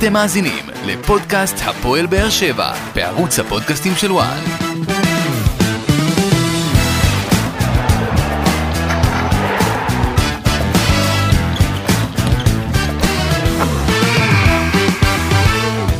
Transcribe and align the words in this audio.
אתם 0.00 0.12
מאזינים 0.12 0.64
לפודקאסט 0.86 1.56
הפועל 1.64 2.06
באר 2.06 2.30
שבע 2.30 2.72
בערוץ 2.94 3.38
הפודקאסטים 3.38 3.92
של 3.96 4.12
וואן. 4.12 4.40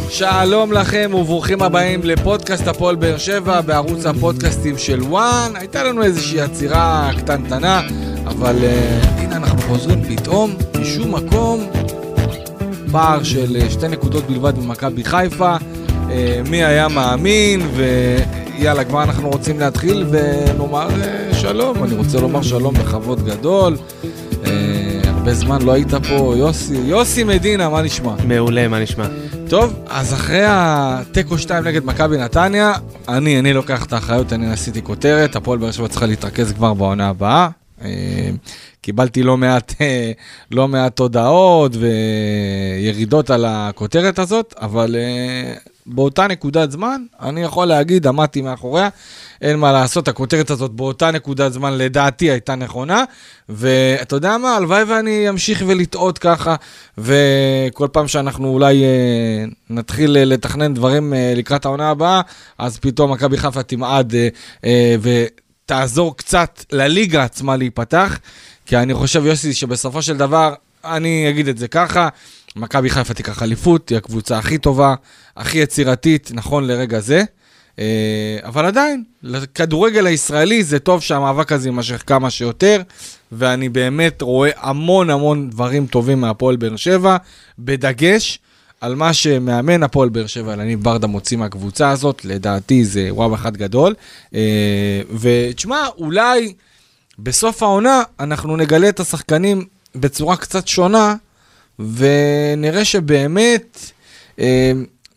שלום 0.08 0.72
לכם 0.72 1.10
וברוכים 1.14 1.62
הבאים 1.62 2.00
לפודקאסט 2.04 2.66
הפועל 2.68 2.96
באר 2.96 3.18
שבע 3.18 3.60
בערוץ 3.60 4.06
הפודקאסטים 4.06 4.78
של 4.78 5.02
וואן. 5.02 5.52
הייתה 5.54 5.84
לנו 5.84 6.02
איזושהי 6.02 6.40
עצירה 6.40 7.10
קטנטנה, 7.18 7.80
אבל 8.26 8.56
uh, 8.56 9.06
הנה 9.20 9.36
אנחנו 9.36 9.58
חוזרים 9.58 10.02
פתאום 10.04 10.54
משום 10.80 11.14
מקום. 11.14 11.79
פער 12.92 13.22
של 13.22 13.56
uh, 13.56 13.70
שתי 13.70 13.88
נקודות 13.88 14.24
בלבד 14.26 14.58
ממכבי 14.58 15.04
חיפה. 15.04 15.56
Uh, 15.56 16.10
מי 16.50 16.64
היה 16.64 16.88
מאמין 16.88 17.60
ויאללה 17.76 18.84
כבר 18.84 19.02
אנחנו 19.02 19.30
רוצים 19.30 19.60
להתחיל 19.60 20.06
ונאמר 20.10 20.88
uh, 20.88 21.34
שלום. 21.34 21.84
אני 21.84 21.94
רוצה 21.94 22.20
לומר 22.20 22.42
שלום 22.42 22.74
בכבוד 22.74 23.24
גדול. 23.24 23.76
הרבה 25.20 25.34
זמן 25.34 25.62
לא 25.62 25.72
היית 25.72 25.94
פה, 25.94 26.34
יוסי, 26.36 26.74
יוסי 26.74 27.24
מדינה, 27.24 27.68
מה 27.68 27.82
נשמע? 27.82 28.14
מעולה, 28.24 28.68
מה 28.68 28.80
נשמע? 28.80 29.06
טוב, 29.48 29.74
אז 29.88 30.14
אחרי 30.14 30.42
התיקו 30.46 31.38
2 31.38 31.64
נגד 31.64 31.84
מכבי 31.84 32.18
נתניה, 32.18 32.72
אני, 33.08 33.38
אני 33.38 33.52
לוקח 33.52 33.84
את 33.84 33.92
האחריות, 33.92 34.32
אני 34.32 34.52
עשיתי 34.52 34.82
כותרת, 34.82 35.36
הפועל 35.36 35.58
באר 35.58 35.70
שבע 35.70 35.88
צריכה 35.88 36.06
להתרכז 36.06 36.52
כבר 36.52 36.74
בעונה 36.74 37.08
הבאה. 37.08 37.48
אה, 37.84 38.30
קיבלתי 38.82 39.22
לא 39.22 39.36
מעט, 39.36 39.74
אה, 39.80 40.12
לא 40.50 40.68
מעט 40.68 40.98
הודעות 40.98 41.72
וירידות 41.76 43.30
על 43.30 43.44
הכותרת 43.48 44.18
הזאת, 44.18 44.54
אבל 44.60 44.96
אה, 44.96 45.54
באותה 45.86 46.26
נקודת 46.26 46.70
זמן, 46.70 47.02
אני 47.20 47.42
יכול 47.42 47.66
להגיד, 47.66 48.06
עמדתי 48.06 48.42
מאחוריה, 48.42 48.88
אין 49.42 49.58
מה 49.58 49.72
לעשות, 49.72 50.08
הכותרת 50.08 50.50
הזאת 50.50 50.70
באותה 50.70 51.10
נקודת 51.10 51.52
זמן 51.52 51.78
לדעתי 51.78 52.30
הייתה 52.30 52.54
נכונה, 52.54 53.04
ואתה 53.48 54.16
יודע 54.16 54.38
מה, 54.38 54.56
הלוואי 54.56 54.82
ואני 54.84 55.28
אמשיך 55.28 55.62
ולטעות 55.66 56.18
ככה, 56.18 56.56
וכל 56.98 57.88
פעם 57.92 58.08
שאנחנו 58.08 58.48
אולי 58.48 58.84
נתחיל 59.70 60.10
לתכנן 60.10 60.74
דברים 60.74 61.12
לקראת 61.36 61.64
העונה 61.64 61.90
הבאה, 61.90 62.20
אז 62.58 62.78
פתאום 62.78 63.12
מכבי 63.12 63.36
חיפה 63.36 63.62
תמעד 63.62 64.14
אה, 64.64 64.96
ותעזור 65.70 66.16
קצת 66.16 66.64
לליגה 66.72 67.24
עצמה 67.24 67.56
להיפתח, 67.56 68.18
כי 68.66 68.76
אני 68.76 68.94
חושב, 68.94 69.26
יוסי, 69.26 69.52
שבסופו 69.52 70.02
של 70.02 70.16
דבר, 70.16 70.54
אני 70.84 71.30
אגיד 71.30 71.48
את 71.48 71.58
זה 71.58 71.68
ככה, 71.68 72.08
מכבי 72.56 72.90
חיפה 72.90 73.14
תיקח 73.14 73.42
אליפות, 73.42 73.88
היא 73.88 73.98
הקבוצה 73.98 74.38
הכי 74.38 74.58
טובה, 74.58 74.94
הכי 75.36 75.58
יצירתית, 75.58 76.30
נכון 76.34 76.66
לרגע 76.66 77.00
זה. 77.00 77.22
אה, 77.78 78.38
אבל 78.44 78.66
עדיין, 78.66 79.04
לכדורגל 79.22 80.06
הישראלי 80.06 80.64
זה 80.64 80.78
טוב 80.78 81.02
שהמאבק 81.02 81.52
הזה 81.52 81.68
יימשך 81.68 82.02
כמה 82.06 82.30
שיותר, 82.30 82.82
ואני 83.32 83.68
באמת 83.68 84.22
רואה 84.22 84.50
המון 84.56 85.10
המון 85.10 85.50
דברים 85.50 85.86
טובים 85.86 86.20
מהפועל 86.20 86.56
באר 86.56 86.76
שבע, 86.76 87.16
בדגש 87.58 88.38
על 88.80 88.94
מה 88.94 89.12
שמאמן 89.12 89.82
הפועל 89.82 90.08
באר 90.08 90.26
שבע, 90.26 90.52
אלניב 90.52 90.82
ברדה 90.82 91.06
מוציא 91.06 91.36
מהקבוצה 91.36 91.90
הזאת, 91.90 92.24
לדעתי 92.24 92.84
זה 92.84 93.08
וואו 93.10 93.34
אחד 93.34 93.56
גדול. 93.56 93.94
אה, 94.34 95.02
ותשמע, 95.20 95.86
אולי 95.98 96.52
בסוף 97.18 97.62
העונה 97.62 98.02
אנחנו 98.20 98.56
נגלה 98.56 98.88
את 98.88 99.00
השחקנים 99.00 99.64
בצורה 99.94 100.36
קצת 100.36 100.68
שונה, 100.68 101.14
ונראה 101.78 102.84
שבאמת... 102.84 103.92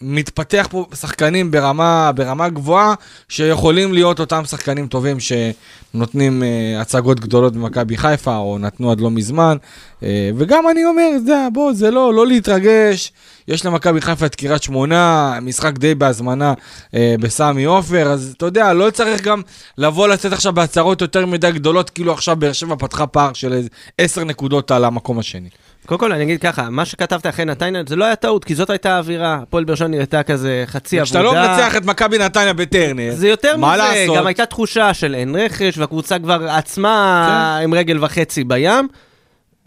מתפתח 0.04 0.68
פה 0.72 0.86
שחקנים 0.96 1.52
ברמה, 1.52 2.12
ברמה 2.16 2.50
גבוהה, 2.50 2.94
שיכולים 3.30 3.94
להיות 3.94 4.20
אותם 4.20 4.46
שחקנים 4.46 4.88
טובים 4.88 5.18
שנותנים 5.20 6.42
uh, 6.42 6.82
הצגות 6.82 7.20
גדולות 7.20 7.54
במכבי 7.54 7.98
חיפה, 7.98 8.38
או 8.38 8.58
נתנו 8.60 8.92
עד 8.92 9.02
לא 9.02 9.12
מזמן. 9.12 9.58
Uh, 10.00 10.04
וגם 10.38 10.64
אני 10.72 10.86
אומר, 10.86 11.10
זה, 11.26 11.48
בוא, 11.54 11.74
זה 11.74 11.92
לא, 11.92 12.14
לא 12.14 12.28
להתרגש. 12.28 13.12
יש 13.48 13.66
למכבי 13.66 14.02
חיפה 14.02 14.26
את 14.26 14.36
קריית 14.36 14.64
שמונה, 14.64 15.34
משחק 15.42 15.78
די 15.78 15.96
בהזמנה 15.96 16.54
uh, 16.54 16.96
בסמי 17.20 17.64
עופר, 17.64 18.12
אז 18.12 18.34
אתה 18.38 18.46
יודע, 18.46 18.74
לא 18.74 18.90
צריך 18.90 19.22
גם 19.22 19.42
לבוא 19.78 20.08
לצאת 20.08 20.34
עכשיו 20.34 20.54
בהצהרות 20.54 21.02
יותר 21.02 21.26
מדי 21.26 21.52
גדולות, 21.52 21.90
כאילו 21.90 22.14
עכשיו 22.14 22.36
באר 22.36 22.54
שבע 22.54 22.76
פתחה 22.80 23.08
פער 23.08 23.34
של 23.34 23.62
10 23.98 24.24
נקודות 24.24 24.72
על 24.72 24.86
המקום 24.86 25.20
השני. 25.20 25.50
קודם 25.86 26.00
כל, 26.00 26.12
אני 26.12 26.24
אגיד 26.24 26.42
ככה, 26.42 26.70
מה 26.70 26.86
שכתבת 26.86 27.28
אחרי 27.28 27.46
נתניה, 27.46 27.82
זה 27.88 27.96
לא 27.96 28.06
היה 28.06 28.16
טעות, 28.16 28.46
כי 28.46 28.56
זאת 28.56 28.70
הייתה 28.70 28.96
האווירה. 28.96 29.40
הפועל 29.42 29.64
באר 29.64 29.76
שבע 29.76 29.88
נראתה 29.88 30.24
כזה 30.24 30.64
חצי 30.66 31.00
עבודה. 31.00 31.06
כשאתה 31.06 31.24
לא 31.24 31.34
מנצח 31.34 31.76
את 31.78 31.86
מכבי 31.86 32.18
נתניה 32.18 32.54
בטרנר, 32.54 33.12
זה 33.16 33.28
יותר 33.28 33.58
מה 33.58 33.74
מזה, 33.74 33.78
לעשות? 33.78 34.18
גם 34.18 34.28
הייתה 34.28 34.46
תחושה 34.46 34.94
של 34.94 35.16
אין 35.16 35.36
רכש, 35.36 35.78
והקבוצה 35.78 36.20
כבר 36.20 36.50
עצמה 36.50 37.26
כן. 37.60 37.64
עם 37.64 37.74
רגל 37.74 38.04
וחצי 38.04 38.44
בים. 38.44 38.88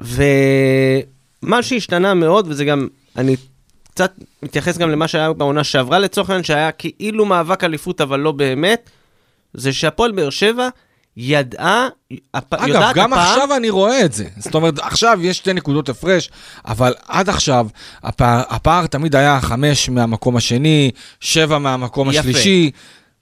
ומה 0.00 1.62
שהשתנה 1.62 2.14
מאוד, 2.14 2.46
וזה 2.48 2.64
גם, 2.64 2.88
אני 3.16 3.36
קצת 3.90 4.12
מתייחס 4.42 4.78
גם 4.78 4.90
למה 4.90 5.08
שהיה 5.08 5.32
בעונה 5.32 5.64
שעברה 5.64 5.98
לצורך 5.98 6.30
העניין, 6.30 6.44
שהיה 6.44 6.72
כאילו 6.72 7.24
מאבק 7.24 7.64
אליפות, 7.64 8.00
אבל 8.00 8.20
לא 8.20 8.32
באמת, 8.32 8.90
זה 9.54 9.72
שהפועל 9.72 10.12
באר 10.12 10.30
שבע 10.30 10.68
ידעה, 11.16 11.88
הפ... 12.34 12.54
אגב, 12.54 12.68
יודעת 12.68 12.96
גם 12.96 13.12
הפעם, 13.12 13.28
עכשיו 13.28 13.56
אני 13.56 13.70
רואה 13.70 14.04
את 14.04 14.12
זה. 14.12 14.24
זאת 14.38 14.54
אומרת, 14.54 14.78
עכשיו 14.78 15.18
יש 15.22 15.36
שתי 15.36 15.52
נקודות 15.52 15.88
הפרש, 15.88 16.30
אבל 16.66 16.94
עד 17.08 17.28
עכשיו 17.28 17.66
הפער, 18.02 18.42
הפער 18.48 18.86
תמיד 18.86 19.16
היה 19.16 19.40
חמש 19.40 19.88
מהמקום 19.88 20.36
השני, 20.36 20.90
שבע 21.20 21.58
מהמקום 21.58 22.10
יפה. 22.10 22.20
השלישי. 22.20 22.70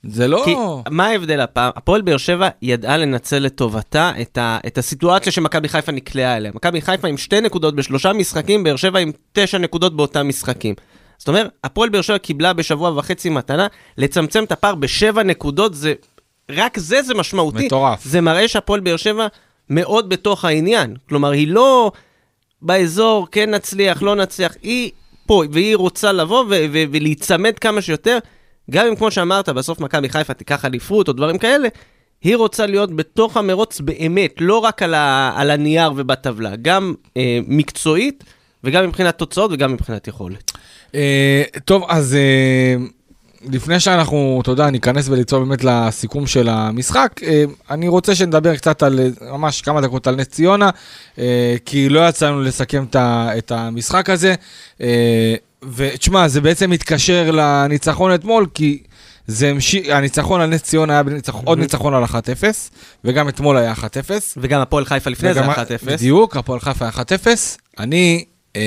זה 0.06 0.28
לא... 0.28 0.42
כי 0.44 0.54
מה 0.90 1.06
ההבדל 1.06 1.40
הפעם? 1.40 1.70
הפועל 1.76 2.02
באר 2.02 2.16
שבע 2.16 2.48
ידעה 2.62 2.96
לנצל 2.96 3.38
לטובתה 3.38 4.12
את, 4.20 4.38
ה, 4.38 4.58
את 4.66 4.78
הסיטואציה 4.78 5.32
שמכבי 5.32 5.68
חיפה 5.68 5.92
נקלעה 5.92 6.36
אליה. 6.36 6.52
מכבי 6.54 6.80
חיפה 6.80 7.08
עם 7.08 7.16
שתי 7.16 7.40
נקודות 7.40 7.74
בשלושה 7.74 8.12
משחקים, 8.12 8.64
באר 8.64 8.76
שבע 8.76 8.98
עם 8.98 9.12
תשע 9.32 9.58
נקודות 9.58 9.96
באותם 9.96 10.28
משחקים. 10.28 10.74
זאת 11.18 11.28
אומרת, 11.28 11.50
הפועל 11.64 11.88
באר 11.88 12.02
שבע 12.02 12.18
קיבלה 12.18 12.52
בשבוע 12.52 12.98
וחצי 12.98 13.30
מתנה, 13.30 13.66
לצמצם 13.98 14.44
את 14.44 14.52
הפער 14.52 14.74
בשבע 14.74 15.22
נקודות, 15.22 15.74
זה... 15.74 15.92
רק 16.50 16.78
זה 16.78 17.02
זה 17.02 17.14
משמעותי. 17.14 17.66
מטורף. 17.66 18.04
זה 18.04 18.20
מראה 18.20 18.48
שהפועל 18.48 18.80
באר 18.80 18.96
שבע 18.96 19.26
מאוד 19.70 20.08
בתוך 20.08 20.44
העניין. 20.44 20.96
כלומר, 21.08 21.30
היא 21.30 21.48
לא 21.48 21.92
באזור, 22.62 23.28
כן 23.32 23.50
נצליח, 23.54 24.02
לא 24.02 24.14
נצליח, 24.16 24.54
היא 24.62 24.90
פה, 25.26 25.42
והיא 25.52 25.76
רוצה 25.76 26.12
לבוא 26.12 26.40
ו- 26.44 26.48
ו- 26.72 26.84
ולהיצמד 26.92 27.58
כמה 27.58 27.82
שיותר. 27.82 28.18
גם 28.70 28.86
אם 28.86 28.96
כמו 28.96 29.10
שאמרת, 29.10 29.48
בסוף 29.48 29.80
מכבי 29.80 30.08
חיפה 30.08 30.34
תיקח 30.34 30.64
אליפות 30.64 31.08
או 31.08 31.12
דברים 31.12 31.38
כאלה, 31.38 31.68
היא 32.22 32.36
רוצה 32.36 32.66
להיות 32.66 32.96
בתוך 32.96 33.36
המרוץ 33.36 33.80
באמת, 33.80 34.34
לא 34.40 34.58
רק 34.58 34.82
על, 34.82 34.94
ה- 34.94 35.32
על 35.36 35.50
הנייר 35.50 35.92
ובטבלה, 35.96 36.56
גם 36.62 36.94
אה, 37.16 37.38
מקצועית 37.46 38.24
וגם 38.64 38.86
מבחינת 38.86 39.18
תוצאות 39.18 39.50
וגם 39.54 39.72
מבחינת 39.72 40.08
יכולת. 40.08 40.52
אה, 40.94 41.42
טוב, 41.64 41.84
אז 41.88 42.14
אה, 42.14 42.84
לפני 43.52 43.80
שאנחנו, 43.80 44.38
אתה 44.42 44.50
יודע, 44.50 44.70
ניכנס 44.70 45.08
וליצור 45.08 45.44
באמת 45.44 45.64
לסיכום 45.64 46.26
של 46.26 46.48
המשחק, 46.48 47.10
אה, 47.22 47.44
אני 47.70 47.88
רוצה 47.88 48.14
שנדבר 48.14 48.56
קצת 48.56 48.82
על, 48.82 49.00
אה, 49.00 49.32
ממש 49.32 49.62
כמה 49.62 49.80
דקות 49.80 50.06
על 50.06 50.16
נס 50.16 50.26
ציונה, 50.26 50.70
אה, 51.18 51.54
כי 51.64 51.88
לא 51.88 52.08
יצא 52.08 52.28
לנו 52.28 52.42
לסכם 52.42 52.84
את 52.96 53.52
המשחק 53.52 54.10
הזה. 54.10 54.34
ותשמע, 55.76 56.28
זה 56.28 56.40
בעצם 56.40 56.70
מתקשר 56.70 57.30
לניצחון 57.30 58.14
אתמול, 58.14 58.46
כי 58.54 58.82
זה 59.26 59.48
המשיך, 59.48 59.86
הניצחון 59.90 60.40
על 60.40 60.48
נס 60.50 60.62
ציונה 60.62 60.92
היה 60.92 61.02
בניצח, 61.02 61.34
עוד 61.44 61.58
ניצחון 61.58 61.94
על 61.94 62.04
1-0, 62.04 62.70
וגם 63.04 63.28
אתמול 63.28 63.56
היה 63.56 63.72
1-0. 63.72 63.84
וגם 64.36 64.60
הפועל 64.60 64.84
חיפה 64.84 65.10
לפני 65.10 65.34
זה 65.34 65.40
וגם- 65.40 65.50
1-0. 65.50 65.86
בדיוק, 65.86 66.36
הפועל 66.36 66.60
חיפה 66.60 66.88
1-0. 66.88 67.58
אני, 67.78 68.24
אמ, 68.56 68.60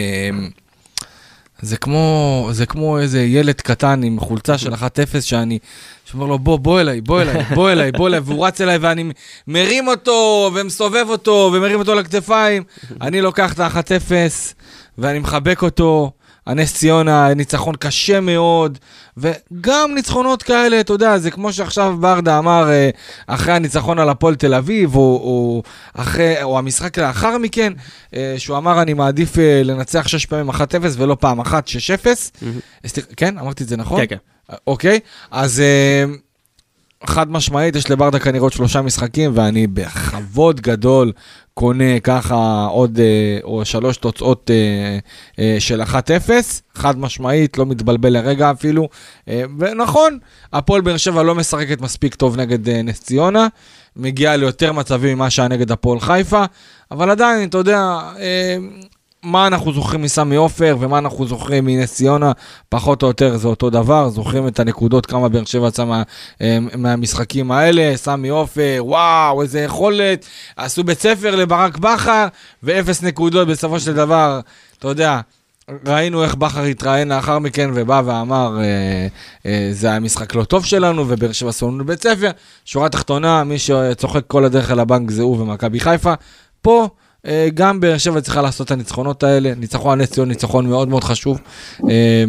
זה 1.61 1.77
כמו, 1.77 2.49
זה 2.51 2.65
כמו 2.65 2.99
איזה 2.99 3.21
ילד 3.21 3.61
קטן 3.61 4.03
עם 4.03 4.19
חולצה 4.19 4.57
של 4.57 4.73
1-0 4.73 4.77
שאני, 5.21 5.59
שאומר 6.05 6.25
לו 6.25 6.39
בוא, 6.39 6.59
בוא 6.59 6.81
אליי, 6.81 7.01
בוא 7.01 7.21
אליי, 7.21 7.43
בוא 7.55 7.71
אליי, 7.71 7.91
בוא 7.91 8.07
אליי, 8.07 8.19
והוא 8.19 8.47
רץ 8.47 8.61
אליי 8.61 8.77
ואני 8.77 9.11
מרים 9.47 9.87
אותו 9.87 10.51
ומסובב 10.55 11.05
אותו 11.09 11.51
ומרים 11.53 11.79
אותו 11.79 11.95
לכתפיים. 11.95 12.63
אני 13.01 13.21
לוקח 13.21 13.53
את 13.53 13.59
ה-1-0 13.59 14.11
ואני 14.97 15.19
מחבק 15.19 15.61
אותו. 15.61 16.11
הנס 16.47 16.73
ציונה, 16.73 17.33
ניצחון 17.33 17.75
קשה 17.75 18.19
מאוד, 18.19 18.77
וגם 19.17 19.91
ניצחונות 19.95 20.43
כאלה, 20.43 20.79
אתה 20.79 20.93
יודע, 20.93 21.17
זה 21.17 21.31
כמו 21.31 21.53
שעכשיו 21.53 21.97
ברדה 21.99 22.39
אמר, 22.39 22.69
אה, 22.69 22.89
אחרי 23.27 23.53
הניצחון 23.53 23.99
על 23.99 24.09
הפועל 24.09 24.35
תל 24.35 24.53
אביב, 24.53 24.95
או, 24.95 25.01
או, 25.01 25.63
אחרי, 25.93 26.43
או 26.43 26.57
המשחק 26.57 26.97
לאחר 26.97 27.37
מכן, 27.37 27.73
אה, 28.15 28.35
שהוא 28.37 28.57
אמר, 28.57 28.81
אני 28.81 28.93
מעדיף 28.93 29.39
אה, 29.39 29.61
לנצח 29.63 30.07
שש 30.07 30.25
פעמים 30.25 30.49
1-0 30.49 30.53
ולא 30.97 31.17
פעם 31.19 31.39
אחת 31.39 31.67
6-0. 31.67 31.71
סליחה, 32.87 33.07
כן, 33.17 33.37
אמרתי 33.37 33.63
את 33.63 33.69
זה 33.69 33.77
נכון? 33.77 33.99
כן, 33.99 34.05
כן. 34.49 34.55
אוקיי, 34.67 34.99
אז 35.31 35.61
חד 37.05 37.31
משמעית, 37.31 37.75
יש 37.75 37.89
לברדה 37.91 38.19
כנראה 38.19 38.43
עוד 38.43 38.53
שלושה 38.53 38.81
משחקים, 38.81 39.31
ואני 39.33 39.67
בכבוד 39.67 40.61
גדול 40.61 41.11
קונה 41.57 41.99
ככה 42.03 42.67
עוד 42.71 42.99
אה, 42.99 43.39
או 43.43 43.65
שלוש 43.65 43.97
תוצאות 43.97 44.51
אה, 44.53 44.99
אה, 45.39 45.55
של 45.59 45.81
1-0, 45.81 45.85
חד 46.75 46.99
משמעית, 46.99 47.57
לא 47.57 47.65
מתבלבל 47.65 48.09
לרגע 48.09 48.51
אפילו. 48.51 48.89
ונכון, 49.59 50.19
הפועל 50.53 50.81
באר 50.81 50.97
שבע 50.97 51.23
לא 51.23 51.35
משחקת 51.35 51.81
מספיק 51.81 52.15
טוב 52.15 52.37
נגד 52.39 52.69
נס 52.69 53.01
ציונה, 53.01 53.47
מגיעה 53.95 54.35
ליותר 54.35 54.71
מצבים 54.71 55.17
ממה 55.17 55.29
שהיה 55.29 55.47
נגד 55.47 55.71
הפועל 55.71 55.99
חיפה, 55.99 56.43
אבל 56.91 57.09
עדיין, 57.09 57.49
אתה 57.49 57.57
יודע, 57.57 57.99
מה 59.27 59.47
אנחנו 59.47 59.73
זוכרים 59.73 60.01
מסמי 60.01 60.35
עופר 60.35 60.77
ומה 60.79 60.97
אנחנו 60.97 61.27
זוכרים 61.27 61.65
מנס 61.65 61.93
ציונה, 61.93 62.31
פחות 62.69 63.03
או 63.03 63.07
יותר 63.07 63.37
זה 63.37 63.47
אותו 63.47 63.69
דבר, 63.69 64.09
זוכרים 64.09 64.47
את 64.47 64.59
הנקודות, 64.59 65.05
כמה 65.05 65.29
באר 65.29 65.45
שבע 65.45 65.67
יצא 65.67 65.85
אה, 66.41 66.57
מהמשחקים 66.77 67.51
האלה, 67.51 67.91
סמי 67.95 68.29
עופר, 68.29 68.77
וואו, 68.79 69.41
איזה 69.41 69.61
יכולת, 69.61 70.25
עשו 70.55 70.83
בית 70.83 70.99
ספר 70.99 71.35
לברק 71.35 71.77
בכר, 71.77 72.27
ואפס 72.63 73.03
נקודות 73.03 73.47
בסופו 73.47 73.79
של 73.79 73.93
דבר, 73.93 74.39
אתה 74.79 74.87
יודע. 74.87 75.19
ראינו 75.85 76.23
איך 76.23 76.35
בכר 76.35 76.63
התראיין 76.63 77.07
לאחר 77.07 77.39
מכן 77.39 77.69
ובא 77.73 78.01
ואמר, 78.05 78.59
אה, 78.59 79.07
אה, 79.45 79.69
זה 79.71 79.87
היה 79.87 79.99
משחק 79.99 80.35
לא 80.35 80.43
טוב 80.43 80.65
שלנו, 80.65 81.05
ובאר 81.07 81.31
שבע 81.31 81.49
עשו 81.49 81.71
לנו 81.71 81.85
בית 81.85 82.03
ספר. 82.03 82.31
שורה 82.65 82.89
תחתונה, 82.89 83.43
מי 83.43 83.59
שצוחק 83.59 84.23
כל 84.27 84.45
הדרך 84.45 84.71
על 84.71 84.79
הבנק 84.79 85.11
זה 85.11 85.21
הוא 85.21 85.41
ומכבי 85.41 85.79
חיפה. 85.79 86.13
פה, 86.61 86.87
גם 87.53 87.79
באר 87.79 87.97
שבע 87.97 88.21
צריכה 88.21 88.41
לעשות 88.41 88.67
את 88.67 88.71
הניצחונות 88.71 89.23
האלה. 89.23 89.53
ניצחון 89.55 90.01
נס 90.01 90.11
ציון, 90.11 90.27
ניצחון 90.27 90.67
מאוד 90.67 90.87
מאוד 90.87 91.03
חשוב. 91.03 91.39
אה, 91.89 92.23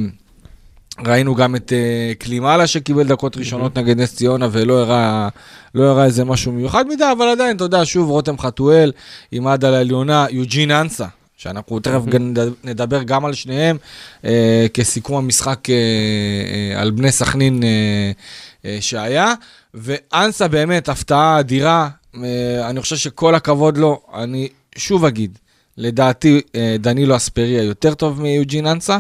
ראינו 1.07 1.35
גם 1.35 1.57
את 1.57 1.73
אה, 1.73 2.13
קלימאלה 2.19 2.67
שקיבל 2.67 3.07
דקות 3.07 3.37
ראשונות 3.37 3.79
נגד 3.79 4.01
נס 4.01 4.15
ציונה 4.15 4.49
ולא 4.53 4.79
הראה, 4.79 5.29
לא 5.75 5.85
הראה 5.85 6.05
איזה 6.05 6.25
משהו 6.25 6.53
מיוחד 6.53 6.85
מדי, 6.89 7.05
אבל 7.19 7.29
עדיין, 7.29 7.57
אתה 7.57 7.65
יודע, 7.65 7.81
שוב, 7.85 8.11
רותם 8.11 8.39
חתואל, 8.39 8.93
עם 9.33 9.47
עד 9.47 9.65
על 9.65 9.75
העליונה, 9.75 10.27
יוג'ין 10.31 10.71
אנסה, 10.71 11.07
שאנחנו 11.37 11.81
תכף 11.81 12.01
נדבר 12.65 13.03
גם 13.03 13.25
על 13.25 13.35
שניהם, 13.35 13.77
אה, 14.25 14.67
כסיכום 14.75 15.17
המשחק 15.17 15.71
אה, 15.71 15.75
אה, 15.75 16.81
על 16.81 16.91
בני 16.91 17.13
סכנין 17.13 17.63
אה, 17.63 17.69
אה, 18.65 18.79
שהיה. 18.81 19.35
ואנסה 19.75 20.49
באמת, 20.49 20.89
הפתעה 20.89 21.41
אדירה, 21.41 21.89
אה, 22.17 22.71
אני 22.71 22.81
חושב 22.81 22.97
שכל 22.97 23.35
הכבוד 23.35 23.79
לו, 23.79 24.01
אני 24.15 24.49
שוב 24.79 25.05
אגיד, 25.05 25.39
לדעתי 25.77 26.41
אה, 26.55 26.77
דנילו 26.79 27.17
אספריה 27.17 27.63
יותר 27.63 27.95
טוב 27.95 28.23
מיוג'ין 28.23 28.67
אנסה, 28.67 28.99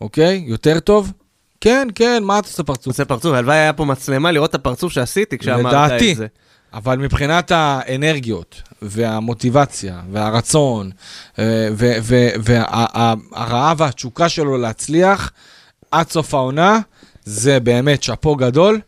אוקיי? 0.00 0.44
יותר 0.46 0.80
טוב. 0.80 1.12
כן, 1.60 1.88
כן, 1.94 2.22
מה 2.24 2.38
אתה 2.38 2.48
עושה 2.48 2.62
פרצוף? 2.62 2.86
עושה 2.86 3.04
פרצוף, 3.04 3.34
הלוואי 3.34 3.56
היה 3.56 3.72
פה 3.72 3.84
מצלמה 3.84 4.32
לראות 4.32 4.50
את 4.50 4.54
הפרצוף 4.54 4.92
שעשיתי 4.92 5.38
כשאמרת 5.38 5.72
לדעתי. 5.72 6.12
את 6.12 6.16
זה. 6.16 6.26
אבל 6.74 6.98
מבחינת 6.98 7.50
האנרגיות 7.54 8.62
והמוטיבציה 8.82 10.00
והרצון 10.12 10.90
אה, 11.38 11.68
והרעב 12.44 13.80
והתשוקה 13.80 14.28
שלו 14.28 14.56
להצליח 14.56 15.32
עד 15.90 16.10
סוף 16.10 16.34
העונה, 16.34 16.78
זה 17.24 17.60
באמת 17.60 18.02
שאפו 18.02 18.36
גדול, 18.36 18.80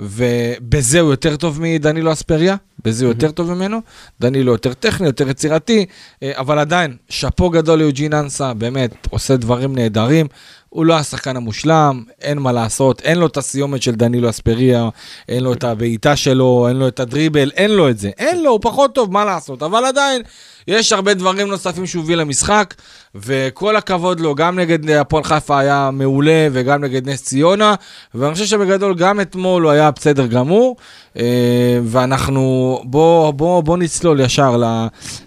ובזה 0.00 1.00
הוא 1.00 1.10
יותר 1.10 1.36
טוב 1.36 1.58
מדנילו 1.62 2.12
אספריה, 2.12 2.56
בזה 2.84 3.04
הוא 3.04 3.10
יותר 3.10 3.30
טוב 3.30 3.52
ממנו. 3.54 3.80
דנילו 4.20 4.52
יותר 4.52 4.72
טכני, 4.74 5.06
יותר 5.06 5.28
יצירתי, 5.28 5.86
אה, 6.22 6.32
אבל 6.36 6.58
עדיין, 6.58 6.96
שאפו 7.08 7.50
גדול 7.50 7.78
ליוג'ין 7.78 8.14
אנסה, 8.14 8.54
באמת, 8.54 9.06
עושה 9.10 9.36
דברים 9.36 9.74
נהדרים. 9.74 10.26
הוא 10.68 10.86
לא 10.86 10.94
השחקן 10.94 11.36
המושלם, 11.36 12.04
אין 12.20 12.38
מה 12.38 12.52
לעשות, 12.52 13.00
אין 13.00 13.18
לו 13.18 13.26
את 13.26 13.36
הסיומת 13.36 13.82
של 13.82 13.94
דנילו 13.94 14.30
אספריה, 14.30 14.88
אין 15.28 15.42
לו 15.42 15.52
את 15.52 15.64
הבעיטה 15.64 16.16
שלו, 16.16 16.68
אין 16.68 16.76
לו 16.76 16.88
את 16.88 17.00
הדריבל, 17.00 17.50
אין 17.54 17.70
לו 17.70 17.88
את 17.88 17.98
זה. 17.98 18.10
אין 18.18 18.42
לו, 18.42 18.50
הוא 18.50 18.60
פחות 18.62 18.94
טוב, 18.94 19.12
מה 19.12 19.24
לעשות, 19.24 19.62
אבל 19.62 19.84
עדיין, 19.84 20.22
יש 20.70 20.92
הרבה 20.92 21.14
דברים 21.14 21.48
נוספים 21.48 21.86
שהוא 21.86 22.02
הביא 22.02 22.16
למשחק, 22.16 22.74
וכל 23.14 23.76
הכבוד 23.76 24.20
לו, 24.20 24.34
גם 24.34 24.58
נגד 24.58 24.90
הפועל 24.90 25.24
חיפה 25.24 25.58
היה 25.58 25.90
מעולה, 25.92 26.48
וגם 26.52 26.84
נגד 26.84 27.08
נס 27.08 27.22
ציונה, 27.22 27.74
ואני 28.14 28.34
חושב 28.34 28.46
שבגדול 28.46 28.94
גם 28.94 29.20
אתמול 29.20 29.62
הוא 29.62 29.70
היה 29.70 29.90
בסדר 29.90 30.26
גמור, 30.26 30.76
אה, 31.16 31.80
ואנחנו, 31.84 32.78
בוא, 32.84 33.30
בוא, 33.30 33.62
בוא 33.62 33.76
נצלול 33.76 34.20
ישר 34.20 34.62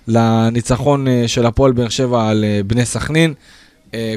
לניצחון 0.07 1.07
אה, 1.07 1.24
של 1.28 1.45
הפועל 1.45 1.72
באר 1.72 1.90
שבע 1.90 2.30
על 2.30 2.44
אה, 2.44 2.62
בני 2.68 2.86
סכנין. 2.86 3.34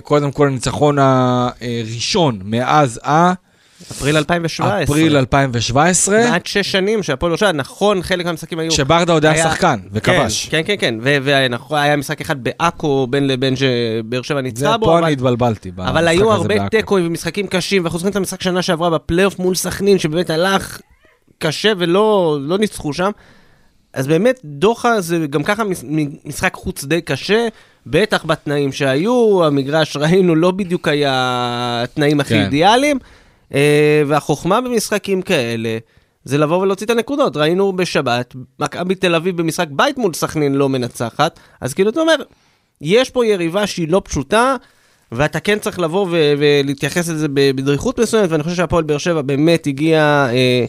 קודם 0.03 0.33
כל 0.33 0.47
הניצחון 0.47 0.99
הראשון 0.99 2.41
מאז 2.45 3.01
אפריל 3.83 4.17
2017. 4.17 4.83
אפריל 4.83 5.17
2017, 5.17 6.23
כמעט 6.27 6.47
שש 6.47 6.73
שנים 6.73 7.03
שהפועל 7.03 7.31
ירושלים, 7.31 7.57
נכון, 7.57 8.03
חלק 8.03 8.25
מהמשחקים 8.27 8.59
היו... 8.59 8.71
שברדה 8.71 9.13
עוד 9.13 9.25
היה 9.25 9.35
היה- 9.35 9.51
שחקן 9.51 9.79
וכבש. 9.93 10.49
כן, 10.51 10.61
כן, 10.67 10.75
כן, 10.81 10.99
כן. 11.03 11.21
והיה 11.71 11.97
משחק 11.97 12.21
אחד 12.21 12.45
בעכו 12.45 13.07
בין 13.11 13.27
לבין 13.27 13.55
שבאר 13.57 14.23
שבע 14.23 14.39
זה 14.39 14.43
ניצחה 14.43 14.77
בו, 14.77 14.87
פה 14.87 14.93
אבל- 14.99 15.05
אני 15.05 15.13
התבלבלתי. 15.13 15.71
אבל 15.79 16.09
היו 16.09 16.33
הרבה. 16.33 16.69
תיקואים 16.69 17.07
ומשחקים 17.07 17.47
קשים, 17.47 17.83
ואנחנו 17.83 17.99
זוכרים 17.99 18.11
את 18.13 18.17
המשחק 18.17 18.43
שנה 18.43 18.63
שעברה 18.63 18.91
בפלייאוף 18.91 19.39
מול 19.39 19.55
סכנין, 19.55 19.99
שבאמת 19.99 20.31
הלך 20.31 20.81
קשה 21.39 21.73
ולא 21.79 22.39
לא 22.41 22.59
ניצחו 22.59 22.93
שם. 22.93 23.11
אז 23.93 24.07
באמת, 24.07 24.41
דוחה 24.45 25.01
זה 25.01 25.27
גם 25.31 25.43
ככה 25.43 25.65
מש- 25.65 25.85
משחק 26.25 26.55
חוץ 26.55 26.85
די 26.85 27.01
קשה, 27.01 27.49
בטח 27.87 28.25
בתנאים 28.25 28.73
שהיו, 28.73 29.45
המגרש 29.45 29.97
ראינו 29.97 30.35
לא 30.35 30.51
בדיוק 30.51 30.89
היה 30.89 31.13
התנאים 31.85 32.21
הכי 32.21 32.35
כן. 32.35 32.43
אידיאליים, 32.45 32.99
אה, 33.03 33.26
והחוכמה 34.07 34.61
במשחקים 34.61 35.23
כאלה 35.23 35.79
זה 36.25 36.39
לבוא 36.39 36.57
ולהוציא 36.57 36.87
את 36.87 36.91
הנקודות. 36.91 37.37
ראינו 37.37 37.73
בשבת, 37.73 38.35
מכבי 38.61 38.95
תל 38.95 39.15
אביב 39.15 39.37
במשחק 39.37 39.69
בית 39.71 39.99
מול 39.99 40.15
סכנין 40.15 40.55
לא 40.55 40.69
מנצחת, 40.69 41.41
אז 41.61 41.75
כאילו 41.75 41.91
אתה 41.91 42.01
אומר, 42.01 42.15
יש 42.81 43.11
פה 43.11 43.27
יריבה 43.27 43.67
שהיא 43.67 43.89
לא 43.89 44.03
פשוטה, 44.05 44.57
ואתה 45.13 45.41
כן 45.41 45.59
צריך 45.59 45.79
לבוא 45.79 46.07
ו- 46.11 46.35
ולהתייחס 46.39 47.09
לזה 47.09 47.27
בדריכות 47.29 48.01
מסוימת, 48.01 48.31
ואני 48.31 48.43
חושב 48.43 48.57
שהפועל 48.57 48.85
באר 48.85 48.99
שבע 48.99 49.23
באמת 49.23 49.67
הגיע 49.67 50.29
אה, 50.33 50.65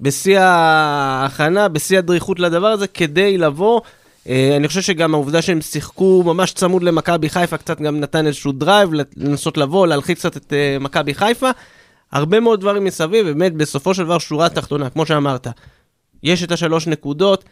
בשיא 0.00 0.40
ההכנה, 0.40 1.68
בשיא 1.68 1.98
הדריכות 1.98 2.40
לדבר 2.40 2.66
הזה, 2.66 2.86
כדי 2.86 3.38
לבוא. 3.38 3.80
אה, 4.28 4.56
אני 4.56 4.68
חושב 4.68 4.80
שגם 4.80 5.14
העובדה 5.14 5.42
שהם 5.42 5.60
שיחקו 5.60 6.22
ממש 6.26 6.52
צמוד 6.52 6.82
למכבי 6.82 7.28
חיפה, 7.28 7.56
קצת 7.56 7.80
גם 7.80 8.00
נתן 8.00 8.26
איזשהו 8.26 8.52
drive, 8.52 8.90
לנסות 9.16 9.56
לבוא, 9.56 9.86
להלחיץ 9.86 10.18
קצת 10.18 10.36
את 10.36 10.52
אה, 10.52 10.76
מכבי 10.80 11.14
חיפה. 11.14 11.50
הרבה 12.12 12.40
מאוד 12.40 12.60
דברים 12.60 12.84
מסביב, 12.84 13.26
באמת, 13.26 13.54
בסופו 13.54 13.94
של 13.94 14.04
דבר, 14.04 14.18
שורה 14.18 14.48
תחתונה, 14.48 14.90
כמו 14.90 15.06
שאמרת, 15.06 15.46
יש 16.22 16.44
את 16.44 16.52
השלוש 16.52 16.86
נקודות. 16.86 17.44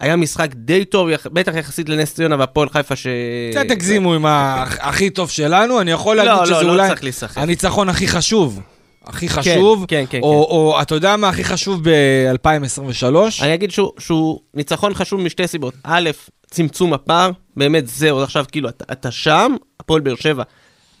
היה 0.00 0.16
משחק 0.16 0.50
די 0.54 0.84
טוב, 0.84 1.08
בטח 1.32 1.54
יחסית 1.54 1.88
לנס 1.88 2.14
ציונה 2.14 2.36
והפועל 2.38 2.68
חיפה 2.68 2.96
ש... 2.96 3.06
קצת 3.50 3.70
הגזימו 3.70 4.14
עם 4.14 4.26
הכי 4.26 5.10
טוב 5.10 5.30
שלנו, 5.30 5.80
אני 5.80 5.90
יכול 5.90 6.16
לא, 6.16 6.24
להגיד 6.24 6.40
לא, 6.40 6.46
שזה 6.46 6.66
לא 6.66 6.72
אולי 6.72 6.88
להיסחף. 7.02 7.38
הניצחון 7.38 7.88
הכי 7.88 8.08
חשוב. 8.08 8.60
הכי 9.04 9.28
חשוב, 9.28 9.84
כן, 9.88 10.04
כן, 10.10 10.20
או, 10.22 10.46
או 10.50 10.82
אתה 10.82 10.94
יודע 10.94 11.16
מה 11.16 11.28
הכי 11.28 11.44
חשוב 11.44 11.80
ב-2023? 11.88 13.14
אני 13.42 13.54
אגיד 13.54 13.70
שהוא, 13.70 13.90
שהוא 13.98 14.40
ניצחון 14.54 14.94
חשוב 14.94 15.20
משתי 15.20 15.46
סיבות. 15.46 15.74
א', 15.84 16.10
צמצום 16.50 16.92
הפער, 16.92 17.30
באמת 17.56 17.86
זהו, 17.86 18.22
עכשיו 18.22 18.44
כאילו 18.52 18.68
אתה, 18.68 18.84
אתה 18.92 19.10
שם, 19.10 19.54
הפועל 19.80 20.00
באר 20.00 20.14
שבע, 20.14 20.42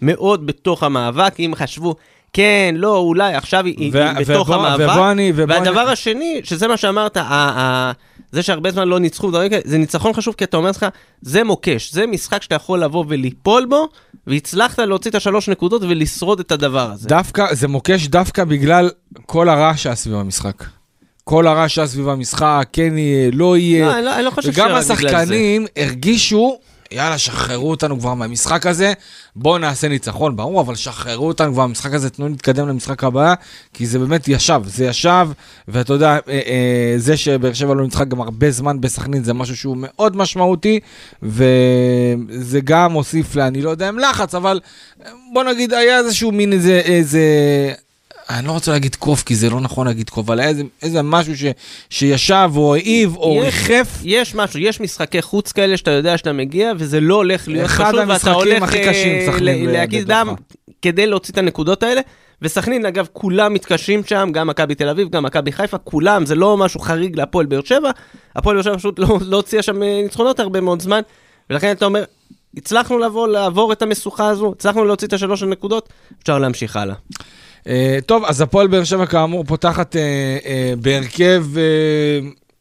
מאוד 0.02 0.46
בתוך 0.46 0.82
המאבק, 0.82 1.34
אם 1.38 1.52
חשבו, 1.56 1.94
כן, 2.32 2.74
לא, 2.78 2.96
אולי, 2.96 3.34
עכשיו 3.34 3.64
היא, 3.64 3.74
היא 3.78 3.90
ו- 3.94 4.08
בתוך 4.20 4.48
ובוא- 4.48 4.56
המאבק. 4.66 4.92
ובוא 4.92 5.10
אני- 5.10 5.32
ובוא 5.36 5.54
והדבר 5.54 5.82
אני- 5.82 5.92
השני, 5.92 6.40
שזה 6.44 6.68
מה 6.68 6.76
שאמרת, 6.76 7.16
ה- 7.16 7.22
ה- 7.30 7.92
זה 8.32 8.42
שהרבה 8.42 8.70
זמן 8.70 8.88
לא 8.88 8.98
ניצחו, 9.00 9.30
זה 9.64 9.78
ניצחון 9.78 10.12
חשוב, 10.12 10.34
כי 10.34 10.44
אתה 10.44 10.56
אומר 10.56 10.70
לך, 10.70 10.86
זה 11.22 11.44
מוקש, 11.44 11.92
זה 11.92 12.06
משחק 12.06 12.42
שאתה 12.42 12.54
יכול 12.54 12.80
לבוא 12.84 13.04
וליפול 13.08 13.66
בו, 13.66 13.88
והצלחת 14.26 14.78
להוציא 14.78 15.10
את 15.10 15.14
השלוש 15.14 15.48
נקודות 15.48 15.82
ולשרוד 15.82 16.40
את 16.40 16.52
הדבר 16.52 16.90
הזה. 16.90 17.08
דווקא, 17.08 17.54
זה 17.54 17.68
מוקש 17.68 18.06
דווקא 18.06 18.44
בגלל 18.44 18.90
כל 19.26 19.48
הרעש 19.48 19.82
שהיה 19.82 19.94
סביב 19.94 20.14
המשחק. 20.16 20.64
כל 21.24 21.46
הרעש 21.46 21.74
שהיה 21.74 21.86
סביב 21.88 22.08
המשחק, 22.08 22.68
כן 22.72 22.98
יהיה, 22.98 23.30
לא 23.32 23.56
יהיה. 23.58 23.86
לא, 23.86 23.94
אני 23.96 24.04
לא, 24.04 24.14
אני 24.16 24.24
לא 24.24 24.30
חושב 24.30 24.48
וגם 24.48 24.56
שרק 24.68 24.70
בגלל 24.70 24.82
זה. 24.82 24.92
השחקנים 24.92 25.66
הרגישו, 25.76 26.58
יאללה, 26.92 27.18
שחררו 27.18 27.70
אותנו 27.70 27.98
כבר 27.98 28.14
מהמשחק 28.14 28.66
הזה, 28.66 28.92
בואו 29.36 29.58
נעשה 29.58 29.88
ניצחון, 29.88 30.36
ברור, 30.36 30.60
אבל 30.60 30.74
שחררו 30.74 31.28
אותנו 31.28 31.52
כבר 31.52 31.62
מהמשחק 31.62 31.94
הזה, 31.94 32.10
תנו 32.10 32.28
להתקדם 32.28 32.68
למשחק 32.68 33.04
הבא, 33.04 33.34
כי 33.74 33.86
זה 33.86 33.98
באמת 33.98 34.28
ישב, 34.28 34.62
זה 34.66 34.84
ישב, 34.84 35.28
ואתה 35.68 35.92
יודע, 35.92 36.10
אה, 36.12 36.18
אה, 36.28 36.94
זה 36.96 37.16
שבאר 37.16 37.52
שבע 37.52 37.74
לא 37.74 37.84
ניצחה 37.84 38.04
גם 38.04 38.20
הרבה 38.20 38.50
זמן 38.50 38.80
בסכנין, 38.80 39.24
זה 39.24 39.34
משהו 39.34 39.56
שהוא 39.56 39.76
מאוד 39.80 40.16
משמעותי, 40.16 40.80
וזה 41.22 42.60
גם 42.64 42.92
הוסיף 42.92 43.34
לה, 43.34 43.46
אני 43.46 43.62
לא 43.62 43.70
יודע 43.70 43.88
אם 43.88 43.98
לחץ, 43.98 44.34
אבל 44.34 44.60
אה, 45.06 45.10
בוא 45.32 45.44
נגיד, 45.44 45.74
היה 45.74 45.98
איזשהו 45.98 46.32
מין 46.32 46.52
איזה... 46.52 46.80
איזה 46.84 47.20
אני 48.38 48.46
לא 48.46 48.52
רוצה 48.52 48.72
להגיד 48.72 48.94
קוף, 48.94 49.22
כי 49.22 49.34
זה 49.36 49.50
לא 49.50 49.60
נכון 49.60 49.86
להגיד 49.86 50.10
קוף, 50.10 50.26
אבל 50.26 50.40
היה 50.40 50.48
איזה, 50.48 50.62
איזה 50.82 51.02
משהו 51.02 51.36
ש, 51.36 51.44
שישב 51.90 52.50
או 52.56 52.74
העיב 52.74 53.16
או 53.16 53.42
יש- 53.44 53.54
ריחף. 53.70 54.00
יש 54.04 54.34
משהו, 54.34 54.60
יש 54.60 54.80
משחקי 54.80 55.22
חוץ 55.22 55.52
כאלה 55.52 55.76
שאתה 55.76 55.90
יודע 55.90 56.18
שאתה 56.18 56.32
מגיע, 56.32 56.72
וזה 56.78 57.00
לא 57.00 57.14
הולך 57.14 57.48
להיות 57.48 57.66
אחד 57.66 57.84
חשוב, 57.84 57.94
ואתה 58.00 58.12
המשחקים 58.12 58.34
הולך 58.34 58.62
הכי 58.62 58.82
אה, 58.82 58.88
קשים, 58.90 59.32
סכנין 59.32 59.70
להגיד. 59.70 60.06
דם 60.06 60.34
כדי 60.82 61.06
להוציא 61.06 61.32
את 61.32 61.38
הנקודות 61.38 61.82
האלה. 61.82 62.00
וסכנין, 62.42 62.86
אגב, 62.86 63.06
כולם 63.12 63.54
מתקשים 63.54 64.04
שם, 64.04 64.28
גם 64.32 64.46
מכבי 64.46 64.74
תל 64.74 64.88
אביב, 64.88 65.08
גם 65.10 65.22
מכבי 65.22 65.52
חיפה, 65.52 65.78
כולם, 65.78 66.26
זה 66.26 66.34
לא 66.34 66.56
משהו 66.56 66.80
חריג 66.80 67.16
להפועל 67.16 67.46
באר 67.46 67.60
שבע. 67.64 67.90
הפועל 68.36 68.56
באר 68.56 68.62
שבע 68.62 68.76
פשוט 68.76 68.98
לא, 68.98 69.18
לא 69.20 69.36
הוציאה 69.36 69.62
שם 69.62 69.82
אה, 69.82 70.00
ניצחונות 70.02 70.40
הרבה 70.40 70.60
מאוד 70.60 70.82
זמן, 70.82 71.00
ולכן 71.50 71.72
אתה 71.72 71.84
אומר, 71.84 72.04
הצלחנו 72.56 72.98
לבוא, 72.98 73.28
לעבור 73.28 73.72
את 73.72 73.82
המשוכה 73.82 74.28
הזו, 74.28 74.52
הצלחנו 74.58 74.84
להוציא 74.84 75.08
את 75.08 75.12
השלוש 75.12 75.42
הנקודות, 75.42 75.88
אפשר 76.22 76.38
להמשיך 76.38 76.76
הלאה. 76.76 76.94
אה, 77.66 77.98
טוב, 78.06 78.24
אז 78.24 78.40
הפועל 78.40 78.66
באר 78.66 78.84
שבע 78.84 79.06
כאמור 79.06 79.44
פותחת 79.44 79.96
אה, 79.96 80.00
אה, 80.46 80.72
בהרכב 80.82 81.44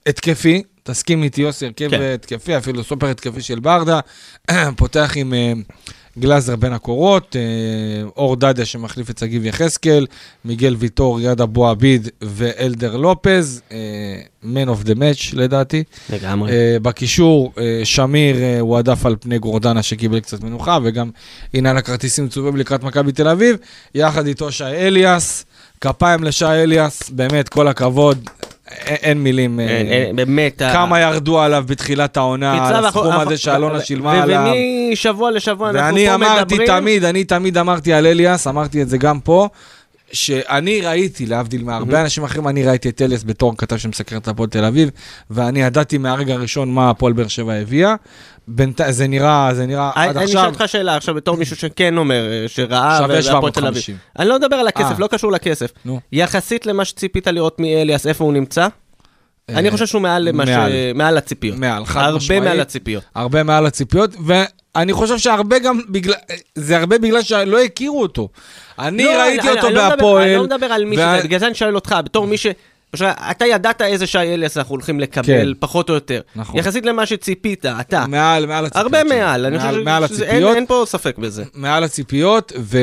התקפי, 0.05 0.63
תסכים 0.83 1.23
איתי 1.23 1.41
יוסי, 1.41 1.65
הרכב 1.65 1.89
כן. 1.89 2.01
התקפי, 2.01 2.57
אפילו 2.57 2.83
סופר 2.83 3.07
התקפי 3.07 3.41
של 3.41 3.59
ברדה, 3.59 3.99
פותח 4.77 5.11
עם 5.15 5.33
גלאזר 6.17 6.55
בין 6.55 6.73
הקורות, 6.73 7.35
אה, 7.35 8.09
אור 8.17 8.35
דדיה 8.35 8.65
שמחליף 8.65 9.09
את 9.09 9.17
שגיב 9.17 9.45
יחזקאל, 9.45 10.07
מיגל 10.45 10.75
ויטור, 10.79 11.21
יד 11.21 11.41
אבו 11.41 11.67
עביד 11.67 12.09
ואלדר 12.21 12.97
לופז, 12.97 13.61
man 14.43 14.67
of 14.67 14.85
the 14.85 14.95
match 14.95 15.33
לדעתי. 15.33 15.83
לגמרי. 16.09 16.51
אה, 16.51 16.77
בקישור, 16.81 17.53
אה, 17.57 17.81
שמיר 17.83 18.35
הועדף 18.59 19.05
על 19.05 19.15
פני 19.19 19.39
גורדנה 19.39 19.83
שקיבל 19.83 20.19
קצת 20.19 20.43
מנוחה, 20.43 20.77
וגם 20.83 21.09
עניין 21.53 21.77
הכרטיסים 21.77 22.27
צובב 22.27 22.55
לקראת 22.55 22.83
מכבי 22.83 23.11
תל 23.11 23.27
אביב, 23.27 23.55
יחד 23.95 24.27
איתו 24.27 24.51
שי 24.51 24.63
אליאס, 24.63 25.45
כפיים 25.81 26.23
לשי 26.23 26.45
אליאס, 26.45 27.09
באמת, 27.09 27.49
כל 27.49 27.67
הכבוד, 27.67 28.29
אין, 28.85 29.23
מילים. 29.23 29.59
אה, 29.59 30.11
באמת. 30.15 30.61
כמה 30.73 30.99
ירדו 30.99 31.39
עליו 31.39 31.63
בתחילת 31.67 32.17
העונה, 32.17 32.67
על 32.67 32.85
הסכום 32.85 33.13
הזה 33.13 33.37
שאלונה 33.37 33.81
שילמה 33.81 34.23
עליו. 34.23 34.53
ומשבוע 34.89 35.31
לשבוע 35.31 35.69
אנחנו 35.69 35.85
ואני 35.85 36.07
פה 36.07 36.15
אמרתי 36.15 36.55
מדברים. 36.55 36.67
תמיד, 36.67 37.03
אני 37.03 37.23
תמיד 37.23 37.57
אמרתי 37.57 37.93
על 37.93 38.05
אליאס, 38.05 38.47
אמרתי 38.47 38.81
את 38.81 38.89
זה 38.89 38.97
גם 38.97 39.19
פה, 39.19 39.49
שאני 40.13 40.81
ראיתי, 40.81 41.25
להבדיל 41.25 41.63
מהרבה 41.63 42.01
אנשים 42.01 42.23
אחרים, 42.23 42.47
אני 42.47 42.63
ראיתי 42.63 42.89
את 42.89 43.01
אליאס 43.01 43.23
בתור 43.23 43.57
כתב 43.57 43.77
שמסקר 43.77 44.17
את 44.17 44.27
הפועל 44.27 44.49
תל 44.49 44.65
אביב, 44.65 44.89
ואני 45.29 45.61
ידעתי 45.61 45.97
מהרגע 45.97 46.33
הראשון 46.33 46.71
מה 46.71 46.89
הפועל 46.89 47.13
באר 47.13 47.27
שבע 47.27 47.53
הביאה. 47.53 47.95
בינתיים, 48.47 48.91
זה 48.91 49.07
נראה, 49.07 49.49
זה 49.53 49.65
נראה 49.65 49.91
אני 49.95 50.09
עד 50.09 50.17
אני 50.17 50.25
אשאל 50.25 50.37
עכשיו, 50.37 50.51
אותך 50.51 50.63
שאלה 50.67 50.95
עכשיו 50.95 51.15
בתור 51.15 51.37
מישהו 51.37 51.55
שכן 51.55 51.97
אומר, 51.97 52.31
אה, 52.31 52.47
שראה, 52.47 52.99
והפועל 53.09 53.51
תל 53.51 53.67
אביב. 53.67 53.81
750. 53.81 53.97
אני 54.19 54.27
לא 54.29 54.39
מדבר 54.39 54.55
על 54.55 54.67
הכסף, 54.67 54.91
אה. 54.91 54.99
לא 54.99 55.07
קשור 55.07 55.31
לכסף. 55.31 55.71
נו. 55.85 55.99
יחסית 56.11 56.65
למה 56.65 56.85
שציפית 56.85 57.27
לראות 57.27 57.59
מאליאס, 57.59 58.07
איפה 58.07 58.23
הוא 58.23 58.33
נמצא? 58.33 58.67
אני 59.49 59.67
אה, 59.67 59.71
חושב 59.71 59.85
שהוא 59.85 60.01
מעל 60.01 60.23
למה 60.23 60.45
ש... 60.45 60.49
מעל. 60.49 60.71
מעל 60.95 61.17
הציפיות. 61.17 61.57
מעל, 61.57 61.85
חד 61.85 62.01
הרבה 62.01 62.17
משמעית. 62.17 62.43
מעל 62.43 62.59
הציפיות. 62.59 63.03
הרבה 63.15 63.43
מעל 63.43 63.65
הציפיות, 63.65 64.15
ואני 64.75 64.93
חושב 64.93 65.17
שהרבה 65.17 65.59
גם 65.59 65.79
בגלל, 65.89 66.15
זה 66.55 66.77
הרבה 66.77 66.97
בגלל 66.97 67.21
שלא 67.21 67.59
הכירו 67.63 68.01
אותו. 68.01 68.29
אני 68.79 69.03
לא, 69.03 69.09
ראיתי 69.21 69.47
אני- 69.49 69.57
אותו 69.57 69.67
אני 69.67 69.75
לא 69.75 69.89
בהפועל. 69.89 70.23
אני 70.23 70.35
לא 70.35 70.43
מדבר 70.43 70.65
על 70.65 70.85
מי 70.85 70.97
וה- 70.97 71.15
שזה, 71.17 71.27
בגלל 71.27 71.39
זה 71.39 71.47
אני 71.47 71.55
שואל 71.55 71.75
אותך, 71.75 71.95
בתור 72.05 72.27
מי 72.27 72.37
ש... 72.37 72.47
פשוט, 72.91 73.07
אתה 73.31 73.45
ידעת 73.45 73.81
איזה 73.81 74.07
שי 74.07 74.17
אליאס 74.17 74.57
אנחנו 74.57 74.73
הולכים 74.75 74.99
לקבל, 74.99 75.23
כן. 75.25 75.59
פחות 75.59 75.89
או 75.89 75.93
יותר. 75.93 76.21
נכון. 76.35 76.59
יחסית 76.59 76.85
למה 76.85 77.05
שציפית, 77.05 77.65
אתה. 77.65 78.05
מעל, 78.07 78.45
מעל 78.45 78.65
הציפיות. 78.65 78.83
הרבה 78.85 78.99
שלי. 79.01 79.19
מעל, 79.19 79.45
אני 79.45 79.59
חושב 79.59 79.81
מעל 79.83 80.07
שזה- 80.07 80.23
אין- 80.23 80.29
הציפיות. 80.35 80.55
אין 80.55 80.65
פה 80.65 80.83
ספק 80.87 81.17
בזה. 81.17 81.43
מעל 81.53 81.83
הציפיות, 81.83 82.51
ו... 82.59 82.77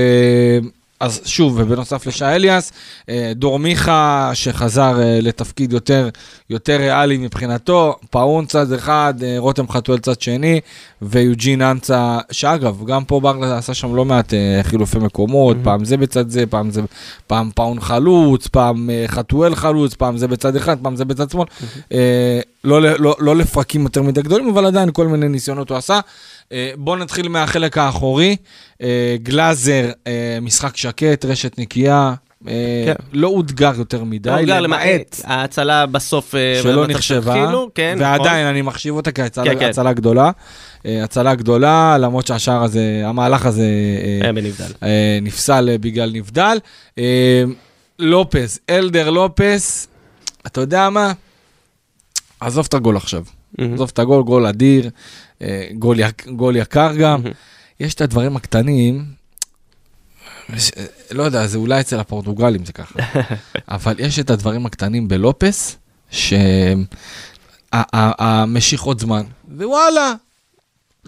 אז 1.00 1.21
שוב, 1.25 1.55
ובנוסף 1.57 2.07
לשי 2.07 2.25
אליאס, 2.25 2.73
אה, 3.09 3.33
דור 3.35 3.59
מיכה, 3.59 4.31
שחזר 4.35 5.00
אה, 5.00 5.19
לתפקיד 5.23 5.73
יותר, 5.73 6.09
יותר 6.50 6.76
ריאלי 6.76 7.17
מבחינתו, 7.17 7.97
פאון 8.11 8.47
צד 8.47 8.73
אחד, 8.73 9.15
אה, 9.23 9.35
רותם 9.38 9.69
חתואל 9.69 9.99
צד 9.99 10.21
שני, 10.21 10.61
ויוג'ין 11.03 11.62
אנצה, 11.62 12.19
שאגב, 12.31 12.85
גם 12.87 13.05
פה 13.05 13.21
ברדה 13.21 13.59
עשה 13.59 13.75
שם 13.75 13.95
לא 13.95 14.05
מעט 14.05 14.35
חילופי 14.62 14.99
מקומות, 14.99 15.57
פעם 15.62 15.85
זה 15.85 15.97
בצד 15.97 16.31
זה, 16.31 16.47
פעם 16.47 16.71
זה, 16.71 16.83
פעם 17.26 17.50
פאון 17.55 17.81
חלוץ, 17.81 18.47
פעם 18.47 18.91
חתואל 19.07 19.55
חלוץ, 19.55 19.95
פעם 19.95 20.17
זה 20.17 20.29
בצד 20.29 20.57
אחד, 20.57 20.76
פעם 20.83 20.97
זה 20.97 21.05
בצד 21.05 21.31
שמאל. 21.31 21.47
אה, 21.93 22.41
לא, 22.66 22.80
לא, 22.80 23.16
לא 23.18 23.37
לפרקים 23.37 23.82
יותר 23.82 24.02
מדי 24.02 24.23
גדולים, 24.23 24.49
אבל 24.49 24.66
עדיין 24.66 24.90
כל 24.92 25.06
מיני 25.06 25.28
ניסיונות 25.28 25.70
הוא 25.70 25.78
עשה. 25.78 26.00
אה, 26.52 26.70
בואו 26.76 26.96
נתחיל 26.96 27.28
מהחלק 27.28 27.78
האחורי. 27.78 28.37
אה, 28.82 29.16
גלאזר, 29.23 29.90
אה, 30.06 30.38
משחק 30.42 30.76
שקט, 30.76 31.25
רשת 31.25 31.58
נקייה. 31.58 32.14
כן. 32.46 32.94
לא 33.12 33.28
אותגר 33.28 33.73
יותר 33.78 34.04
מדי, 34.04 34.30
לא, 34.30 34.42
גר, 34.42 34.61
למעט 34.61 35.20
ההצלה 35.25 35.87
בסוף... 35.87 36.35
שלא 36.62 36.87
נחשבה, 36.87 37.35
שהתחילו, 37.35 37.70
כן, 37.75 37.99
נכון. 38.00 38.12
ועדיין 38.12 38.46
אני 38.46 38.62
מחשיב 38.62 38.94
אותה 38.94 39.12
כן, 39.12 39.26
כן. 39.44 39.58
כהצלה 39.58 39.92
גדולה. 39.92 40.30
הצלה 40.85 41.35
גדולה, 41.35 41.99
למרות 41.99 42.26
שהשער 42.26 42.62
הזה, 42.62 43.02
המהלך 43.04 43.46
הזה 43.46 43.66
אה, 44.25 44.32
בנבדל. 44.32 44.88
נפסל 45.23 45.76
בגלל 45.80 46.11
נבדל. 46.14 46.58
אה, 46.99 47.42
לופס, 47.99 48.58
אלדר 48.70 49.11
לופס, 49.11 49.88
אתה 50.46 50.61
יודע 50.61 50.90
מה? 50.90 51.12
עזוב 52.40 52.66
את 52.69 52.75
הגול 52.75 52.97
עכשיו. 52.97 53.25
מהמם. 53.59 53.75
עזוב 53.75 53.90
את 53.93 53.99
הגול, 53.99 54.23
גול 54.23 54.47
אדיר, 54.47 54.90
אה, 55.43 55.69
גול, 55.78 56.00
יק, 56.00 56.26
גול 56.28 56.57
יקר 56.57 56.93
גם. 56.97 57.21
מהמם. 57.23 57.33
יש 57.81 57.95
את 57.95 58.00
הדברים 58.00 58.37
הקטנים, 58.37 59.05
ש- 60.59 60.71
לא 61.11 61.23
יודע, 61.23 61.47
זה 61.47 61.59
אולי 61.59 61.81
אצל 61.81 62.00
הפורטוגלים 62.00 62.64
זה 62.64 62.73
ככה, 62.73 62.99
אבל 63.69 63.95
יש 63.99 64.19
את 64.19 64.31
הדברים 64.31 64.66
הקטנים 64.66 65.09
בלופס, 65.09 65.76
שהמשיכות 67.73 69.00
זמן, 69.00 69.23
ווואלה, 69.57 70.12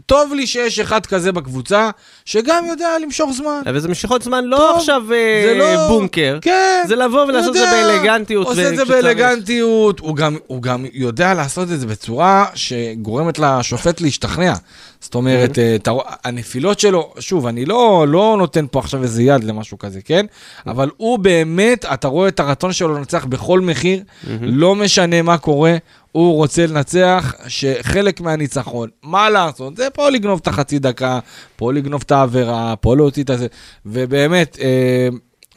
טוב 0.06 0.34
לי 0.34 0.46
שיש 0.46 0.78
אחד 0.78 1.06
כזה 1.06 1.32
בקבוצה, 1.32 1.90
שגם 2.24 2.64
יודע 2.68 2.88
למשוך 3.02 3.30
זמן. 3.32 3.60
אבל 3.66 3.80
זה 3.80 3.88
משיכות 3.88 4.22
זמן 4.22 4.44
לא 4.44 4.56
טוב, 4.56 4.76
עכשיו 4.76 5.02
אה, 5.12 5.42
זה 5.46 5.54
לא- 5.58 5.88
בונקר. 5.88 6.38
כן. 6.42 6.84
זה 6.88 6.96
לבוא 6.96 7.24
ולעשות 7.24 7.48
את 7.48 7.54
זה 7.54 7.66
יודע, 7.66 7.72
באלגנטיות. 7.72 8.46
עושה 8.46 8.68
את 8.70 8.76
זה. 8.76 8.84
באלגנטיות, 8.84 10.00
הוא 10.00 10.16
גם, 10.16 10.36
הוא 10.46 10.62
גם 10.62 10.84
יודע 10.92 11.34
לעשות 11.34 11.72
את 11.72 11.80
זה 11.80 11.86
בצורה 11.86 12.46
שגורמת 12.54 13.38
לשופט 13.38 14.00
להשתכנע. 14.00 14.52
זאת 15.00 15.14
אומרת, 15.14 15.58
אה, 15.58 15.74
אתה 15.74 15.90
רואה- 15.90 16.14
הנפילות 16.24 16.80
שלו, 16.80 17.14
שוב, 17.18 17.46
אני 17.46 17.64
לא, 17.64 18.06
לא 18.08 18.34
נותן 18.38 18.66
פה 18.70 18.78
עכשיו 18.78 19.02
איזה 19.02 19.22
יד 19.22 19.44
למשהו 19.44 19.78
כזה, 19.78 20.00
כן? 20.02 20.26
אבל 20.66 20.90
הוא 20.96 21.18
באמת, 21.18 21.84
אתה 21.84 22.08
רואה 22.08 22.28
את 22.28 22.40
הרצון 22.40 22.72
שלו 22.72 22.94
לנצח 22.94 23.24
בכל 23.24 23.60
מחיר, 23.60 24.02
לא 24.40 24.74
משנה 24.74 25.22
מה 25.22 25.38
קורה, 25.38 25.76
הוא 26.12 26.34
רוצה 26.34 26.66
לנצח, 26.66 27.34
שחלק 27.48 28.20
מהניצחון, 28.20 28.88
מה 29.02 29.30
לעשות? 29.30 29.76
זה 29.76 29.90
פה 29.90 30.10
לגנוב 30.10 30.40
את 30.42 30.48
החצי 30.48 30.78
דקה, 30.78 31.18
פה 31.56 31.72
לגנוב 31.72 32.02
את 32.06 32.10
העבירה, 32.10 32.74
פה 32.80 32.96
להוציא 32.96 33.22
את 33.24 33.30
הזה, 33.30 33.46
ובאמת, 33.86 34.58
אה, 34.60 35.08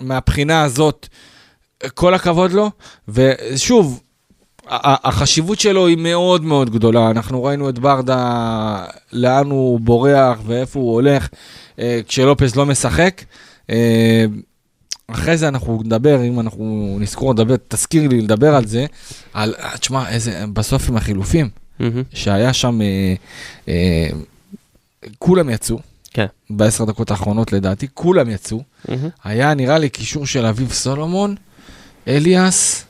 מהבחינה 0.02 0.64
הזאת, 0.64 1.08
כל 1.94 2.14
הכבוד 2.14 2.52
לו, 2.52 2.72
ושוב, 3.08 4.02
החשיבות 4.68 5.60
שלו 5.60 5.88
היא 5.88 5.98
מאוד 5.98 6.44
מאוד 6.44 6.70
גדולה. 6.70 7.12
אנחנו 7.12 7.44
ראינו 7.44 7.70
את 7.70 7.80
ברדה, 7.80 8.86
לאן 9.14 9.50
הוא 9.50 9.80
בורח 9.80 10.38
ואיפה 10.46 10.80
הוא 10.80 10.94
הולך, 10.94 11.28
אה, 11.80 12.00
כשלופס 12.08 12.56
לא 12.56 12.66
משחק. 12.66 13.22
אה, 13.70 14.26
אחרי 15.08 15.38
זה 15.38 15.48
אנחנו 15.48 15.82
נדבר, 15.86 16.24
אם 16.24 16.40
אנחנו 16.40 16.98
נזכור 17.00 17.34
לדבר, 17.34 17.56
תזכיר 17.68 18.08
לי 18.08 18.22
לדבר 18.22 18.56
על 18.56 18.68
זה, 18.68 18.86
על, 19.34 19.54
אה, 19.60 19.78
תשמע, 19.78 20.10
איזה, 20.10 20.44
בסוף 20.54 20.90
עם 20.90 20.98
החילופים, 20.98 21.50
מהמם. 21.80 22.04
שהיה 22.14 22.54
שם, 22.54 22.82
אה, 22.82 23.14
אה, 23.68 24.10
כולם 25.20 25.50
יצאו, 25.50 25.80
כן. 26.14 26.26
בעשר 26.50 26.86
דקות 26.86 27.12
האחרונות 27.12 27.54
לדעתי, 27.54 27.88
כולם 27.94 28.30
יצאו. 28.30 28.64
מהמם. 28.90 29.10
היה 29.24 29.54
נראה 29.54 29.78
לי 29.78 29.90
קישור 29.90 30.26
של 30.26 30.46
אביב 30.46 30.72
סולומון, 30.72 31.36
אליאס, 32.08 32.86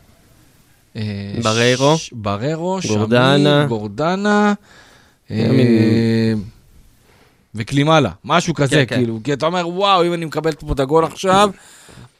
אה, 0.96 1.02
בריירו. 1.44 1.98
ש- 1.98 2.10
בריירו, 2.14 2.80
גורדנה. 2.88 3.38
שמיר, 3.38 3.66
גורדנה, 3.68 4.54
אה, 5.32 5.36
ימין. 5.36 6.44
וקלימאלה, 7.56 8.10
משהו 8.26 8.54
כזה, 8.54 8.76
כן, 8.76 8.86
כן. 8.88 8.96
כאילו, 8.96 9.20
כי 9.24 9.34
אתה 9.34 9.46
אומר, 9.46 9.68
וואו, 9.68 10.06
אם 10.06 10.14
אני 10.14 10.26
מקבל 10.26 10.52
פה 10.52 10.74
את 10.74 10.80
הגול 10.80 11.06
עכשיו, 11.06 11.50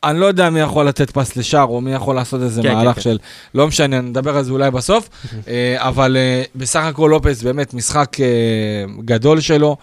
אני 0.04 0.20
לא 0.20 0.26
יודע 0.26 0.50
מי 0.50 0.60
יכול 0.60 0.88
לתת 0.88 1.12
פס 1.12 1.36
לשער, 1.36 1.64
או 1.68 1.82
מי 1.82 1.94
יכול 1.94 2.16
לעשות 2.16 2.42
איזה 2.42 2.62
כן, 2.62 2.74
מהלך 2.74 2.96
כן, 2.96 3.02
של, 3.02 3.18
לא 3.56 3.68
משנה, 3.68 4.02
נדבר 4.02 4.38
על 4.38 4.44
זה 4.44 4.52
אולי 4.52 4.72
בסוף, 4.72 5.10
אה, 5.48 5.76
אבל 5.80 6.18
בסך 6.56 6.80
הכל 6.84 7.08
לופס 7.12 7.44
באמת 7.44 7.74
משחק 7.74 8.18
גדול 9.06 9.40
שלו, 9.40 9.78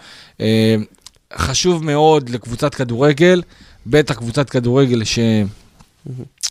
חשוב 1.35 1.83
מאוד 1.85 2.29
לקבוצת 2.29 2.75
כדורגל, 2.75 3.41
בטח 3.87 4.15
קבוצת 4.15 4.49
כדורגל 4.49 5.03
ש... 5.03 5.19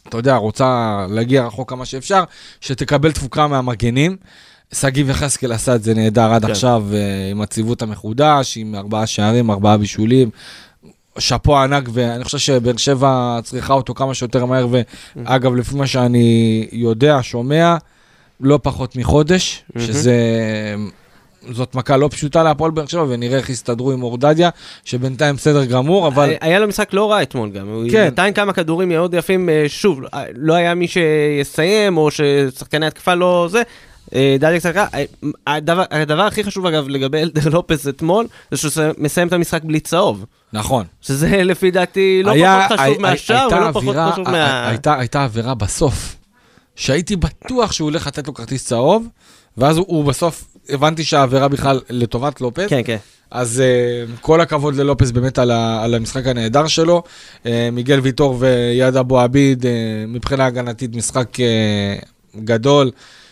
אתה 0.08 0.16
יודע, 0.16 0.36
רוצה 0.36 1.06
להגיע 1.10 1.46
רחוק 1.46 1.70
כמה 1.70 1.84
שאפשר, 1.84 2.24
שתקבל 2.60 3.12
תפוקה 3.12 3.46
מהמגנים. 3.46 4.16
שגיב 4.72 5.10
יחזקאל 5.10 5.52
עשה 5.52 5.74
את 5.74 5.82
זה 5.82 5.94
נהדר 5.94 6.32
עד 6.32 6.44
כן. 6.44 6.50
עכשיו, 6.50 6.84
אה, 6.92 7.30
עם 7.30 7.40
הציוות 7.40 7.82
המחודש, 7.82 8.56
עם 8.56 8.74
ארבעה 8.74 9.06
שערים, 9.06 9.50
ארבעה 9.50 9.76
בישולים. 9.76 10.30
שאפו 11.18 11.58
ענק, 11.58 11.88
ואני 11.92 12.24
חושב 12.24 12.38
שבאר 12.38 12.76
שבע 12.76 13.38
צריכה 13.44 13.72
אותו 13.72 13.94
כמה 13.94 14.14
שיותר 14.14 14.44
מהר, 14.44 14.68
ואגב, 15.16 15.54
לפי 15.54 15.76
מה 15.76 15.86
שאני 15.86 16.68
יודע, 16.72 17.18
שומע, 17.22 17.76
לא 18.40 18.58
פחות 18.62 18.96
מחודש. 18.96 19.64
שזה 19.78 20.14
זאת 21.52 21.75
מכה 21.75 21.97
לא 21.97 22.09
פשוטה 22.12 22.42
להפועל 22.42 22.71
באר 22.71 22.87
שבע, 22.87 23.04
ונראה 23.09 23.38
איך 23.38 23.50
יסתדרו 23.50 23.92
עם 23.92 24.02
אורדדיה, 24.02 24.50
שבינתיים 24.85 25.37
בסדר 25.37 25.64
גמור, 25.64 26.09
אבל... 26.09 26.33
היה 26.40 26.59
לו 26.59 26.68
משחק 26.68 26.92
לא 26.92 27.11
רע 27.11 27.23
אתמול 27.23 27.50
גם, 27.50 27.68
הוא 27.68 27.85
כן. 27.90 28.07
נתן 28.07 28.30
כמה 28.35 28.52
כדורים 28.52 28.88
מאוד 28.88 29.14
יפים, 29.14 29.49
אה, 29.49 29.64
שוב, 29.68 30.00
אה, 30.14 30.25
לא 30.37 30.54
היה 30.54 30.75
מי 30.75 30.87
שיסיים, 30.88 31.97
או 31.97 32.09
ששחקני 32.11 32.87
התקפה 32.87 33.14
לא 33.14 33.49
זה. 33.50 33.62
אה, 34.14 34.37
דליה 34.40 34.59
קצת 34.61 34.76
אה, 34.76 35.04
הדבר, 35.47 35.85
הדבר 35.90 36.23
הכי 36.23 36.45
חשוב 36.45 36.66
אגב 36.66 36.88
לגבי 36.88 37.18
אלדר 37.23 37.49
לופס 37.49 37.88
אתמול, 37.88 38.26
זה 38.50 38.57
שהוא 38.71 38.71
מסיים 38.99 39.28
את 39.28 39.33
המשחק 39.33 39.62
בלי 39.64 39.80
צהוב. 39.80 40.25
נכון. 40.52 40.85
שזה 41.00 41.28
לפי 41.45 41.71
דעתי 41.71 42.21
לא 42.25 42.30
היה- 42.30 42.66
פחות 42.68 42.80
חשוב 42.80 42.99
מהשאר, 43.02 43.49
ולא 43.52 43.73
פחות 43.73 43.97
חשוב 44.12 44.30
מה... 44.30 44.68
הייתה- 44.68 44.99
הייתה 44.99 45.25
עבירה 45.25 45.54
בסוף, 45.54 46.16
שהייתי 46.76 47.16
בטוח 47.16 47.73
שהוא 47.73 47.90
הולך 47.90 48.07
לתת 48.07 48.26
לו 48.26 48.35
כרטיס 48.35 48.66
צהוב, 48.66 49.07
ואז 49.57 49.76
הוא- 49.76 49.87
הוא 49.88 50.04
בסוף, 50.04 50.45
הבנתי 50.68 51.04
שהעבירה 51.04 51.48
בכלל 51.48 51.80
לטובת 51.90 52.40
לופס. 52.40 52.68
כן, 52.68 52.80
כן. 52.84 52.96
אז 53.30 53.62
uh, 53.62 54.20
כל 54.20 54.40
הכבוד 54.40 54.75
ללופס 54.75 55.10
באמת 55.10 55.38
על, 55.38 55.50
ה, 55.50 55.84
על 55.84 55.94
המשחק 55.94 56.26
הנהדר 56.26 56.66
שלו. 56.66 57.02
Uh, 57.42 57.46
מיגל 57.72 58.00
ויטור 58.00 58.37
ויד 58.38 58.96
אבו 58.96 59.20
עביד, 59.20 59.62
uh, 59.62 59.66
מבחינה 60.08 60.46
הגנתית 60.46 60.96
משחק 60.96 61.28
uh, 61.37 62.38
גדול. 62.44 62.90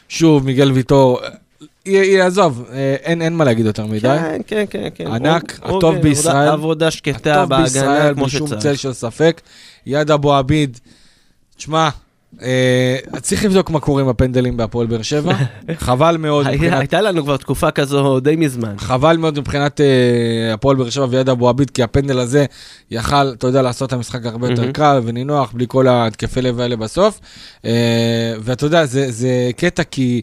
שוב, 0.09 0.45
מיגל 0.45 0.71
ויטור, 0.73 1.21
י- 1.87 1.91
י- 1.91 2.21
עזוב, 2.21 2.65
uh, 2.69 2.73
אין, 3.03 3.23
אין 3.23 3.37
מה 3.37 3.45
להגיד 3.45 3.67
יותר 3.67 3.87
מדי. 3.87 4.01
כן, 4.01 4.41
כן, 4.47 4.65
כן, 4.71 4.89
כן. 4.95 5.07
ענק, 5.07 5.59
הוא- 5.63 5.79
הטוב 5.79 5.95
הוא- 5.95 6.03
בישראל. 6.03 6.37
עבודה- 6.37 6.53
עבודה 6.53 6.91
שקטה 6.91 7.43
הטוב 7.43 7.57
בישראל, 7.63 7.87
בהגנה 7.89 8.15
כמו 8.15 8.23
בלי 8.25 8.31
שום 8.31 8.49
צל 8.49 8.59
שצריך. 8.59 8.79
של 8.81 8.93
ספק. 8.93 9.41
יד 9.87 10.11
אבו 10.11 10.35
עביד, 10.35 10.79
תשמע, 11.57 11.89
צריך 13.21 13.45
לבדוק 13.45 13.71
מה 13.71 13.81
קורה 13.81 14.03
עם 14.03 14.09
הפנדלים 14.09 14.57
בהפועל 14.57 14.87
באר 14.87 15.03
שבע. 15.03 15.33
חבל 15.79 16.17
מאוד 16.17 16.49
מבחינת 16.49 16.79
הייתה 16.79 17.01
לנו 17.01 17.23
כבר 17.23 17.37
תקופה 17.37 17.71
כזו 17.71 18.21
די 18.21 18.37
מזמן. 18.37 18.75
חבל 18.79 19.17
מאוד 19.17 19.39
מבחינת 19.39 19.81
אה, 19.81 20.55
הפועל 20.55 20.77
באר 20.77 20.91
שבע 20.91 21.07
ויד 21.11 21.29
אבו 21.29 21.49
עביד, 21.49 21.71
כי 21.71 21.83
הפנדל 21.83 22.19
הזה 22.19 22.47
יכל, 22.91 23.33
אתה 23.33 23.47
יודע, 23.47 23.63
לעשות 23.63 23.89
את 23.89 23.93
המשחק 23.93 24.27
הרבה 24.27 24.51
יותר. 24.51 24.73
קל 24.73 25.01
ונינוח, 25.05 25.53
בלי 25.53 25.65
כל 25.69 25.87
התקפי 25.89 26.43
לב 26.43 26.61
האלה 26.61 26.77
בסוף. 26.77 27.21
אה, 27.65 28.35
ואתה 28.41 28.67
יודע, 28.67 28.87
זה, 28.87 29.13
זה 29.13 29.51
קטע 29.57 29.83
כי 29.85 30.23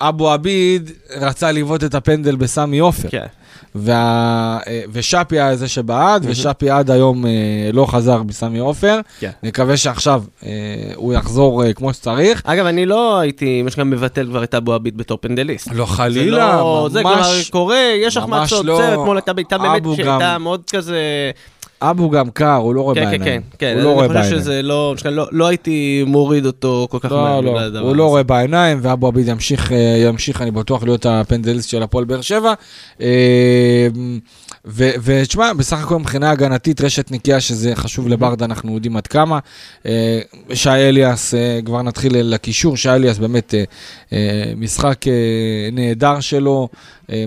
אבו 0.00 0.30
עביד 0.30 0.90
רצה 1.20 1.52
לבעוט 1.52 1.84
את 1.84 1.94
הפנדל 1.94 2.36
בסמי 2.36 2.78
עופר. 2.78 3.08
כן. 3.08 3.26
וה... 3.74 3.94
אה, 4.66 4.82
ושאפי 4.92 5.40
היה 5.40 5.56
זה 5.56 5.68
שבעט, 5.68 6.20
מהמם. 6.20 6.32
ושאפי 6.32 6.70
עד 6.70 6.90
היום 6.90 7.26
אה, 7.26 7.30
לא 7.72 7.86
חזר 7.86 8.22
בסמי 8.22 8.58
עופר. 8.58 9.00
כן. 9.20 9.30
נקווה 9.42 9.76
שעכשיו 9.76 10.22
אה, 10.46 10.50
הוא 10.94 11.14
יחזור 11.14 11.64
אה, 11.64 11.72
כמו 11.72 11.92
שצריך. 11.94 12.42
אגב, 12.44 12.66
אני 12.66 12.86
לא 12.86 13.18
הייתי, 13.18 13.62
יש 13.66 13.76
גם 13.76 13.90
מבטל 13.90 14.26
כבר 14.26 14.44
את 14.44 14.54
אבו 14.54 14.72
עביד 14.72 14.96
בתור 14.96 15.18
פנדליסט. 15.20 15.68
לא 15.72 15.86
זה 15.86 15.92
חלילה, 15.92 16.56
לא- 16.56 16.88
זה 16.92 17.02
כלומר 17.02 17.16
ממש, 17.16 17.50
קורה, 17.50 17.78
יש 18.02 18.16
החמצות, 18.16 18.64
לא. 18.64 18.74
בסדר, 18.78 18.92
אתמול 18.94 19.16
הייתה 19.16 19.32
בעיטה 19.32 19.58
באמת 19.58 19.82
שהייתה 19.96 20.18
גם- 20.20 20.42
מאוד 20.42 20.62
כזה... 20.70 20.96
אבו 21.82 22.10
גם 22.10 22.30
קר, 22.30 22.54
הוא 22.54 22.74
לא 22.74 22.80
רואה 22.80 22.94
כן, 22.94 23.00
כן, 23.04 23.10
בעיניים. 23.10 23.40
כן, 23.40 23.56
כן, 23.58 23.74
הוא 23.74 23.82
לא 23.82 23.92
רואה 23.92 24.04
אני 24.06 24.14
חושב 24.14 24.20
בעיניים. 24.22 24.42
שזה 24.42 24.62
לא, 24.62 24.94
לא- 25.04 25.28
לא 25.32 25.46
הייתי 25.46 26.04
מוריד 26.06 26.46
אותו 26.46 26.86
כל 26.90 26.98
כך 26.98 27.12
לא, 27.12 27.22
מהר. 27.22 27.40
לא, 27.40 27.60
הדבר 27.60 27.78
הוא 27.80 27.96
לא. 27.96 28.08
רואה 28.08 28.22
בעיניים, 28.22 28.78
ואבו 28.82 29.06
עביד 29.06 29.28
ימשיך, 29.28 29.72
אה, 29.72 29.76
ימשיך, 30.06 30.42
אני 30.42 30.50
בטוח, 30.50 30.82
להיות 30.84 31.06
הפנדליסט 31.06 31.68
של 31.70 31.82
הפועל 31.82 32.04
באר 32.04 32.20
שבע. 32.20 32.54
אה, 33.00 33.88
ותשמע, 34.64 35.52
בסך 35.52 35.82
הכל 35.82 35.98
מבחינה 35.98 36.30
הגנתית, 36.30 36.80
רשת 36.80 37.10
נקייה, 37.10 37.40
שזה 37.40 37.76
חשוב 37.76 38.08
לברדה, 38.08 38.44
אנחנו 38.44 38.74
יודעים 38.74 38.96
עד 38.96 39.06
כמה. 39.06 39.38
אה, 39.86 40.20
שי 40.54 40.70
אליאס, 40.70 41.34
כבר 41.64 41.82
נתחיל 41.82 42.12
לקישור, 42.16 42.76
שי 42.76 42.88
אליאס 42.90 43.18
באמת 43.18 43.54
משחק 44.56 45.04
נהדר 45.72 46.20
שלו, 46.20 46.68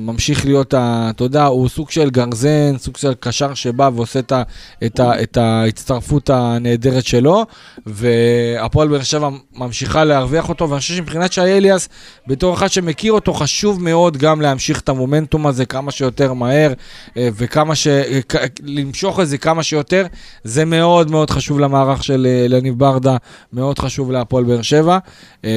ממשיך 0.02 0.46
להיות, 0.46 0.74
אתה 0.74 1.24
יודע, 1.24 1.44
הוא 1.46 1.70
סוג 1.70 1.92
של 1.92 2.10
גרזן, 2.10 2.78
סוג 2.78 2.98
של 2.98 3.14
קשר 3.20 3.54
שבא 3.54 3.90
ועושה 3.96 4.20
את, 4.20 4.32
ה- 4.32 4.44
את, 4.86 5.00
ה- 5.00 5.22
את 5.24 5.38
ההצטרפות 5.38 6.30
הנהדרת 6.30 7.06
שלו, 7.06 7.46
והפועל 7.86 8.88
באר 8.88 9.04
שבע 9.04 9.30
ממשיכה 9.56 10.04
להרוויח 10.04 10.50
אותו, 10.50 10.70
ואני 10.70 10.80
חושב 10.80 10.96
שמבחינת 10.96 11.34
שי 11.34 11.42
אליאס, 11.42 11.90
בתור 12.28 12.54
אחד 12.54 12.68
שמכיר 12.72 13.14
אותו, 13.14 13.34
חשוב 13.34 13.84
מאוד 13.84 14.18
גם 14.18 14.42
להמשיך 14.42 14.80
את 14.80 14.90
המומנטום 14.90 15.48
הזה 15.48 15.66
כמה 15.66 15.92
שיותר 15.92 16.34
מהר, 16.34 16.74
אה, 17.18 17.30
וכמה 17.36 17.76
ש... 17.76 17.88
אה, 17.88 18.20
למשוך 18.64 19.20
את 19.20 19.28
זה 19.28 19.38
כמה 19.38 19.64
שיותר, 19.64 20.06
זה 20.44 20.66
מאוד 20.66 21.12
מאוד 21.12 21.30
חשוב 21.30 21.60
למערך 21.60 22.04
של 22.04 22.28
אה, 22.30 22.46
לניב 22.50 22.80
ברדה, 22.80 23.18
מאוד 23.54 23.80
חשוב 23.80 24.12
להפועל 24.12 24.44
באר 24.44 24.62
שבע, 24.62 24.98
אה, 25.46 25.50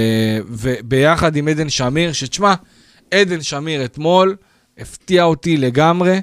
וביחד 0.49 1.37
עם 1.37 1.49
עדן 1.49 1.69
שמיר, 1.69 2.12
שתשמע, 2.12 2.55
עדן 3.11 3.42
שמיר 3.42 3.85
אתמול 3.85 4.37
הפתיע 4.79 5.25
אותי 5.25 5.57
לגמרי. 5.57 6.21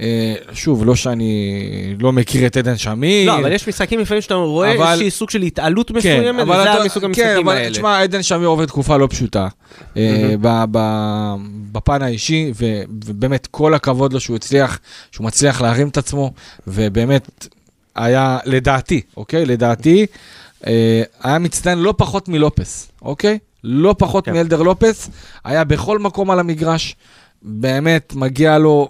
אה, 0.00 0.34
שוב, 0.52 0.84
לא 0.84 0.94
שאני 0.94 1.54
לא 1.98 2.12
מכיר 2.12 2.46
את 2.46 2.56
עדן 2.56 2.76
שמיר. 2.76 3.26
לא, 3.26 3.38
אבל 3.38 3.52
יש 3.52 3.68
משחקים 3.68 4.00
לפעמים 4.00 4.20
שאתה 4.22 4.34
רואה 4.34 4.74
אבל- 4.76 4.86
איזושהי 4.90 5.10
סוג 5.10 5.30
של 5.30 5.42
התעלות 5.42 5.88
כן, 5.88 5.94
מסוימת, 5.96 6.42
וזה 6.48 6.62
אתה- 6.74 6.84
מסוג 6.84 7.02
כן, 7.02 7.06
המשחקים 7.08 7.48
אבל 7.48 7.56
האלה. 7.56 7.70
תשמע, 7.70 7.98
עדן 8.02 8.22
שמיר 8.22 8.48
עובר 8.48 8.66
תקופה 8.66 8.96
לא 8.96 9.06
פשוטה 9.10 9.48
אה, 9.96 10.34
בפן 11.72 12.02
האישי, 12.02 12.52
ובאמת 12.58 13.48
כל 13.50 13.74
הכבוד 13.74 14.12
לו 14.12 14.20
שהוא 14.20 14.36
הצליח, 14.36 14.78
שהוא 15.12 15.26
מצליח 15.26 15.60
להרים 15.60 15.88
את 15.88 15.96
עצמו, 15.98 16.32
ובאמת 16.66 17.46
היה, 17.96 18.38
לדעתי, 18.44 19.00
אוקיי? 19.16 19.46
לדעתי, 19.46 20.06
אה, 20.66 21.02
היה 21.22 21.38
מצטיין 21.38 21.78
לא 21.78 21.94
פחות 21.96 22.28
מלופס, 22.28 22.88
אוקיי? 23.02 23.38
לא 23.64 23.94
פחות 23.98 24.24
כן. 24.24 24.32
מאלדר 24.32 24.62
לופס, 24.62 25.10
היה 25.44 25.64
בכל 25.64 25.98
מקום 25.98 26.30
על 26.30 26.40
המגרש, 26.40 26.96
באמת 27.42 28.12
מגיע 28.14 28.58
לו 28.58 28.88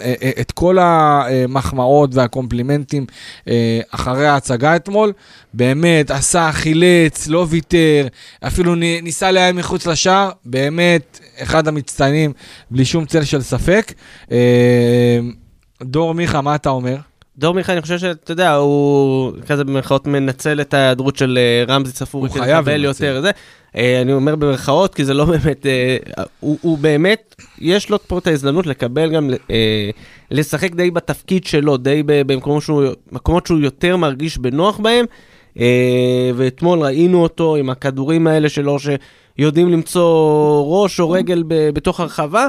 אה, 0.00 0.14
אה, 0.22 0.30
את 0.40 0.52
כל 0.52 0.78
המחמאות 0.80 2.14
והקומפלימנטים 2.14 3.06
אה, 3.48 3.80
אחרי 3.90 4.26
ההצגה 4.26 4.76
אתמול. 4.76 5.12
באמת, 5.54 6.10
עשה, 6.10 6.50
חילץ, 6.52 7.28
לא 7.28 7.46
ויתר, 7.48 8.06
אפילו 8.46 8.74
ניסה 8.74 9.30
לאיים 9.32 9.56
מחוץ 9.56 9.86
לשער, 9.86 10.30
באמת, 10.44 11.20
אחד 11.42 11.68
המצטיינים, 11.68 12.32
בלי 12.70 12.84
שום 12.84 13.04
צל 13.04 13.24
של 13.24 13.42
ספק. 13.42 13.92
דור 15.82 16.14
מיכה, 16.14 16.40
מה 16.40 16.54
אתה 16.54 16.70
אומר? 16.70 16.96
דור 17.40 17.54
מיכה, 17.54 17.72
אני 17.72 17.82
חושב 17.82 17.98
שאתה 17.98 18.32
יודע, 18.32 18.54
הוא 18.54 19.32
כזה 19.46 19.64
במרכאות 19.64 20.06
מנצל 20.06 20.60
את 20.60 20.74
ההיעדרות 20.74 21.16
של 21.16 21.38
אה, 21.38 21.74
רמזי 21.74 21.92
צפורי 21.92 22.28
הוא 22.28 22.38
חייב 22.38 22.58
לקבל 22.58 22.72
לנצל. 22.72 23.04
יותר 23.04 23.20
זה. 23.20 23.30
אה, 23.76 24.00
אני 24.00 24.12
אומר 24.12 24.36
במרכאות, 24.36 24.94
כי 24.94 25.04
זה 25.04 25.14
לא 25.14 25.24
באמת, 25.32 25.66
אה, 25.66 25.96
הוא 26.40 26.58
הוא 26.60 26.78
באמת, 26.78 27.34
יש 27.58 27.90
לו 27.90 27.98
פה 28.06 28.18
את 28.18 28.26
ההזדמנות 28.26 28.66
לקבל 28.66 29.12
גם, 29.12 29.30
לשחק 30.30 30.74
די 30.74 30.90
בתפקיד 30.90 31.44
שלו, 31.44 31.76
די 31.76 32.02
במקומות 32.06 32.62
שהוא, 32.62 32.84
שהוא 33.46 33.58
יותר 33.60 33.96
מרגיש 33.96 34.38
בנוח 34.38 34.78
בהם. 34.78 35.04
ואתמול 36.34 36.78
ראינו 36.78 37.22
אותו 37.22 37.56
עם 37.56 37.70
הכדורים 37.70 38.26
האלה 38.26 38.48
שלו, 38.48 38.76
שיודעים 38.78 39.68
למצוא 39.68 40.64
ראש 40.66 41.00
או 41.00 41.10
רגל 41.10 41.42
בתוך 41.46 42.00
הרחבה. 42.00 42.46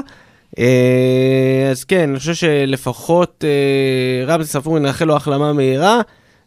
אה, 0.58 1.68
אז 1.70 1.84
כן, 1.84 2.08
אני 2.10 2.18
חושב 2.18 2.34
שלפחות 2.34 3.44
אה, 3.44 4.24
רמזי 4.26 4.48
ספורי 4.48 4.80
נאחל 4.80 5.04
לו 5.04 5.16
החלמה 5.16 5.52
מהירה. 5.52 6.00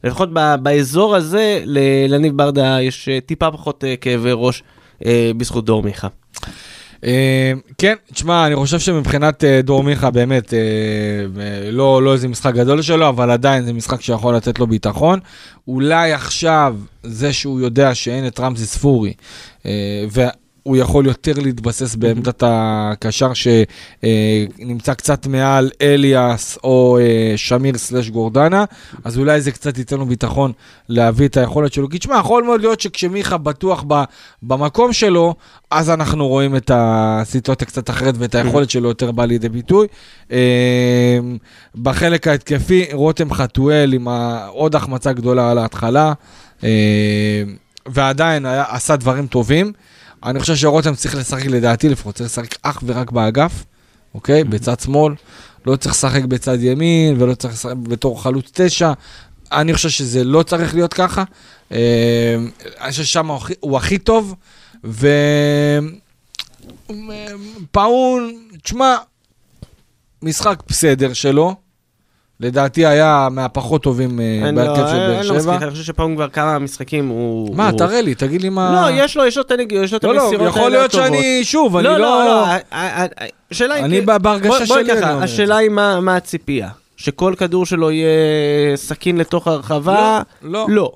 לפחות 0.04 0.30
באזור 0.62 1.16
הזה, 1.16 1.62
לניב 2.10 2.38
ברדה 2.38 2.82
יש 2.82 3.10
אה, 3.10 3.20
טיפה 3.26 3.52
פחות 3.52 3.84
כאבי 4.02 4.30
ראש 4.34 4.64
בזכות 5.38 5.66
דור 5.66 5.84
מיכה. 5.84 6.08
כן, 7.78 7.96
תשמע, 8.14 8.48
אני 8.48 8.56
חושב 8.56 8.80
שמבחינת 8.80 9.44
דור 9.64 9.84
מיכה, 9.84 10.12
באמת, 10.12 10.54
לא, 11.72 12.04
לא 12.04 12.14
איזה 12.14 12.28
משחק 12.28 12.54
גדול 12.54 12.82
שלו, 12.82 13.10
אבל 13.10 13.32
עדיין 13.32 13.66
זה 13.66 13.74
משחק 13.74 14.02
שיכול 14.02 14.36
לתת 14.36 14.60
לו 14.60 14.68
ביטחון. 14.68 15.20
אולי 15.68 16.14
עכשיו, 16.14 16.76
זה 17.04 17.34
שהוא 17.34 17.60
יודע 17.60 17.96
שאין 17.96 18.28
את 18.28 18.40
רמזי 18.40 18.66
ספורי, 18.66 19.14
והוא 20.66 20.78
יכול 20.78 21.06
יותר 21.06 21.34
להתבסס 21.36 21.96
בעמדת 21.96 22.44
הקשר 22.46 23.32
שנמצא 23.34 24.94
קצת 24.94 25.28
מעל 25.28 25.72
אליאס 25.82 26.58
או 26.64 26.98
אה, 27.02 27.34
שמיר 27.36 27.78
סלש 27.78 28.10
גורדנה, 28.10 28.66
אז 29.04 29.18
אולי 29.18 29.42
זה 29.42 29.52
קצת 29.52 29.78
ייתן 29.78 29.98
לו 29.98 30.06
ביטחון 30.06 30.52
להביא 30.90 31.28
את 31.28 31.38
היכולת 31.38 31.74
שלו. 31.74 31.90
כי 31.90 32.00
תשמע, 32.00 32.18
יכול 32.20 32.44
מאוד 32.44 32.62
להיות 32.62 32.82
שכשמיכה 32.82 33.38
בטוח 33.38 33.86
במקום 34.44 34.94
שלו, 34.94 35.36
אז 35.72 35.90
אנחנו 35.90 36.28
רואים 36.28 36.56
את 36.56 36.72
הסיטואציה 36.74 37.68
קצת 37.68 37.90
אחרת 37.90 38.16
ואת 38.18 38.36
היכולת 38.36 38.70
שלו 38.70 38.90
יותר 38.90 39.12
באה 39.12 39.26
לידי 39.26 39.50
ביטוי. 39.50 39.88
אה, 40.32 41.20
בחלק 41.76 42.28
ההתקפי, 42.28 42.86
רותם 42.94 43.34
חתואל 43.34 43.94
עם 43.94 44.08
עוד 44.48 44.76
החמצה 44.76 45.14
גדולה 45.14 45.52
על 45.52 45.58
ההתחלה, 45.58 46.14
אה, 46.64 47.44
ועדיין 47.86 48.46
היה, 48.46 48.64
עשה 48.70 48.96
דברים 48.96 49.28
טובים. 49.28 49.72
אני 50.26 50.40
חושב 50.40 50.56
שרותם 50.56 50.96
צריך 50.96 51.16
לשחק, 51.16 51.46
לדעתי 51.46 51.90
לפחות, 51.90 52.16
צריך 52.16 52.30
לשחק 52.30 52.56
אך 52.62 52.84
ורק 52.86 53.12
באגף, 53.12 53.64
אוקיי? 54.14 54.44
בצד 54.44 54.80
שמאל. 54.80 55.14
לא 55.66 55.76
צריך 55.76 55.96
לשחק 55.96 56.24
בצד 56.24 56.58
ימין 56.62 57.22
ולא 57.22 57.36
צריך 57.36 57.54
לשחק 57.54 57.76
בתור 57.76 58.24
חלוץ 58.24 58.50
תשע. 58.54 58.92
אני 59.52 59.74
חושב 59.74 59.90
שזה 59.90 60.24
לא 60.24 60.44
צריך 60.44 60.74
להיות 60.74 60.94
ככה. 60.94 61.24
אה, 61.72 62.36
אני 62.82 62.92
חושב 62.92 63.04
ששם 63.04 63.28
הוא 63.28 63.38
הכי- 63.38 63.54
הוא 63.60 63.78
הכי 63.78 63.98
טוב, 63.98 64.36
ו... 64.84 65.08
פאון, 67.72 68.34
תשמע, 68.64 68.96
משחק 70.22 70.64
בסדר 70.68 71.14
שלו, 71.14 71.56
לדעתי 72.40 72.86
היה 72.86 73.28
מהפחות 73.32 73.84
טובים 73.84 74.20
אה, 74.20 74.52
בהרכב 74.56 74.82
לא- 74.82 74.88
של 74.88 74.98
באר 74.98 75.22
לא 75.22 75.36
מסכים, 75.36 75.40
שבע. 75.42 75.58
אני 75.58 75.72
חושב 75.72 75.84
שפעם 75.84 76.16
כבר 76.16 76.30
כמה 76.30 76.60
משחקים 76.60 77.08
הוא... 77.08 77.56
מה, 77.56 77.72
תראה 77.78 78.02
לי, 78.02 78.16
תגיד 78.16 78.42
לי 78.42 78.50
מה... 78.50 78.82
לא, 78.92 79.04
יש 79.04 79.18
לו, 79.18 79.26
יש 79.26 79.38
לו 79.38 79.44
את 79.44 79.52
יש 79.72 79.92
לו 79.92 79.98
את 79.98 80.04
לא, 80.04 80.16
לא, 80.16 80.24
המסירות 80.24 80.48
יכול 80.48 80.62
האלה 80.62 80.78
להיות 80.78 80.94
הטובות. 80.94 81.08
שאני, 81.08 81.44
שוב, 81.44 81.78
אני 81.78 81.84
לא, 81.84 81.98
לא... 81.98 82.00
לא, 82.00 82.26
לא, 82.26 82.46
השאלה 83.52 83.74
היא... 83.74 83.86
אני 83.86 84.02
בהרגשה 84.02 84.66
שלי 84.66 84.92
אני 84.92 85.12
אומר. 85.12 85.24
השאלה 85.24 85.58
היא 85.58 85.70
מה 85.70 86.16
הציפייה. 86.16 86.70
שכל 86.98 87.34
כדור 87.38 87.66
שלו 87.66 87.92
יהיה 87.92 88.10
סכין 88.78 89.18
לתוך 89.18 89.48
הרחבה? 89.48 90.22
לא. 90.42 90.66
לא. 90.70 90.92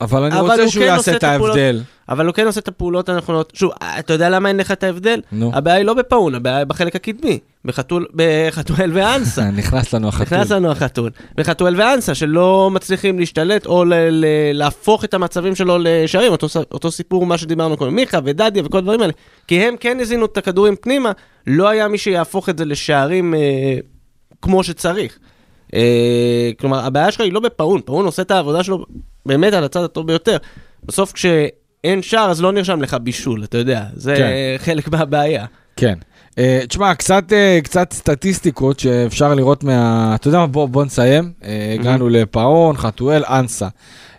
אבל 0.00 0.22
אני 0.22 0.40
רוצה 0.40 0.62
הוא 0.62 0.70
שהוא 0.70 0.82
כן 0.84 0.88
יעשה 0.88 1.16
את 1.16 1.24
ההבדל. 1.24 1.82
אבל 2.08 2.26
הוא 2.26 2.34
כן 2.34 2.46
עושה 2.46 2.60
את 2.60 2.68
הפעולות 2.68 3.08
הנכונות. 3.08 3.52
שוב, 3.54 3.72
אתה 3.98 4.12
יודע 4.12 4.28
למה 4.30 4.48
אין 4.48 4.56
לך 4.56 4.72
את 4.72 4.84
ההבדל? 4.84 5.20
נו. 5.32 5.50
הבעיה 5.54 5.76
היא 5.76 5.84
לא 5.84 5.94
בפאון, 5.94 6.34
הבעיה 6.34 6.56
היא 6.56 6.64
בחלק 6.64 6.96
הקדמי. 6.96 7.38
בחתול- 7.64 8.06
בחתואל 8.14 8.90
ואנסה. 8.94 9.50
נכנס 9.60 9.92
לנו 9.94 10.08
החתול. 10.08 10.24
נכנס 10.38 10.50
לנו 10.50 10.70
החתול. 10.70 11.10
וחתואל 11.38 11.80
ואנסה, 11.80 12.14
שלא 12.14 12.70
מצליחים 12.72 13.18
להשתלט 13.18 13.66
או 13.66 13.84
ל- 13.84 13.94
ל- 13.94 14.24
להפוך 14.52 15.04
את 15.04 15.14
המצבים 15.14 15.54
שלו 15.54 15.76
לשערים. 15.80 16.32
אותו, 16.32 16.46
אותו 16.72 16.90
סיפור, 16.90 17.26
מה 17.26 17.38
שדיברנו 17.38 17.76
קודם, 17.76 17.94
מיכה 17.94 18.18
ודדיה 18.24 18.62
וכל 18.66 18.78
הדברים 18.78 19.00
האלה. 19.00 19.12
כי 19.48 19.60
הם 19.60 19.74
כן 19.80 20.00
הזינו 20.00 20.24
את 20.24 20.36
הכדורים 20.36 20.76
פנימה, 20.76 21.12
לא 21.46 21.68
היה 21.68 21.88
מי 21.88 21.98
שיהפוך 21.98 22.48
את 22.48 22.58
זה 22.58 22.64
לשערים 22.64 23.34
אה, 23.34 23.40
כמו 24.42 24.64
שצריך. 24.64 25.18
אה, 25.74 26.50
כלומר, 26.60 26.84
הבעיה 26.84 27.10
שלך 27.10 27.20
היא 27.20 27.32
לא 27.32 27.40
בפאון, 27.40 27.80
פאון 27.84 28.04
עושה 28.04 28.22
את 28.22 28.30
העבודה 28.30 28.62
שלו 28.62 28.86
באמת 29.26 29.52
על 29.52 29.64
הצד 29.64 29.82
הטוב 29.82 30.06
ביותר. 30.06 30.36
בסוף 30.84 31.12
כשאין 31.82 32.02
שער, 32.02 32.30
אז 32.30 32.42
לא 32.42 32.52
נרשם 32.52 32.82
לך 32.82 32.96
בישול, 33.02 33.44
אתה 33.44 33.58
יודע, 33.58 33.84
זה 33.94 34.14
כן. 34.16 34.30
חלק 34.58 34.88
מהבעיה. 34.88 35.44
כן. 35.76 35.98
אה, 36.38 36.60
תשמע, 36.68 36.94
קצת, 36.94 37.32
אה, 37.32 37.58
קצת 37.62 37.92
סטטיסטיקות 37.92 38.80
שאפשר 38.80 39.34
לראות 39.34 39.64
מה... 39.64 40.12
אתה 40.14 40.28
יודע 40.28 40.38
מה, 40.38 40.46
בוא, 40.46 40.68
בוא 40.68 40.84
נסיים. 40.84 41.32
אה, 41.44 41.74
הגענו 41.80 42.08
לפאון, 42.08 42.76
חתואל, 42.76 43.22
אנסה. 43.24 43.68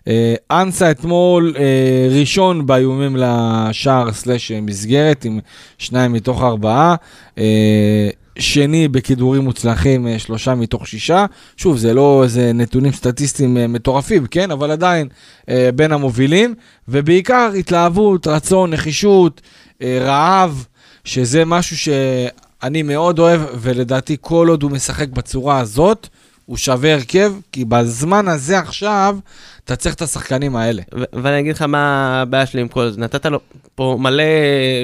אה, 0.07 0.35
אנסה 0.51 0.91
אתמול 0.91 1.53
אה, 1.59 2.07
ראשון 2.19 2.65
באיומים 2.65 3.17
לשער 3.19 4.13
סלאש 4.13 4.51
מסגרת 4.51 5.25
עם 5.25 5.39
שניים 5.77 6.13
מתוך 6.13 6.43
ארבעה. 6.43 6.95
אה, 7.37 8.09
שני 8.39 8.87
בכידורים 8.87 9.41
מוצלחים, 9.41 10.07
אה, 10.07 10.19
שלושה 10.19 10.55
מתוך 10.55 10.87
שישה. 10.87 11.25
שוב, 11.57 11.77
זה 11.77 11.93
לא 11.93 12.23
איזה 12.23 12.53
נתונים 12.53 12.91
סטטיסטיים 12.91 13.57
אה, 13.57 13.67
מטורפים, 13.67 14.25
כן? 14.25 14.51
אבל 14.51 14.71
עדיין 14.71 15.07
אה, 15.49 15.69
בין 15.75 15.91
המובילים. 15.91 16.55
ובעיקר 16.87 17.51
התלהבות, 17.59 18.27
רצון, 18.27 18.73
נחישות, 18.73 19.41
רעב. 19.83 20.65
שזה 21.07 21.45
משהו 21.45 21.77
שאני 21.77 22.83
מאוד 22.83 23.19
אוהב, 23.19 23.41
ולדעתי 23.59 24.17
כל 24.21 24.47
עוד 24.49 24.63
הוא 24.63 24.71
משחק 24.71 25.09
בצורה 25.09 25.59
הזאת, 25.59 26.07
הוא 26.45 26.57
שווה 26.57 26.93
הרכב, 26.93 27.33
כי 27.51 27.65
בזמן 27.65 28.27
הזה 28.27 28.59
עכשיו, 28.59 29.17
אתה 29.65 29.75
צריך 29.75 29.95
את 29.95 30.01
השחקנים 30.01 30.55
האלה. 30.55 30.81
ו- 30.99 31.03
ואני 31.13 31.39
אגיד 31.39 31.55
לך 31.55 31.61
מה 31.61 32.21
הבעיה 32.21 32.45
שלי 32.45 32.61
עם 32.61 32.67
כל 32.67 32.89
זה, 32.89 33.01
נתת 33.01 33.25
לו 33.25 33.39
פה 33.75 33.97
מלא 33.99 34.23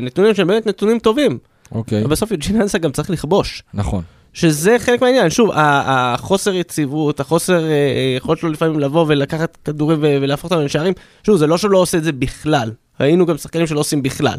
נתונים 0.02 0.36
שהם 0.36 0.48
באמת 0.48 0.68
נתונים 0.68 1.00
טובים, 1.00 1.38
אוקיי, 1.74 2.06
ובסוף 2.06 2.32
יוג'ין 2.32 2.62
אנסה 2.62 2.78
גם 2.78 2.92
צריך 2.92 3.10
לכבוש, 3.10 3.64
נכון. 3.74 4.04
שזה 4.34 4.76
חלק 4.80 5.02
מהעניין, 5.02 5.30
שוב, 5.30 5.50
החוסר 5.54 6.54
יציבות, 6.54 7.20
החוסר 7.20 7.66
אה, 7.70 8.14
יכולת 8.18 8.40
שלו 8.40 8.50
לפעמים 8.50 8.80
לבוא 8.80 9.06
ולקחת 9.08 9.58
כדורים 9.66 10.00
ולהפוך 10.02 10.52
אותם 10.52 10.64
לשערים, 10.64 10.94
שוב, 11.24 11.38
זה 11.38 11.48
לא 11.48 11.58
שהוא 11.58 11.72
לא 11.72 11.78
עושה 11.78 11.98
את 11.98 12.04
זה 12.04 12.12
בכלל, 12.12 12.72
ראינו 13.00 13.26
גם 13.26 13.38
שחקנים 13.38 13.68
שלא 13.68 13.80
עושים 13.80 14.04
בכלל. 14.04 14.38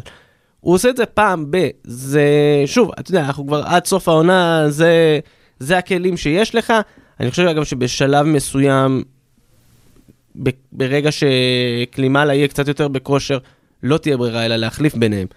הוא 0.59 0.73
עושה 0.73 0.89
את 0.89 0.97
זה 0.97 1.05
פעם 1.05 1.45
ב... 1.49 1.67
זה... 1.83 2.23
שוב, 2.65 2.91
אתה 2.99 3.11
יודע, 3.11 3.25
אנחנו 3.25 3.47
כבר 3.47 3.63
עד 3.65 3.85
סוף 3.85 4.07
העונה, 4.07 4.65
זה, 4.69 5.19
זה 5.59 5.77
הכלים 5.77 6.17
שיש 6.17 6.55
לך. 6.55 6.73
אני 7.19 7.29
חושב 7.29 7.53
גם 7.55 7.65
שבשלב 7.65 8.25
מסוים, 8.25 9.03
ב- 10.43 10.49
ברגע 10.71 11.09
שקלימאלה 11.11 12.33
יהיה 12.33 12.47
קצת 12.47 12.67
יותר 12.67 12.87
בכושר, 12.87 13.37
לא 13.83 13.97
תהיה 13.97 14.17
ברירה 14.17 14.45
אלא 14.45 14.55
להחליף 14.55 14.95
ביניהם. 14.95 15.27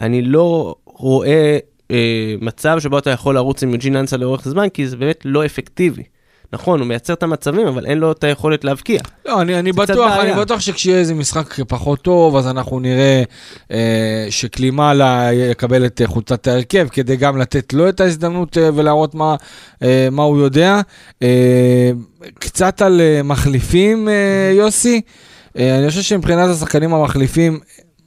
אני 0.00 0.22
לא 0.22 0.74
רואה 0.96 1.58
אה, 1.90 2.34
מצב 2.40 2.78
שבו 2.80 2.98
אתה 2.98 3.10
יכול 3.10 3.34
לרוץ 3.34 3.62
עם 3.62 3.70
יוג'ין 3.70 3.96
אנסה 3.96 4.16
לאורך 4.16 4.48
זמן, 4.48 4.68
כי 4.68 4.88
זה 4.88 4.96
באמת 4.96 5.22
לא 5.24 5.46
אפקטיבי. 5.46 6.02
נכון, 6.52 6.80
הוא 6.80 6.88
מייצר 6.88 7.12
את 7.12 7.22
המצבים, 7.22 7.66
אבל 7.66 7.86
אין 7.86 7.98
לו 7.98 8.12
את 8.12 8.24
היכולת 8.24 8.64
להבקיע. 8.64 9.00
לא, 9.26 9.40
אני, 9.40 9.58
אני 9.58 9.72
בטוח, 9.72 10.12
אני 10.12 10.22
בעיה. 10.22 10.40
בטוח 10.40 10.60
שכשיהיה 10.60 10.98
איזה 10.98 11.14
משחק 11.14 11.60
פחות 11.68 12.02
טוב, 12.02 12.36
אז 12.36 12.46
אנחנו 12.48 12.80
נראה 12.80 13.22
אה, 13.70 14.26
שקלימאלה 14.30 15.32
יקבל 15.32 15.86
את 15.86 16.00
חולצת 16.04 16.46
ההרכב, 16.46 16.88
כדי 16.90 17.16
גם 17.16 17.38
לתת 17.38 17.72
לו 17.72 17.88
את 17.88 18.00
ההזדמנות 18.00 18.58
אה, 18.58 18.70
ולהראות 18.74 19.14
מה, 19.14 19.36
אה, 19.82 20.08
מה 20.10 20.22
הוא 20.22 20.38
יודע. 20.38 20.80
אה, 21.22 21.90
קצת 22.38 22.82
על 22.82 23.00
אה, 23.00 23.22
מחליפים, 23.22 24.08
אה, 24.08 24.52
יוסי. 24.54 25.00
אה, 25.58 25.78
אני 25.78 25.88
חושב 25.88 26.02
שמבחינת 26.02 26.50
השחקנים 26.50 26.94
המחליפים, 26.94 27.60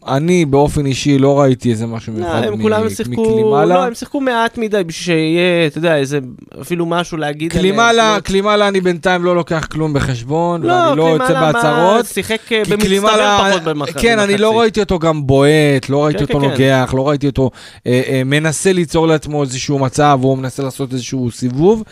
אני 0.07 0.45
באופן 0.45 0.85
אישי 0.85 1.17
לא 1.19 1.39
ראיתי 1.39 1.71
איזה 1.71 1.87
משהו 1.87 2.13
לא, 2.13 2.19
מיוחד 2.19 2.43
הם 2.43 2.61
כולם 2.61 2.89
שיחקו. 2.89 3.63
לא, 3.67 3.83
הם 3.83 3.93
שיחקו 3.93 4.21
מעט 4.21 4.57
מדי 4.57 4.83
בשביל 4.83 5.05
שיהיה, 5.05 5.67
אתה 5.67 5.77
יודע, 5.77 5.97
איזה, 5.97 6.19
אפילו 6.61 6.85
משהו 6.85 7.17
להגיד 7.17 7.57
עליהם. 7.57 7.75
קלימאלה, 8.21 8.57
לא- 8.57 8.67
אני 8.67 8.81
בינתיים 8.81 9.23
לא 9.23 9.35
לוקח 9.35 9.65
כלום 9.71 9.93
בחשבון, 9.93 10.61
לא, 10.61 10.73
ואני 10.73 10.97
לא 10.97 11.03
יוצא 11.03 11.39
בהצהרות. 11.39 11.97
מה, 11.97 12.03
שיחק 12.03 12.51
אה, 12.51 12.61
במצטבר 12.69 13.37
פחות 13.49 13.63
במחצית. 13.63 13.97
כן, 13.97 14.19
אני 14.19 14.37
לא 14.37 14.59
ראיתי 14.59 14.79
אותו 14.79 14.99
גם 14.99 15.27
בועט, 15.27 15.89
לא 15.89 16.05
ראיתי 16.05 16.25
כן, 16.25 16.33
אותו 16.33 16.39
כן, 16.39 16.51
נוגח, 16.51 16.93
לא 16.97 17.09
ראיתי 17.09 17.27
אותו 17.27 17.51
אה, 17.87 18.01
אה, 18.07 18.21
מנסה 18.25 18.73
ליצור 18.73 19.07
לעצמו 19.07 19.43
איזשהו 19.43 19.79
מצב, 19.79 20.19
או 20.23 20.35
מנסה 20.35 20.63
לעשות 20.63 20.93
איזשהו 20.93 21.31
סיבוב. 21.31 21.83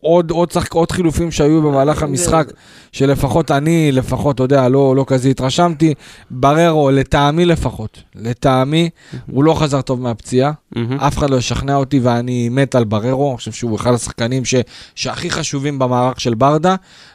עוד, 0.00 0.30
עוד, 0.30 0.50
שחק, 0.50 0.72
עוד 0.72 0.92
חילופים 0.92 1.30
שהיו 1.30 1.62
במהלך 1.62 2.02
המשחק, 2.02 2.52
שלפחות 2.92 3.50
אני, 3.50 3.92
לפחות, 3.92 4.34
אתה 4.34 4.42
יודע, 4.42 4.68
לא, 4.68 4.96
לא 4.96 5.04
כזה 5.06 5.28
התרשמתי. 5.28 5.94
בררו, 6.30 6.90
לטעמי 6.90 7.44
לפחות, 7.44 8.02
לטעמי, 8.14 8.90
הוא 9.26 9.44
לא 9.44 9.54
חזר 9.54 9.80
טוב 9.80 10.00
מהפציעה. 10.00 10.52
אף 10.96 11.18
אחד 11.18 11.30
לא 11.30 11.36
ישכנע 11.36 11.76
אותי 11.76 11.98
ואני 11.98 12.48
מת 12.48 12.74
על 12.74 12.84
בררו, 12.84 13.30
אני 13.30 13.36
חושב 13.36 13.52
שהוא 13.52 13.76
אחד 13.76 13.94
השחקנים 13.94 14.44
ש... 14.44 14.54
שהכי 14.94 15.30
חשובים 15.30 15.78
במערך 15.78 16.20
של 16.20 16.34
ברדה, 16.34 16.74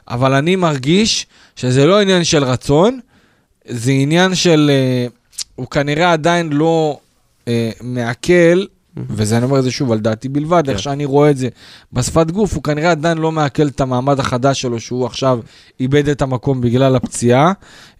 אבל 0.10 0.34
אני 0.34 0.56
מרגיש 0.56 1.26
שזה 1.56 1.86
לא 1.86 2.02
עניין 2.02 2.24
של 2.24 2.44
רצון, 2.44 3.00
זה 3.68 3.92
עניין 3.92 4.36
של... 4.36 4.72
אה, 4.74 5.08
הוא 5.56 5.68
כנראה 5.68 6.14
עדיין 6.14 6.54
לא 6.54 6.98
אה, 7.48 7.72
מעכל, 7.82 8.66
וזה 8.98 9.38
אני 9.38 9.46
אומר 9.46 9.60
את 9.60 9.64
זה 9.64 9.72
שוב 9.72 9.92
על 9.92 10.00
דעתי 10.00 10.30
בלבד, 10.30 10.64
איך 10.70 10.78
כן. 10.78 10.84
שאני 10.84 11.06
רואה 11.06 11.30
את 11.30 11.38
זה 11.38 11.48
בשפת 11.94 12.32
גוף, 12.32 12.54
הוא 12.54 12.64
כנראה 12.64 12.92
עדיין 12.92 13.18
לא 13.18 13.32
מעכל 13.32 13.68
את 13.68 13.82
המעמד 13.82 14.20
החדש 14.20 14.62
שלו, 14.62 14.80
שהוא 14.80 15.06
עכשיו 15.06 15.40
איבד 15.80 16.10
את 16.10 16.22
המקום 16.22 16.62
בגלל 16.62 16.96
הפציעה, 16.96 17.52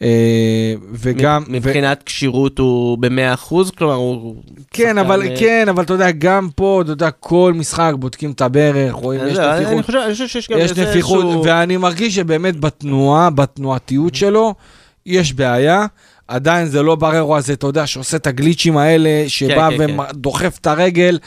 אה, 0.02 0.74
וגם... 0.94 1.44
מבחינת 1.48 2.04
כשירות 2.04 2.60
הוא 2.60 2.98
ב-100%, 2.98 3.54
כלומר 3.78 3.94
הוא... 3.94 4.36
כן, 4.72 4.98
אבל 4.98 5.22
אה, 5.22 5.36
כן, 5.40 5.70
אבל 5.70 5.84
אתה 5.84 5.94
יודע, 5.94 6.12
גם 6.12 6.50
פה, 6.56 6.82
אתה 6.84 6.92
יודע, 6.92 7.12
כל 7.12 7.54
משחק 7.56 7.94
בודקים 8.00 8.32
את 8.32 8.42
הברך, 8.42 8.94
רואים, 8.94 9.22
אז 9.22 9.28
יש 9.28 9.38
נפיחות, 9.38 9.96
אני 9.96 10.14
חושב 10.14 10.28
שיש 10.28 10.50
גם 10.50 10.60
יש 10.60 10.72
איזה 10.72 10.90
נפיחות, 10.90 11.26
איזשהו... 11.26 11.44
ואני 11.44 11.78
מרגיש 11.78 12.16
שבאמת 12.16 12.60
בתנועה, 12.60 13.30
בתנועתיות 13.30 14.16
שלו, 14.16 14.54
יש 15.06 15.34
בעיה. 15.34 15.86
עדיין 16.28 16.66
זה 16.68 16.82
לא 16.84 16.96
בררו 16.96 17.38
הזה, 17.38 17.54
אתה 17.54 17.68
יודע, 17.68 17.88
שעושה 17.88 18.18
את 18.18 18.28
הגליצ'ים 18.28 18.78
האלה, 18.78 19.24
שבא 19.28 19.70
כן, 19.70 19.88
כן. 19.88 19.98
ודוחף 20.00 20.58
את 20.62 20.68
הרגל. 20.68 21.20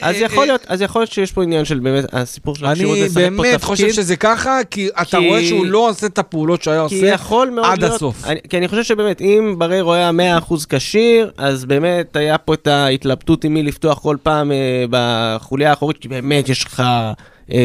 אז 0.00 0.16
יכול 0.18 0.46
להיות, 0.46 0.60
אז 0.66 0.82
יכול 0.82 1.00
להיות 1.02 1.12
שיש 1.12 1.32
פה 1.32 1.42
עניין 1.42 1.64
של 1.64 1.78
באמת, 1.78 2.04
הסיפור 2.12 2.56
של 2.56 2.66
הכשירות 2.66 2.96
אני 2.96 3.04
לשחק 3.04 3.14
פה 3.14 3.20
תפקיד. 3.24 3.40
באמת 3.42 3.62
חושב 3.64 3.92
שזה 3.92 4.16
ככה, 4.16 4.58
כי 4.70 4.88
אתה 5.02 5.18
כי- 5.18 5.28
רואה 5.28 5.44
שהוא 5.44 5.66
לא 5.66 5.88
עושה 5.88 6.06
את 6.06 6.18
הפעולות 6.18 6.62
שהיה 6.62 6.80
עושה. 6.80 6.96
עד 7.64 7.78
להיות, 7.82 7.94
הסוף. 7.94 8.24
אני, 8.24 8.40
כי 8.48 8.58
אני 8.58 8.68
חושב 8.68 8.82
שבאמת, 8.84 9.20
אם 9.20 9.54
בררו 9.58 9.94
היה 9.94 10.10
100% 10.12 10.66
כשיר, 10.68 11.30
אז 11.36 11.64
באמת 11.64 12.16
היה 12.16 12.38
פה 12.38 12.54
את 12.54 12.66
ההתלבטות 12.66 13.44
עם 13.44 13.54
מי 13.54 13.62
לפתוח 13.62 13.98
כל 13.98 14.16
פעם 14.22 14.52
אה, 14.52 14.84
בחוליה 14.90 15.70
האחורית, 15.70 15.98
כי 15.98 16.08
באמת 16.08 16.48
יש 16.48 16.64
לך 16.64 16.82
אה, 17.52 17.60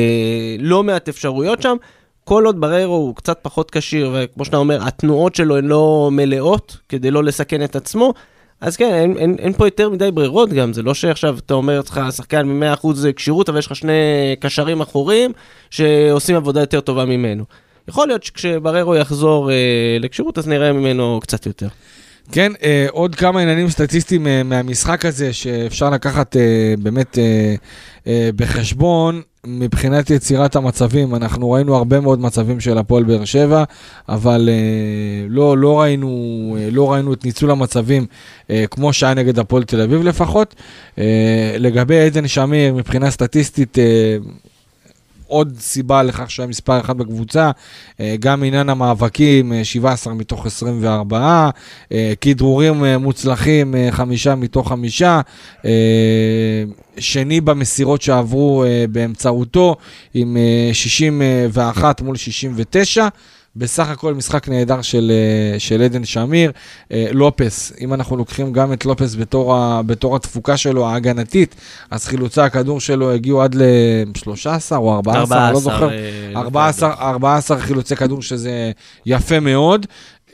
לא 0.59 0.83
מעט 0.83 1.09
אפשרויות 1.09 1.61
שם. 1.61 1.75
כל 2.23 2.45
עוד 2.45 2.61
בררו 2.61 2.95
הוא 2.95 3.15
קצת 3.15 3.39
פחות 3.41 3.71
כשיר, 3.71 4.11
וכמו 4.15 4.45
שאתה 4.45 4.57
אומר, 4.57 4.87
התנועות 4.87 5.35
שלו 5.35 5.57
הן 5.57 5.65
לא 5.65 6.09
מלאות, 6.11 6.77
כדי 6.89 7.11
לא 7.11 7.23
לסכן 7.23 7.63
את 7.63 7.75
עצמו, 7.75 8.13
אז 8.61 8.77
כן, 8.77 8.93
אין, 8.93 9.17
אין, 9.17 9.35
אין 9.39 9.53
פה 9.53 9.67
יותר 9.67 9.89
מדי 9.89 10.11
ברירות 10.11 10.49
גם, 10.49 10.73
זה 10.73 10.81
לא 10.81 10.93
שעכשיו 10.93 11.37
אתה 11.37 11.53
אומר 11.53 11.79
לך, 11.79 12.01
שחקן 12.15 12.47
מ-100% 12.47 12.87
כשירות, 13.15 13.49
אבל 13.49 13.59
יש 13.59 13.65
לך 13.65 13.75
שני 13.75 13.93
קשרים 14.39 14.81
אחוריים 14.81 15.31
שעושים 15.69 16.35
עבודה 16.35 16.59
יותר 16.59 16.81
טובה 16.81 17.05
ממנו. 17.05 17.43
יכול 17.87 18.07
להיות 18.07 18.23
שכשבררו 18.23 18.95
יחזור 18.95 19.51
אה, 19.51 19.97
לכשירות, 19.99 20.37
אז 20.37 20.47
נראה 20.47 20.73
ממנו 20.73 21.19
קצת 21.21 21.45
יותר. 21.45 21.67
כן, 22.31 22.51
אה, 22.63 22.85
עוד 22.91 23.15
כמה 23.15 23.39
עניינים 23.41 23.69
סטטיסטיים 23.69 24.27
אה, 24.27 24.43
מהמשחק 24.43 25.05
הזה 25.05 25.33
שאפשר 25.33 25.89
לקחת 25.89 26.37
אה, 26.37 26.73
באמת 26.77 27.17
אה, 27.17 27.55
אה, 28.07 28.29
בחשבון. 28.35 29.21
מבחינת 29.47 30.09
יצירת 30.09 30.55
המצבים, 30.55 31.15
אנחנו 31.15 31.51
ראינו 31.51 31.75
הרבה 31.75 31.99
מאוד 31.99 32.19
מצבים 32.19 32.59
של 32.59 32.77
הפועל 32.77 33.03
באר 33.03 33.25
שבע, 33.25 33.63
אבל 34.09 34.49
אה, 34.51 35.27
לא, 35.29 35.57
לא, 35.57 35.79
ראינו, 35.81 36.09
אה, 36.59 36.69
לא 36.71 36.93
ראינו 36.93 37.13
את 37.13 37.25
ניצול 37.25 37.51
המצבים 37.51 38.05
אה, 38.49 38.65
כמו 38.71 38.93
שהיה 38.93 39.13
נגד 39.13 39.39
הפועל 39.39 39.63
תל 39.63 39.81
אביב 39.81 40.03
לפחות. 40.03 40.55
אה, 40.97 41.55
לגבי 41.59 41.99
עדן 41.99 42.27
שמיר, 42.27 42.73
מבחינה 42.73 43.11
סטטיסטית, 43.11 43.79
אה, 43.79 44.17
עוד 45.33 45.53
סיבה 45.59 46.03
לכך 46.03 46.31
שהיה 46.31 46.47
מספר 46.47 46.79
אחד 46.79 46.97
בקבוצה, 46.97 47.51
אה, 47.99 48.15
גם 48.19 48.43
עניין 48.43 48.69
המאבקים, 48.69 49.53
אה, 49.53 49.63
17 49.63 50.13
מתוך 50.13 50.45
24, 50.45 51.49
אה, 51.91 52.13
כדרורים 52.21 52.85
אה, 52.85 52.97
מוצלחים, 52.97 53.75
אה, 53.75 53.87
חמישה 53.91 54.35
מתוך 54.35 54.69
חמישה, 54.69 55.21
אה, 55.65 56.63
שני 56.97 57.41
במסירות 57.41 58.01
שעברו 58.01 58.63
אה, 58.63 58.85
באמצעותו, 58.91 59.75
עם 60.13 60.37
אה, 60.37 60.69
61 60.73 62.01
מול 62.01 62.15
69. 62.15 63.07
בסך 63.55 63.89
הכל 63.89 64.13
משחק 64.13 64.49
נהדר 64.49 64.81
של, 64.81 65.11
אה, 65.11 65.59
של 65.59 65.81
עדן 65.81 66.05
שמיר. 66.05 66.51
אה, 66.91 67.07
לופס, 67.11 67.73
אם 67.81 67.93
אנחנו 67.93 68.17
לוקחים 68.17 68.53
גם 68.53 68.73
את 68.73 68.85
לופס 68.85 69.15
בתור, 69.15 69.55
ה, 69.55 69.81
בתור 69.85 70.15
התפוקה 70.15 70.57
שלו 70.57 70.87
ההגנתית, 70.87 71.55
אז 71.91 72.05
חילוצי 72.05 72.41
הכדור 72.41 72.79
שלו 72.79 73.11
הגיעו 73.11 73.41
עד 73.41 73.55
ל-13 73.55 74.75
או 74.75 74.95
14, 74.95 75.45
אני 75.45 75.53
לא 75.53 75.59
זוכר. 75.59 75.89
אה, 75.89 76.31
14, 76.35 76.93
14 76.93 77.59
חילוצי 77.59 77.95
כדור 77.95 78.21
שזה 78.21 78.71
יפה 79.05 79.39
מאוד. 79.39 79.85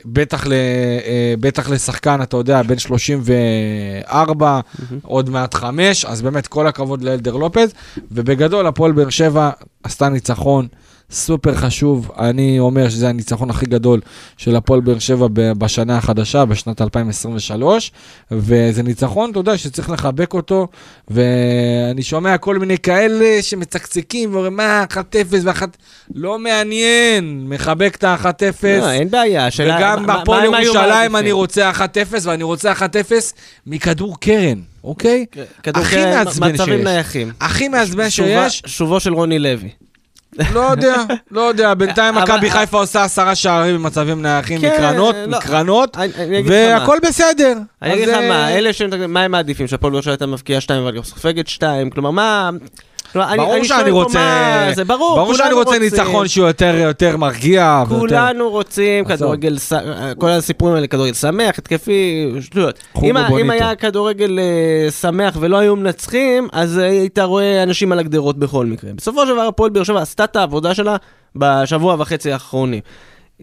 בטח, 0.04 0.46
ל, 0.46 0.52
אה, 0.52 1.34
בטח 1.40 1.70
לשחקן, 1.70 2.22
אתה 2.22 2.36
יודע, 2.36 2.62
בן 2.62 2.78
34, 2.78 4.60
עוד 5.02 5.30
מעט 5.30 5.54
5, 5.54 6.04
אז 6.04 6.22
באמת 6.22 6.46
כל 6.46 6.66
הכבוד 6.66 7.02
לאלדר 7.02 7.36
לופז. 7.36 7.72
ובגדול, 8.12 8.66
הפועל 8.66 8.92
באר 8.92 9.08
שבע 9.10 9.50
עשתה 9.82 10.08
ניצחון 10.08 10.66
סופר 11.10 11.54
חשוב. 11.54 12.10
אני 12.18 12.58
אומר 12.58 12.88
שזה 12.88 13.08
הניצחון 13.08 13.50
הכי 13.50 13.66
גדול 13.66 14.00
של 14.36 14.56
הפועל 14.56 14.80
באר 14.80 14.98
שבע 14.98 15.26
בשנה 15.32 15.96
החדשה, 15.98 16.44
בשנת 16.44 16.80
2023. 16.80 17.92
וזה 18.32 18.82
ניצחון, 18.82 19.30
אתה 19.30 19.38
יודע, 19.38 19.58
שצריך 19.58 19.90
לחבק 19.90 20.34
אותו. 20.34 20.68
ואני 21.08 22.02
שומע 22.02 22.38
כל 22.38 22.58
מיני 22.58 22.78
כאלה 22.78 23.42
שמצקצקים 23.42 24.34
ואומרים, 24.34 24.56
מה, 24.56 24.84
1-0 24.92 24.96
ו-1... 25.30 25.62
לא 26.14 26.38
מעניין, 26.38 27.44
מחבק 27.48 27.94
את 27.98 28.04
ה-1-0. 28.04 28.26
לא, 28.80 28.90
אין 28.90 29.10
בעיה. 29.10 29.46
השאלה- 29.46 29.76
וגם 29.76 30.06
בהפועל 30.06 30.44
ירושלים? 30.64 31.16
אני 31.16 31.32
רוצה 31.32 31.70
1-0, 31.70 31.82
ואני 32.22 32.42
רוצה 32.42 32.72
1-0 32.72 32.82
מכדור 33.66 34.20
קרן, 34.20 34.58
אוקיי? 34.84 35.26
כדור 35.62 35.82
הכי 35.82 36.04
מעצבן 36.04 36.52
מצבים 36.52 36.76
שיש. 36.78 36.84
נייחים. 36.86 37.32
הכי 37.40 37.68
מעצבן 37.68 38.10
שיש, 38.10 38.62
שובו 38.66 39.00
של 39.00 39.12
רוני 39.14 39.38
לוי. 39.38 39.68
לא 40.52 40.60
יודע, 40.60 40.94
לא 41.30 41.40
יודע, 41.40 41.74
בינתיים 41.74 42.14
מכבי 42.14 42.50
חיפה 42.50 42.78
עושה 42.78 43.04
עשרה 43.04 43.34
שערים 43.34 43.74
במצבים 43.74 44.22
נייחים 44.22 44.60
כן, 44.60 44.74
מקרנות, 44.74 45.14
לא. 45.26 45.38
מקרנות. 45.38 45.96
והכל 46.46 46.98
בסדר. 47.08 47.58
אני 47.82 47.94
אגיד 47.94 48.08
לך 48.08 48.16
אה, 48.16 48.28
מה, 48.28 48.50
אלה 48.50 48.72
שהם, 48.72 49.12
מה 49.12 49.22
הם 49.22 49.30
מעדיפים? 49.30 49.68
שהפועל 49.68 50.02
שבע 50.02 50.12
הייתה 50.12 50.26
מבקיעה 50.26 50.60
2 50.60 50.82
אבל 50.82 51.02
סופגת 51.02 51.48
2, 51.48 51.90
כלומר 51.90 52.10
מה... 52.10 52.50
אני- 53.16 53.36
ברור 53.36 53.56
אני 53.56 53.64
שאני 53.64 53.90
רוצה, 53.90 54.70
זה 54.74 54.84
ברור, 54.84 55.16
ברור 55.16 55.34
שאני 55.34 55.52
רוצה 55.54 55.70
רוצים. 55.70 55.82
ניצחון 55.82 56.28
שהוא 56.28 56.46
יותר 56.46 56.74
יותר 56.74 57.16
מרגיע. 57.16 57.82
ויותר- 57.88 58.00
כולנו 58.00 58.50
רוצים 58.50 59.04
עזוב. 59.04 59.16
כדורגל, 59.16 59.58
ס- 59.58 59.72
כל 60.18 60.28
הסיפורים 60.30 60.74
האלה, 60.74 60.86
כדורגל 60.86 61.14
שמח, 61.14 61.58
התקפי, 61.58 62.30
שטויות. 62.40 62.78
אם. 63.02 63.16
היה 63.50 63.74
כדורגל 63.76 64.38
אה, 64.38 64.90
שמח 64.90 65.36
ולא 65.40 65.56
היו 65.56 65.76
מנצחים, 65.76 66.48
אז 66.52 66.76
היית 66.76 67.18
רואה 67.18 67.62
אנשים 67.62 67.92
על 67.92 67.98
הגדרות 67.98 68.38
בכל 68.38 68.66
מקרה. 68.66 68.90
בסופו 68.92 69.26
של 69.26 69.32
דבר 69.32 69.46
הפועל 69.46 69.70
באר 69.70 69.82
שבע 69.82 70.02
עשתה 70.02 70.24
את 70.24 70.36
העבודה 70.36 70.74
שלה 70.74 70.96
בשבוע 71.36 71.96
וחצי 71.98 72.32
האחרונים. 72.32 72.80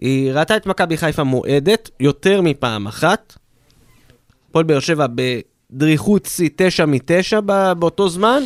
היא 0.00 0.32
ראתה 0.32 0.56
את 0.56 0.66
מכבי 0.66 0.96
חיפה 0.96 1.22
מועדת 1.24 1.90
יותר 2.00 2.40
מפעם 2.42 2.86
אחת. 2.86 3.34
הפועל 4.50 4.64
באר 4.64 4.80
שבע 4.80 5.06
בדריכות 5.70 6.26
שיא 6.26 6.48
9 6.56 6.86
מ-9 6.86 7.40
באותו 7.78 8.08
זמן, 8.08 8.42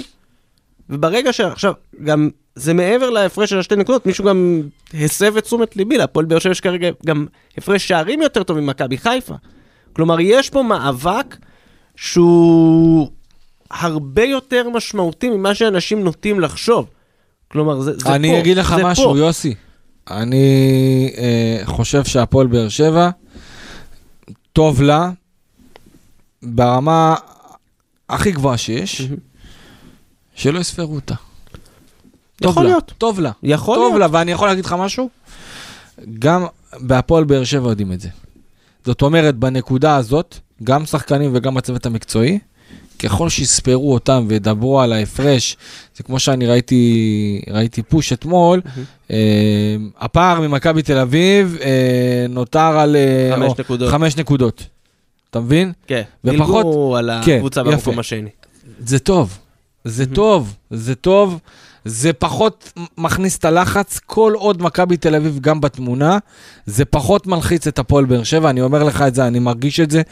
וברגע 0.93 1.33
שעכשיו, 1.33 1.73
גם 2.05 2.31
זה 2.55 2.75
מעבר 2.75 3.11
להפרש 3.11 3.51
של 3.51 3.59
השתי 3.59 3.77
נקודות, 3.77 4.07
מישהו 4.07 4.25
גם 4.25 4.63
הסב 4.95 5.37
את 5.37 5.45
תשומת 5.45 5.77
ליבי, 5.77 5.99
להפועל 5.99 6.25
באר 6.25 6.39
שבע 6.39 6.53
יש 6.53 6.61
כרגע 6.61 6.89
גם 7.07 7.27
הפרש 7.59 7.89
שערים 7.89 8.23
יותר 8.23 8.43
טוב 8.43 8.61
ממכבי 8.61 8.99
חיפה. 8.99 9.35
כלומר, 9.93 10.21
יש 10.21 10.51
פה 10.51 10.63
מאבק 10.63 11.37
שהוא 11.97 13.11
הרבה 13.71 14.25
יותר 14.25 14.69
משמעותי 14.69 15.31
ממה 15.31 15.55
שאנשים 15.55 16.05
נוטים 16.05 16.41
לחשוב. 16.41 16.87
כלומר, 17.49 17.81
זה, 17.81 17.93
זה 17.93 18.05
פה, 18.05 18.15
אני 18.15 18.39
אגיד 18.41 18.57
לך 18.57 18.75
משהו, 18.85 19.13
פה. 19.13 19.19
יוסי. 19.19 19.55
אני 20.11 21.11
אה, 21.19 21.61
חושב 21.65 22.05
שהפועל 22.05 22.47
באר 22.47 22.69
שבע, 22.69 23.11
טוב 24.53 24.83
לה, 24.83 25.11
ברמה 26.43 27.15
הכי 28.09 28.33
גבוהה 28.33 28.57
שיש, 28.57 29.01
מהמם. 29.01 29.32
שלא 30.35 30.59
יספרו 30.59 30.95
אותה. 30.95 31.15
טוב 32.37 32.51
יכול 32.51 32.63
לה, 32.63 32.69
להיות. 32.71 32.93
טוב 32.99 33.21
לה. 33.21 33.31
יכול 33.43 33.77
טוב 33.77 33.97
להיות. 33.97 34.13
לה, 34.13 34.19
ואני 34.19 34.33
יכול 34.33 34.49
להגיד 34.49 34.65
לך 34.65 34.73
משהו? 34.79 35.09
גם 36.19 36.45
בהפועל 36.81 37.25
באר 37.25 37.45
שבע 37.45 37.69
יודעים 37.71 37.93
את 37.93 38.01
זה. 38.01 38.09
זאת 38.85 39.03
אומרת, 39.03 39.37
בנקודה 39.37 39.97
הזאת, 39.97 40.39
גם 40.65 40.87
שחקנים 40.87 41.31
וגם 41.35 41.57
הצוות 41.57 41.87
המקצועי, 41.87 42.39
ככל 42.99 43.29
שיספרו 43.29 43.93
אותם 43.95 44.25
וידברו 44.29 44.81
על 44.81 44.93
ההפרש, 44.93 45.57
זה 45.97 46.03
כמו 46.03 46.19
שאני 46.19 46.47
ראיתי, 46.47 47.43
ראיתי 47.51 47.83
פוש 47.83 48.13
אתמול, 48.13 48.61
אה, 49.11 49.17
הפער 49.99 50.41
ממכבי 50.41 50.83
תל 50.83 50.99
אביב 50.99 51.57
אה, 51.61 52.27
נותר 52.29 52.59
על 52.79 52.97
אה, 52.97 53.31
חמש 53.37 53.51
או, 53.51 53.55
נקודות. 53.59 53.91
חמש 53.91 54.17
נקודות. 54.17 54.67
אתה 55.31 55.41
מבין? 55.41 55.73
כן, 55.87 56.03
ופחות- 56.25 56.65
דילגו 56.65 56.97
על 56.97 57.11
כן, 57.25 57.37
הקבוצה 57.37 57.61
יפה. 57.61 57.71
במקום 57.71 57.99
השני. 57.99 58.31
זה 58.87 58.99
טוב, 58.99 59.39
זה 59.85 60.07
טוב, 60.07 60.55
זה 60.71 60.95
טוב. 60.95 61.39
זה 61.85 62.13
פחות 62.13 62.73
מכניס 62.99 63.39
את 63.39 63.45
הלחץ, 63.45 64.01
כל 64.07 64.33
עוד 64.37 64.63
מכבי 64.63 64.97
תל 64.97 65.15
אביב 65.15 65.39
גם 65.41 65.61
בתמונה, 65.61 66.19
זה 66.67 66.85
פחות 66.85 67.27
מלחיץ 67.27 67.67
את 67.67 67.79
הפועל 67.79 68.05
באר 68.05 68.23
שבע, 68.23 68.51
אני 68.51 68.61
אומר 68.61 68.85
לך 68.85 69.03
את 69.03 69.15
זה, 69.15 69.27
אני 69.27 69.39
מרגיש 69.39 69.81
את 69.81 69.91
זה, 69.91 70.03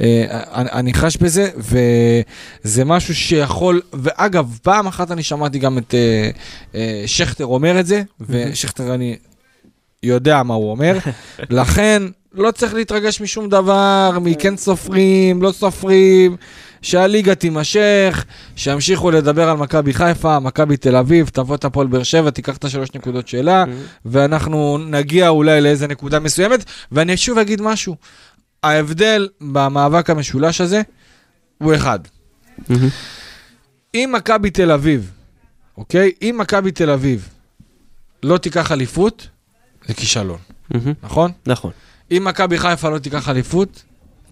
אה, 0.00 0.24
אני, 0.54 0.70
אני 0.72 0.94
חש 0.94 1.16
בזה, 1.16 1.50
וזה 1.56 2.84
משהו 2.84 3.14
שיכול, 3.14 3.80
ואגב, 3.92 4.58
פעם 4.62 4.86
אחת 4.86 5.10
אני 5.10 5.22
שמעתי 5.22 5.58
גם 5.58 5.78
את 5.78 5.94
אה, 5.94 6.30
אה, 6.74 7.02
שכטר 7.06 7.46
אומר 7.46 7.80
את 7.80 7.86
זה, 7.86 8.02
ושכטר 8.20 8.94
אני 8.94 9.16
יודע 10.02 10.42
מה 10.42 10.54
הוא 10.54 10.70
אומר, 10.70 10.98
לכן 11.50 12.02
לא 12.32 12.50
צריך 12.50 12.74
להתרגש 12.74 13.20
משום 13.20 13.48
דבר, 13.48 14.18
מכן 14.20 14.56
סופרים, 14.56 15.42
לא 15.42 15.52
סופרים, 15.52 16.36
שהליגה 16.82 17.34
תימשך, 17.34 18.24
שימשיכו 18.56 19.10
לדבר 19.10 19.48
על 19.48 19.56
מכבי 19.56 19.94
חיפה, 19.94 20.40
מכבי 20.40 20.76
תל 20.76 20.96
אביב, 20.96 21.28
תבוא 21.28 21.54
את 21.54 21.64
הפועל 21.64 21.86
באר 21.86 22.02
שבע, 22.02 22.30
תיקח 22.30 22.56
את 22.56 22.64
השלוש 22.64 22.88
נקודות 22.94 23.28
שלה, 23.28 23.64
ואנחנו 24.04 24.78
נגיע 24.78 25.28
אולי 25.28 25.60
לאיזה 25.60 25.86
נקודה 25.86 26.20
מסוימת, 26.20 26.64
ואני 26.92 27.16
שוב 27.16 27.38
אגיד 27.38 27.62
משהו, 27.62 27.96
ההבדל 28.62 29.28
במאבק 29.40 30.10
המשולש 30.10 30.60
הזה 30.60 30.82
הוא 31.58 31.74
אחד. 31.74 31.98
אם 33.94 34.10
מכבי 34.16 34.50
תל 34.50 34.70
אביב, 34.70 35.10
אוקיי? 35.76 36.12
אם 36.22 36.36
מכבי 36.38 36.70
תל 36.70 36.90
אביב 36.90 37.28
לא 38.22 38.38
תיקח 38.38 38.72
אליפות, 38.72 39.28
זה 39.86 39.94
כישלון. 39.94 40.38
נכון? 41.02 41.32
נכון. 41.46 41.70
אם 42.10 42.22
מכבי 42.24 42.58
חיפה 42.58 42.88
לא 42.88 42.98
תיקח 42.98 43.28
אליפות, 43.28 43.82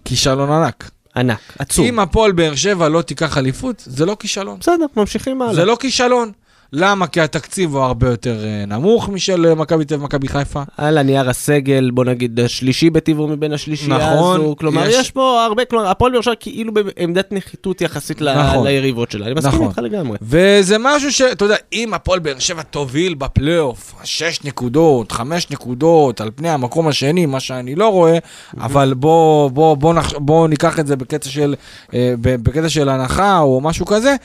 כישלון 0.05 0.51
ענק. 0.51 0.91
ענק, 1.17 1.39
עצום. 1.59 1.85
אם 1.85 1.99
הפועל 1.99 2.31
באר 2.31 2.55
שבע 2.55 2.89
לא 2.89 3.01
תיקח 3.01 3.37
אליפות, 3.37 3.83
זה 3.85 4.05
לא 4.05 4.17
כישלון. 4.19 4.59
בסדר, 4.59 4.85
ממשיכים 4.97 5.41
הלאה. 5.41 5.53
זה 5.53 5.65
לא 5.65 5.77
כישלון. 5.79 6.31
למה? 6.73 7.07
כי 7.07 7.21
התקציב 7.21 7.75
הוא 7.75 7.83
הרבה 7.83 8.09
יותר 8.09 8.45
אה, 8.45 8.65
נמוך 8.67 9.09
משל 9.09 9.45
אה, 9.45 9.55
מכבי 9.55 9.85
תל 9.85 9.93
אביב 9.93 10.03
ומכבי 10.03 10.27
חיפה. 10.27 10.61
על 10.77 10.97
הנייר 10.97 11.29
הסגל, 11.29 11.89
בוא 11.93 12.05
נגיד, 12.05 12.39
השלישי 12.39 12.89
בטבעו 12.89 13.27
מבין 13.27 13.53
השלישייה 13.53 13.97
נכון, 13.97 14.41
הזו. 14.41 14.55
כלומר, 14.59 14.87
יש- 14.89 14.95
יש... 14.95 15.11
פה 15.11 15.43
הרבה, 15.45 15.65
כלומר, 15.65 15.87
הפועל 15.87 16.11
באר 16.11 16.21
שבע 16.21 16.33
כאילו 16.39 16.73
בעמדת 16.73 17.31
נחיתות 17.31 17.81
יחסית 17.81 18.21
ל- 18.21 18.43
נכון. 18.43 18.67
ליריבות 18.67 19.11
שלה. 19.11 19.25
אני 19.25 19.33
מסכים 19.33 19.53
נכון. 19.53 19.67
איתך 19.67 19.77
לגמרי. 19.79 20.17
וזה 20.21 20.75
משהו 20.79 21.11
ש... 21.11 21.21
אתה 21.21 21.45
יודע, 21.45 21.55
אם 21.73 21.93
הפועל 21.93 22.19
באר 22.19 22.39
שבע 22.39 22.61
תוביל 22.61 23.13
בפלייאוף, 23.13 23.95
שש 24.03 24.39
נקודות, 24.43 25.11
חמש 25.11 25.51
נקודות, 25.51 26.21
על 26.21 26.29
פני 26.35 26.49
המקום 26.49 26.87
השני, 26.87 27.25
מה 27.25 27.39
שאני 27.39 27.75
לא 27.75 27.87
רואה, 27.87 28.17
אבל 28.57 28.93
בוא, 28.97 29.49
בוא, 29.51 29.75
בוא, 29.77 29.93
נח... 29.93 30.13
בוא 30.17 30.47
ניקח 30.47 30.79
את 30.79 30.87
זה 30.87 30.95
בקטע 30.95 31.29
של, 31.29 31.55
אה, 31.93 32.13
בקטע 32.21 32.69
של 32.69 32.89
הנחה 32.89 33.39
או 33.39 33.61
משהו 33.61 33.85
כזה, 33.85 34.15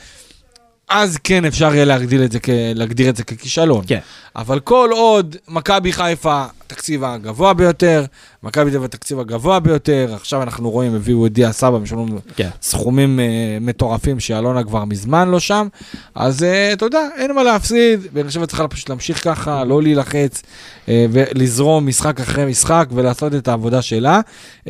אז 0.89 1.17
כן 1.23 1.45
אפשר 1.45 1.73
יהיה 1.75 1.85
להגדיל 1.85 2.23
את 2.23 2.31
זה, 2.31 2.39
כ- 2.39 2.49
להגדיר 2.75 3.09
את 3.09 3.15
זה 3.15 3.23
ככישלון. 3.23 3.83
כן. 3.87 3.99
אבל 4.35 4.59
כל 4.59 4.89
עוד 4.93 5.35
מכבי 5.47 5.93
חיפה, 5.93 6.45
התקציב 6.65 7.03
הגבוה 7.03 7.53
ביותר, 7.53 8.05
מכבי 8.43 8.71
תל 8.71 8.77
אביב 8.77 8.83
התקציב 8.83 9.19
הגבוה 9.19 9.59
ביותר, 9.59 10.11
עכשיו 10.15 10.41
אנחנו 10.43 10.69
רואים, 10.69 10.95
הביאו 10.95 11.25
את 11.25 11.33
דיה 11.33 11.51
סבא, 11.51 11.77
משלמים 11.77 12.19
כן. 12.35 12.49
סכומים 12.61 13.19
uh, 13.19 13.23
מטורפים 13.63 14.19
שאלונה 14.19 14.63
כבר 14.63 14.85
מזמן 14.85 15.29
לא 15.29 15.39
שם, 15.39 15.67
אז 16.15 16.41
uh, 16.41 16.45
אתה 16.73 16.85
יודע, 16.85 17.07
אין 17.17 17.35
מה 17.35 17.43
להפסיד, 17.43 17.99
באר 18.13 18.29
שבע 18.29 18.45
צריכה 18.45 18.67
פשוט 18.67 18.89
להמשיך 18.89 19.23
ככה, 19.23 19.63
לא 19.63 19.81
להילחץ, 19.81 20.41
uh, 20.41 20.89
ולזרום 21.11 21.87
משחק 21.87 22.19
אחרי 22.19 22.45
משחק 22.45 22.87
ולעשות 22.91 23.35
את 23.35 23.47
העבודה 23.47 23.81
שלה. 23.81 24.19
Uh, 24.63 24.67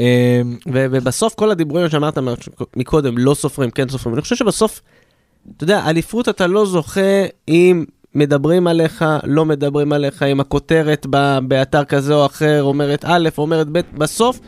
ו- 0.74 0.86
ובסוף 0.92 1.34
כל 1.36 1.52
הדיבורים 1.52 1.90
שאמרת 1.90 2.18
מקודם, 2.76 3.18
לא 3.18 3.34
סופרים, 3.34 3.72
כן 3.72 3.90
סופרים, 3.90 4.14
אני 4.16 4.22
חושב 4.22 4.36
שבסוף, 4.36 4.82
אתה 5.58 5.64
יודע, 5.64 5.84
אליפות 5.90 6.30
אתה 6.30 6.48
לא 6.48 6.66
זוכה 6.66 7.02
אם 7.48 7.86
מדברים 8.16 8.68
עליך, 8.68 9.06
לא 9.24 9.46
מדברים 9.46 9.94
עליך, 9.94 10.24
אם 10.24 10.40
הכותרת 10.40 11.06
ב- 11.10 11.38
באתר 11.48 11.84
כזה 11.84 12.14
או 12.14 12.26
אחר 12.26 12.64
אומרת 12.64 13.06
א', 13.08 13.30
אומרת 13.38 13.68
ב', 13.72 13.80
בסוף, 13.98 14.40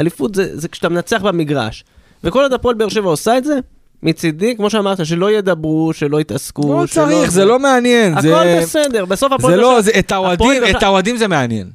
אליפות 0.00 0.34
זה, 0.34 0.56
זה 0.60 0.68
כשאתה 0.68 0.88
מנצח 0.88 1.22
במגרש. 1.22 1.84
וכל 2.24 2.42
עוד 2.42 2.52
הפועל 2.52 2.74
באר 2.74 2.88
שבע 2.88 3.08
עושה 3.08 3.38
את 3.38 3.44
זה, 3.44 3.58
מצידי, 4.02 4.56
כמו 4.56 4.70
שאמרת, 4.70 5.06
שלא 5.06 5.30
ידברו, 5.30 5.92
שלא 5.92 6.20
יתעסקו. 6.20 6.72
לא 6.72 6.86
שלא- 6.86 7.04
צריך, 7.04 7.30
זה 7.30 7.44
לא 7.44 7.58
מעניין. 7.58 8.12
הכל 8.12 8.22
זה... 8.22 8.58
בסדר, 8.62 9.04
בסוף 9.04 9.32
הפועל 9.32 9.54
זה 9.54 9.60
לא, 9.60 9.72
שבע- 9.72 9.80
זה, 9.80 9.90
את 9.98 10.12
האוהדים, 10.12 10.62
את 10.76 10.82
האוהדים 10.82 11.16
זה 11.16 11.28
מעניין. 11.28 11.70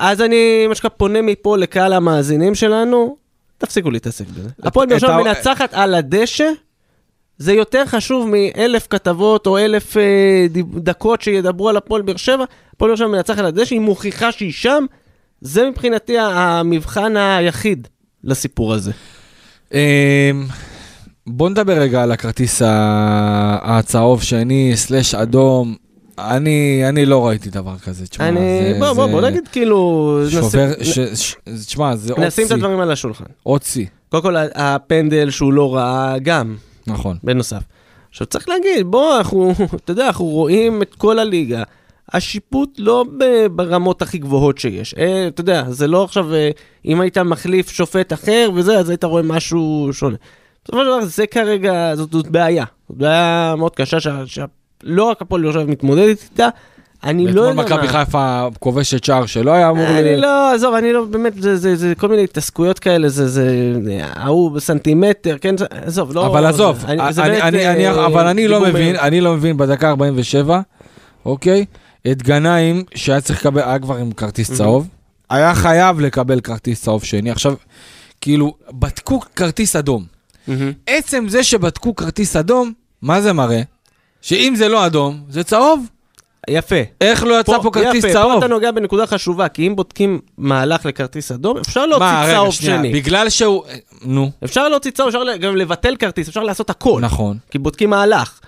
אז 0.00 0.20
אני, 0.20 0.66
מה 0.68 0.74
שנקרא, 0.74 0.90
פונה 0.96 1.22
מפה 1.22 1.56
לקהל 1.58 1.92
המאזינים 1.92 2.54
שלנו, 2.54 3.16
תפסיקו 3.58 3.90
להתעסק 3.90 4.24
בזה. 4.28 4.48
הפועל 4.62 4.86
באר 4.88 4.98
שבע 4.98 5.16
מנצחת 5.22 5.68
על 5.74 5.94
הדשא, 5.94 6.48
זה 7.38 7.52
יותר 7.52 7.82
חשוב 7.86 8.28
מאלף 8.32 8.86
כתבות 8.90 9.46
או 9.46 9.58
אלף 9.58 9.96
אה, 9.96 10.46
דקות 10.74 11.22
שידברו 11.22 11.68
על 11.68 11.76
הפועל 11.76 12.02
באר 12.02 12.16
שבע. 12.16 12.44
הפועל 12.74 12.90
באר 12.90 12.96
שבע 12.96 13.06
מנצחת 13.08 13.38
על 13.38 13.46
הדשא, 13.46 13.74
היא 13.74 13.80
מוכיחה 13.80 14.32
שהיא 14.32 14.52
שם. 14.52 14.84
זה 15.40 15.70
מבחינתי 15.70 16.18
המבחן 16.18 17.16
היחיד 17.16 17.88
לסיפור 18.24 18.72
הזה. 18.74 18.92
אמ, 19.72 19.78
בוא 21.26 21.50
נדבר 21.50 21.72
רגע 21.72 22.02
על 22.02 22.12
הכרטיס 22.12 22.62
הצהוב 23.62 24.22
שני, 24.22 24.72
סלאש 24.74 25.14
אדום. 25.14 25.74
אני, 26.18 26.82
אני 26.88 27.06
לא 27.06 27.26
ראיתי 27.26 27.50
דבר 27.50 27.78
כזה, 27.78 28.06
תשמע, 28.06 28.28
אני, 28.28 28.38
זה, 28.40 28.76
בוא, 28.78 28.92
בוא, 28.92 29.06
זה 29.06 29.12
בוא 29.12 29.20
נגיד 29.20 29.48
כאילו, 29.52 30.20
שובר, 30.30 30.66
נשים- 30.80 30.94
ש, 31.14 31.20
ש, 31.22 31.34
תשמע, 31.66 31.96
זה 31.96 32.12
עוד 32.12 32.22
נשים 32.22 32.44
את 32.44 32.48
שיא, 32.48 32.56
הדברים 32.56 32.80
על 32.80 32.90
השולחן. 32.90 33.24
עוד 33.42 33.62
שיא, 33.62 33.86
קודם 34.08 34.22
כל, 34.22 34.36
הפנדל 34.54 35.30
שהוא 35.30 35.52
לא 35.52 35.74
ראה 35.74 36.18
גם, 36.18 36.56
נכון. 36.86 37.16
בנוסף. 37.24 37.62
עכשיו 38.10 38.26
צריך 38.26 38.48
להגיד, 38.48 38.86
בוא, 38.86 39.18
אנחנו, 39.18 39.52
אתה 39.84 39.92
יודע, 39.92 40.06
אנחנו 40.06 40.24
רואים 40.24 40.82
את 40.82 40.94
כל 40.94 41.18
הליגה. 41.18 41.62
השיפוט 42.12 42.68
לא 42.78 43.04
ברמות 43.52 44.02
הכי 44.02 44.18
גבוהות 44.18 44.58
שיש. 44.58 44.94
אה, 44.98 45.28
אתה 45.28 45.40
יודע, 45.40 45.64
זה 45.70 45.86
לא 45.86 46.04
עכשיו, 46.04 46.34
אה, 46.34 46.50
אם 46.84 47.00
היית 47.00 47.18
מחליף 47.18 47.68
שופט 47.70 48.12
אחר 48.12 48.50
וזה, 48.54 48.78
אז 48.78 48.88
היית 48.88 49.04
רואה 49.04 49.22
משהו 49.22 49.88
שונה. 49.92 50.16
בסופו 50.64 50.78
של 50.80 50.86
דבר, 50.86 51.04
זה 51.04 51.26
כרגע, 51.26 51.94
זאת, 51.96 52.12
זאת 52.12 52.28
בעיה. 52.28 52.64
זאת 52.88 52.96
בעיה 52.98 53.54
מאוד 53.58 53.76
קשה, 53.76 54.00
שה- 54.00 54.26
שה- 54.26 54.44
לא 54.82 55.04
רק 55.04 55.22
הפועל 55.22 55.52
שבע 55.52 55.64
מתמודדת 55.64 56.18
איתה, 56.30 56.48
אני 57.04 57.32
לא 57.32 57.40
יודע 57.40 57.54
מה. 57.54 57.62
מכבי 57.62 57.88
חיפה 57.88 58.48
כובשת 58.58 59.04
שער 59.04 59.26
שלא 59.26 59.50
היה 59.50 59.70
אמור... 59.70 59.86
אני 59.86 60.16
לא, 60.16 60.52
עזוב, 60.54 60.74
אני 60.74 60.92
לא, 60.92 61.04
באמת, 61.04 61.42
זה, 61.42 61.56
זה, 61.56 61.76
זה 61.76 61.94
כל 61.94 62.08
מיני 62.08 62.24
התעסקויות 62.24 62.78
כאלה, 62.78 63.08
זה, 63.08 63.28
זה, 63.28 63.70
ההוא 64.02 64.50
בסנטימטר, 64.50 65.36
כן, 65.40 65.54
עזוב, 65.70 66.14
לא... 66.14 66.26
אבל 66.26 66.46
עזוב, 66.46 66.84
אה, 66.88 68.06
אבל 68.06 68.26
אני 68.26 68.48
לא 68.48 68.60
מבין. 68.60 68.96
אני 68.96 69.20
לא 69.20 69.34
מבין 69.34 69.56
בדקה 69.56 69.88
47, 69.88 70.60
אוקיי? 71.24 71.64
את 72.10 72.22
גנאים, 72.22 72.84
שהיה 72.94 73.20
צריך 73.20 73.40
לקבל, 73.40 73.62
היה 73.62 73.78
כבר 73.78 73.96
עם 73.96 74.12
כרטיס 74.12 74.52
צהוב, 74.52 74.88
היה 75.30 75.54
חייב 75.54 76.00
לקבל 76.00 76.40
כרטיס 76.40 76.82
צהוב 76.82 77.04
שני. 77.04 77.30
עכשיו, 77.30 77.54
כאילו, 78.20 78.54
בדקו 78.72 79.20
כרטיס 79.36 79.76
אדום. 79.76 80.04
עצם 80.86 81.24
זה 81.28 81.44
שבדקו 81.44 81.94
כרטיס 81.94 82.36
אדום, 82.36 82.72
מה 83.02 83.20
זה 83.20 83.32
מראה? 83.32 83.62
שאם 84.20 84.54
זה 84.56 84.68
לא 84.68 84.86
אדום, 84.86 85.20
זה 85.28 85.44
צהוב. 85.44 85.86
יפה. 86.50 86.76
איך 87.00 87.24
לא 87.24 87.40
יצא 87.40 87.58
פה 87.62 87.70
כרטיס 87.70 88.04
יפה, 88.04 88.12
צהוב? 88.12 88.32
פה 88.32 88.38
אתה 88.38 88.46
נוגע 88.46 88.70
בנקודה 88.70 89.06
חשובה, 89.06 89.48
כי 89.48 89.66
אם 89.66 89.76
בודקים 89.76 90.20
מהלך 90.38 90.86
לכרטיס 90.86 91.32
אדום, 91.32 91.56
אפשר 91.58 91.86
להוציא 91.86 92.06
מה, 92.06 92.26
צהוב 92.30 92.52
שנייה, 92.54 92.78
שני. 92.78 92.92
בגלל 92.92 93.28
שהוא... 93.30 93.62
נו, 94.04 94.30
אפשר 94.44 94.68
להוציא 94.68 94.90
צהוב, 94.90 95.08
אפשר 95.08 95.36
גם 95.36 95.56
לבטל 95.56 95.96
כרטיס, 95.96 96.28
אפשר 96.28 96.42
לעשות 96.42 96.70
הכל. 96.70 96.98
נכון. 97.02 97.36
כי 97.50 97.58
בודקים 97.58 97.90
מהלך. 97.90 98.40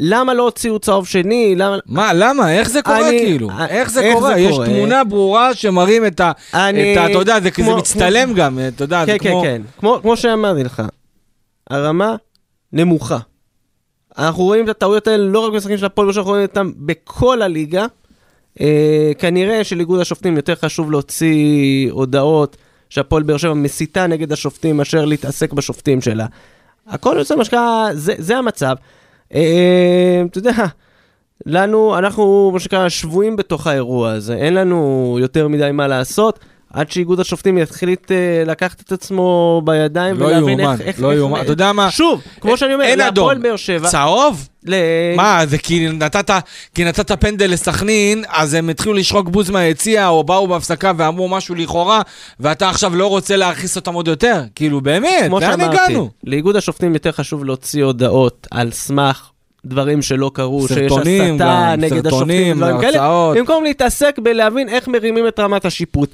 למה 0.00 0.34
לא 0.34 0.42
הוציאו 0.42 0.78
צהוב 0.78 1.06
שני? 1.06 1.54
למה... 1.56 1.76
מה, 1.86 2.12
למה? 2.12 2.52
איך 2.52 2.68
זה 2.70 2.82
קורה 2.82 3.08
אני- 3.08 3.18
כאילו? 3.18 3.50
אה, 3.50 3.66
איך 3.66 3.90
זה 3.90 4.00
איך 4.00 4.14
קורה? 4.14 4.34
זה 4.34 4.40
יש 4.40 4.50
קורה? 4.50 4.66
תמונה 4.66 5.04
ברורה 5.04 5.54
שמראים 5.54 6.06
את 6.06 6.20
ה... 6.20 6.32
אני- 6.54 6.92
את 6.92 6.98
ה... 6.98 7.06
אתה 7.06 7.18
יודע, 7.18 7.40
זה 7.40 7.50
כמו- 7.50 7.64
כזה 7.64 7.74
מצטלם 7.76 8.34
גם, 8.34 8.58
אתה 8.68 8.84
יודע, 8.84 9.06
כן, 9.06 9.12
זה 9.12 9.18
כן, 9.18 9.30
כמו... 9.30 9.42
כן. 9.42 9.62
כמו, 9.80 9.98
כמו 10.02 10.16
שאמרתי 10.16 10.64
לך, 10.64 10.82
הרמה 11.70 12.16
נמוכה. 12.72 13.18
אנחנו 14.18 14.44
רואים 14.44 14.64
את 14.64 14.68
הטעויות 14.68 15.06
האלה 15.06 15.24
לא 15.24 15.38
רק 15.38 15.52
במשחקים 15.52 15.78
של 15.78 15.86
הפועל, 15.86 16.06
אנחנו 16.08 16.30
רואים 16.30 16.42
אותם 16.42 16.72
בכל 16.76 17.42
הליגה. 17.42 17.86
אה, 18.60 19.12
כנראה 19.18 19.64
שלאיגוד 19.64 20.00
השופטים 20.00 20.36
יותר 20.36 20.54
חשוב 20.54 20.90
להוציא 20.90 21.90
הודעות 21.90 22.56
שהפועל 22.90 23.22
באר 23.22 23.36
שבע 23.36 23.54
מסיתה 23.54 24.06
נגד 24.06 24.32
השופטים 24.32 24.76
מאשר 24.76 25.04
להתעסק 25.04 25.52
בשופטים 25.52 26.00
שלה. 26.00 26.26
הכל 26.86 27.14
יוצא 27.18 27.44
שנקרא, 27.44 27.88
זה, 27.92 28.14
זה 28.18 28.36
המצב. 28.36 28.74
אה, 29.34 30.22
אתה 30.30 30.38
יודע, 30.38 30.52
לנו, 31.46 31.98
אנחנו 31.98 32.50
מה 32.52 32.60
שנקרא 32.60 32.88
שבויים 32.88 33.36
בתוך 33.36 33.66
האירוע 33.66 34.10
הזה, 34.10 34.34
אין 34.34 34.54
לנו 34.54 35.16
יותר 35.20 35.48
מדי 35.48 35.70
מה 35.72 35.88
לעשות. 35.88 36.38
עד 36.72 36.90
שאיגוד 36.90 37.20
השופטים 37.20 37.58
יתחיל 37.58 37.88
אה, 37.88 38.14
לקחת 38.46 38.80
את 38.80 38.92
עצמו 38.92 39.62
בידיים 39.64 40.18
לא 40.18 40.24
ולהבין 40.24 40.60
יאומן, 40.60 40.72
איך... 40.72 40.80
איך 40.80 41.00
לא 41.00 41.10
איך- 41.10 41.18
יאומן. 41.18 41.40
אתה 41.40 41.52
יודע 41.52 41.72
מה? 41.72 41.90
שוב, 41.90 42.22
כמו 42.40 42.56
שאני 42.56 42.74
אומר, 42.74 42.94
להפועל. 42.96 43.38
באר 43.38 43.56
שבע... 43.56 43.88
צהוב? 43.88 44.48
ל... 44.66 44.74
מה, 45.16 45.40
זה 45.46 45.58
כי 45.58 45.88
נתת, 45.88 46.30
כי 46.74 46.84
נתת 46.84 47.12
פנדל 47.12 47.50
לסכנין, 47.50 48.24
אז 48.28 48.54
הם 48.54 48.68
התחילו 48.68 48.94
לשחוק 48.94 49.28
בוז 49.28 49.50
מהיציע, 49.50 50.08
או 50.08 50.24
באו 50.24 50.46
בהפסקה 50.48 50.92
ואמרו 50.96 51.28
משהו 51.28 51.54
לכאורה, 51.54 52.02
ואתה 52.40 52.68
עכשיו 52.68 52.96
לא 52.96 53.06
רוצה 53.06 53.36
להרחיס 53.36 53.76
אותם 53.76 53.94
עוד 53.94 54.08
יותר? 54.08 54.42
כאילו, 54.54 54.80
באמת, 54.80 55.24
כמו 55.26 55.40
לאן 55.40 55.60
הגענו? 55.60 56.10
לאיגוד 56.24 56.56
השופטים 56.56 56.94
יותר 56.94 57.12
חשוב 57.12 57.44
להוציא 57.44 57.84
הודעות 57.84 58.46
על 58.50 58.70
סמך 58.70 59.28
דברים 59.64 60.02
שלא 60.02 60.30
קרו, 60.34 60.68
שיש 60.68 60.78
סרטונים 60.78 61.34
הסתה 61.34 61.44
גם, 61.44 61.80
נגד 61.80 62.02
סרטונים, 62.02 62.06
השופטים, 62.06 62.56
דברים 62.56 62.80
כאלה, 62.80 63.04
הרצאות. 63.04 63.36
במקום 63.36 63.64
להתעסק 63.64 64.18
בלהבין 64.22 64.68
איך 64.68 64.88
מרימים 64.88 65.28
את 65.28 65.40
רמת 65.40 65.64
השיפוט. 65.64 66.10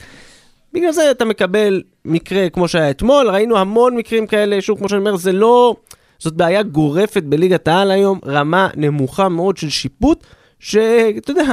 בגלל 0.72 0.92
זה 0.92 1.10
אתה 1.10 1.24
מקבל 1.24 1.82
מקרה 2.04 2.48
כמו 2.50 2.68
שהיה 2.68 2.90
אתמול, 2.90 3.30
ראינו 3.30 3.58
המון 3.58 3.96
מקרים 3.96 4.26
כאלה, 4.26 4.60
שוב, 4.60 4.78
כמו 4.78 4.88
שאני 4.88 5.00
אומר, 5.00 5.16
זה 5.16 5.32
לא... 5.32 5.76
זאת 6.18 6.34
בעיה 6.34 6.62
גורפת 6.62 7.22
בליגת 7.22 7.68
העל 7.68 7.90
היום, 7.90 8.18
רמה 8.26 8.68
נמוכה 8.76 9.28
מאוד 9.28 9.56
של 9.56 9.70
שיפוט, 9.70 10.24
שאתה 10.60 11.30
יודע, 11.30 11.44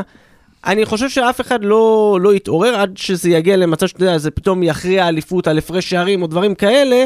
אני 0.65 0.85
חושב 0.85 1.09
שאף 1.09 1.41
אחד 1.41 1.63
לא, 1.63 2.17
לא 2.21 2.35
יתעורר 2.35 2.75
עד 2.75 2.97
שזה 2.97 3.29
יגיע 3.29 3.57
למצב 3.57 3.87
שאתה 3.87 4.03
יודע, 4.03 4.17
זה 4.17 4.31
פתאום 4.31 4.63
יכריע 4.63 5.07
אליפות 5.07 5.47
על 5.47 5.57
הפרש 5.57 5.89
שערים 5.89 6.21
או 6.21 6.27
דברים 6.27 6.55
כאלה, 6.55 7.05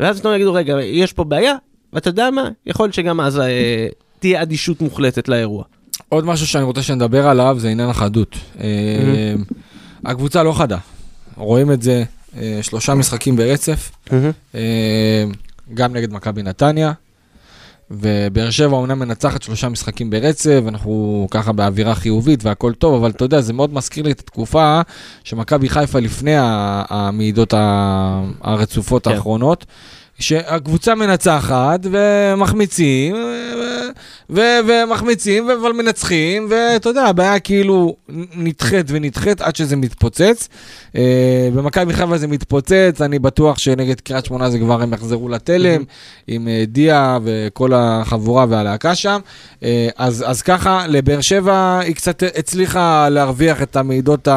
ואז 0.00 0.20
פתאום 0.20 0.34
יגידו, 0.34 0.54
רגע, 0.54 0.82
יש 0.82 1.12
פה 1.12 1.24
בעיה, 1.24 1.54
ואתה 1.92 2.08
יודע 2.08 2.30
מה? 2.30 2.48
יכול 2.66 2.84
להיות 2.84 2.94
שגם 2.94 3.20
אז 3.20 3.38
אה, 3.38 3.88
תהיה 4.18 4.42
אדישות 4.42 4.80
מוחלטת 4.80 5.28
לאירוע. 5.28 5.64
עוד 6.08 6.24
משהו 6.24 6.46
שאני 6.46 6.64
רוצה 6.64 6.82
שנדבר 6.82 7.26
עליו 7.28 7.56
זה 7.58 7.68
עניין 7.68 7.88
החדות. 7.88 8.36
אה, 8.60 9.34
הקבוצה 10.04 10.42
לא 10.42 10.52
חדה. 10.52 10.78
רואים 11.36 11.72
את 11.72 11.82
זה 11.82 12.04
אה, 12.36 12.58
שלושה 12.62 12.94
משחקים 12.94 13.36
ברצף, 13.36 13.90
אה, 14.54 15.24
גם 15.74 15.92
נגד 15.92 16.12
מכבי 16.12 16.42
נתניה, 16.42 16.92
ובאר 17.90 18.50
שבע 18.50 18.76
אומנם 18.76 18.98
מנצחת 18.98 19.42
שלושה 19.42 19.68
משחקים 19.68 20.10
ברצף, 20.10 20.60
אנחנו 20.68 21.26
ככה 21.30 21.52
באווירה 21.52 21.94
חיובית 21.94 22.44
והכל 22.44 22.72
טוב, 22.74 22.94
אבל 22.94 23.10
אתה 23.10 23.24
יודע, 23.24 23.40
זה 23.40 23.52
מאוד 23.52 23.74
מזכיר 23.74 24.04
לי 24.04 24.10
את 24.10 24.20
התקופה 24.20 24.80
שמכבי 25.24 25.68
חיפה 25.68 26.00
לפני 26.00 26.34
המעידות 26.88 27.54
הרצופות 28.40 29.04
כן. 29.04 29.10
האחרונות. 29.10 29.66
שהקבוצה 30.18 30.94
מנצחת 30.94 31.80
ומחמיצים, 31.82 33.14
ו- 33.14 33.84
ו- 34.30 34.60
ומחמיצים, 34.66 35.50
אבל 35.50 35.72
מנצחים, 35.72 36.46
ואתה 36.50 36.88
יודע, 36.88 37.02
הבעיה 37.02 37.38
כאילו 37.38 37.96
נדחית 38.36 38.86
ונדחית 38.88 39.40
עד 39.40 39.56
שזה 39.56 39.76
מתפוצץ. 39.76 40.48
אה, 40.96 41.48
במכבי 41.54 41.92
חיפה 41.92 42.18
זה 42.18 42.26
מתפוצץ, 42.26 43.00
אני 43.00 43.18
בטוח 43.18 43.58
שנגד 43.58 44.00
קריית 44.00 44.24
שמונה 44.24 44.50
זה 44.50 44.58
כבר 44.58 44.82
הם 44.82 44.92
יחזרו 44.92 45.28
לתלם, 45.28 45.82
עם 46.26 46.48
אה, 46.48 46.64
דיה 46.68 47.18
וכל 47.24 47.72
החבורה 47.74 48.46
והלהקה 48.48 48.94
שם. 48.94 49.20
אה, 49.62 49.88
אז, 49.96 50.24
אז 50.26 50.42
ככה, 50.42 50.86
לבאר 50.88 51.20
שבע 51.20 51.78
היא 51.78 51.94
קצת 51.94 52.22
הצליחה 52.38 53.08
להרוויח 53.08 53.62
את 53.62 53.76
המעידות 53.76 54.28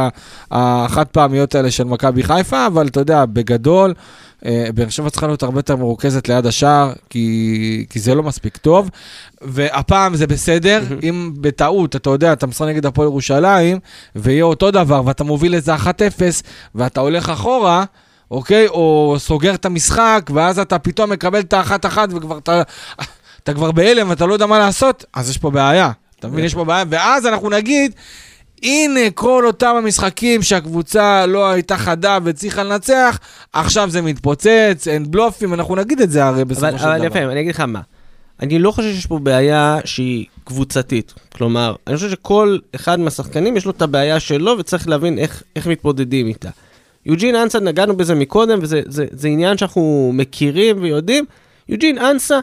החד 0.51 1.05
פעמיות 1.05 1.55
האלה 1.55 1.71
של 1.71 1.83
מכבי 1.83 2.23
חיפה, 2.23 2.67
אבל 2.67 2.87
אתה 2.87 2.99
יודע, 2.99 3.25
בגדול, 3.25 3.93
באר 4.45 4.89
שבע 4.89 5.10
צריכה 5.10 5.28
להיות 5.28 5.43
הרבה 5.43 5.59
יותר 5.59 5.76
מרוכזת 5.76 6.28
ליד 6.28 6.45
השער, 6.45 6.93
כי, 7.09 7.86
כי 7.89 7.99
זה 7.99 8.16
לא 8.16 8.24
מספיק 8.24 8.57
טוב. 8.57 8.89
והפעם 9.41 10.16
זה 10.16 10.28
בסדר, 10.28 10.84
אם 11.03 11.32
בטעות, 11.41 11.95
אתה 11.95 12.09
יודע, 12.09 12.34
אתה 12.34 12.47
משחק 12.47 12.68
נגד 12.68 12.86
הפועל 12.86 13.07
ירושלים, 13.07 13.80
ויהיה 14.16 14.43
אותו 14.43 14.72
דבר, 14.72 15.01
ואתה 15.05 15.24
מוביל 15.24 15.55
איזה 15.55 15.76
1-0, 15.76 15.80
ואתה 16.76 17.01
הולך 17.01 17.30
אחורה, 17.30 17.86
אוקיי? 18.32 18.68
או 18.68 19.16
סוגר 19.20 19.55
את 19.55 19.66
המשחק, 19.66 20.30
ואז 20.34 20.59
אתה 20.59 20.80
פתאום 20.80 21.09
מקבל 21.09 21.39
את 21.39 21.53
האחת-אחת, 21.53 22.09
וכבר 22.11 22.38
אתה, 22.38 22.61
אתה 23.43 23.53
כבר 23.53 23.72
בהלם 23.72 24.09
ואתה 24.09 24.26
לא 24.26 24.34
יודע 24.34 24.45
מה 24.45 24.59
לעשות, 24.59 25.05
אז 25.14 25.30
יש 25.30 25.38
פה 25.38 25.51
בעיה. 25.51 25.91
אתה 26.20 26.28
מבין? 26.28 26.45
יש 26.45 26.53
פה 26.53 26.64
בעיה, 26.64 26.84
ואז 26.89 27.26
אנחנו 27.26 27.49
נגיד, 27.49 27.91
הנה 28.64 28.99
כל 29.16 29.45
אותם 29.45 29.76
המשחקים 29.78 30.43
שהקבוצה 30.43 31.26
לא 31.26 31.49
הייתה 31.49 31.78
חדה 31.78 32.18
והצליחה 32.24 32.64
לנצח, 32.64 33.20
עכשיו 33.53 33.89
זה 33.89 34.01
מתפוצץ, 34.01 34.88
אין 34.88 35.12
בלופים, 35.12 35.53
אנחנו 35.53 35.76
נגיד 35.76 36.01
את 36.01 36.12
זה 36.12 36.26
הרי 36.26 36.45
בסופו 36.45 36.68
אבל, 36.68 36.78
של 36.78 36.84
דבר. 36.84 36.95
אבל 36.95 37.05
יפה, 37.05 37.20
אני 37.20 37.41
אגיד 37.41 37.55
לך 37.55 37.60
מה. 37.60 37.82
אני 38.39 38.60
לא 38.60 38.72
חושב 38.72 38.93
שיש 38.93 39.05
פה 39.05 39.20
בעיה 39.20 39.80
שהיא 39.86 40.26
קבוצתית. 40.43 41.14
כלומר, 41.36 41.76
אני 41.88 41.95
חושב 41.95 42.10
שכל 42.10 42.58
אחד 42.76 42.99
מהשחקנים 42.99 43.58
יש 43.58 43.66
לו 43.66 43.72
את 43.72 43.82
הבעיה 43.82 44.20
שלו 44.20 44.55
וצריך 44.60 44.88
להבין 44.88 45.20
איך, 45.20 45.43
איך 45.55 45.68
מתמודדים 45.68 46.28
איתה. 46.28 46.49
יוג'ין 47.05 47.36
אנסה, 47.36 47.60
נגענו 47.60 47.97
בזה 47.97 48.16
מקודם, 48.16 48.60
וזה 48.62 48.82
זה, 48.86 49.05
זה 49.12 49.28
עניין 49.28 49.58
שאנחנו 49.58 50.12
מכירים 50.14 50.82
ויודעים. 50.82 51.26
יוג'ין 51.70 51.97
אנסה 51.97 52.39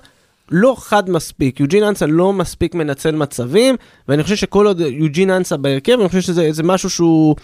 לא 0.50 0.76
חד 0.78 1.10
מספיק, 1.10 1.60
יוג'ין 1.60 1.84
אנסה 1.84 2.06
לא 2.06 2.32
מספיק 2.32 2.74
מנצל 2.74 3.16
מצבים, 3.16 3.76
ואני 4.08 4.22
חושב 4.22 4.36
שכל 4.36 4.66
עוד 4.66 4.80
יוג'ין 4.80 5.30
אנסה 5.30 5.56
בהרכב, 5.56 6.00
אני 6.00 6.08
חושב 6.08 6.20
שזה 6.20 6.52
זה 6.52 6.62
משהו 6.62 6.90
שהוא 6.90 7.36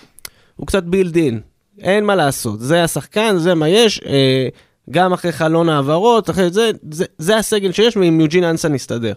הוא 0.56 0.66
קצת 0.66 0.82
בילד 0.82 1.16
אין. 1.16 1.40
אין 1.78 2.04
מה 2.04 2.14
לעשות, 2.14 2.60
זה 2.60 2.84
השחקן, 2.84 3.38
זה 3.38 3.54
מה 3.54 3.68
יש. 3.68 4.00
אה, 4.06 4.48
גם 4.90 5.12
אחרי 5.12 5.32
חלון 5.32 5.68
העברות, 5.68 6.30
אחרי 6.30 6.50
זה, 6.50 6.70
זה, 6.90 7.04
זה 7.18 7.36
הסגל 7.36 7.72
שיש, 7.72 7.96
ועם 7.96 8.20
יוג'ין 8.20 8.44
אנסה 8.44 8.68
נסתדר. 8.68 9.12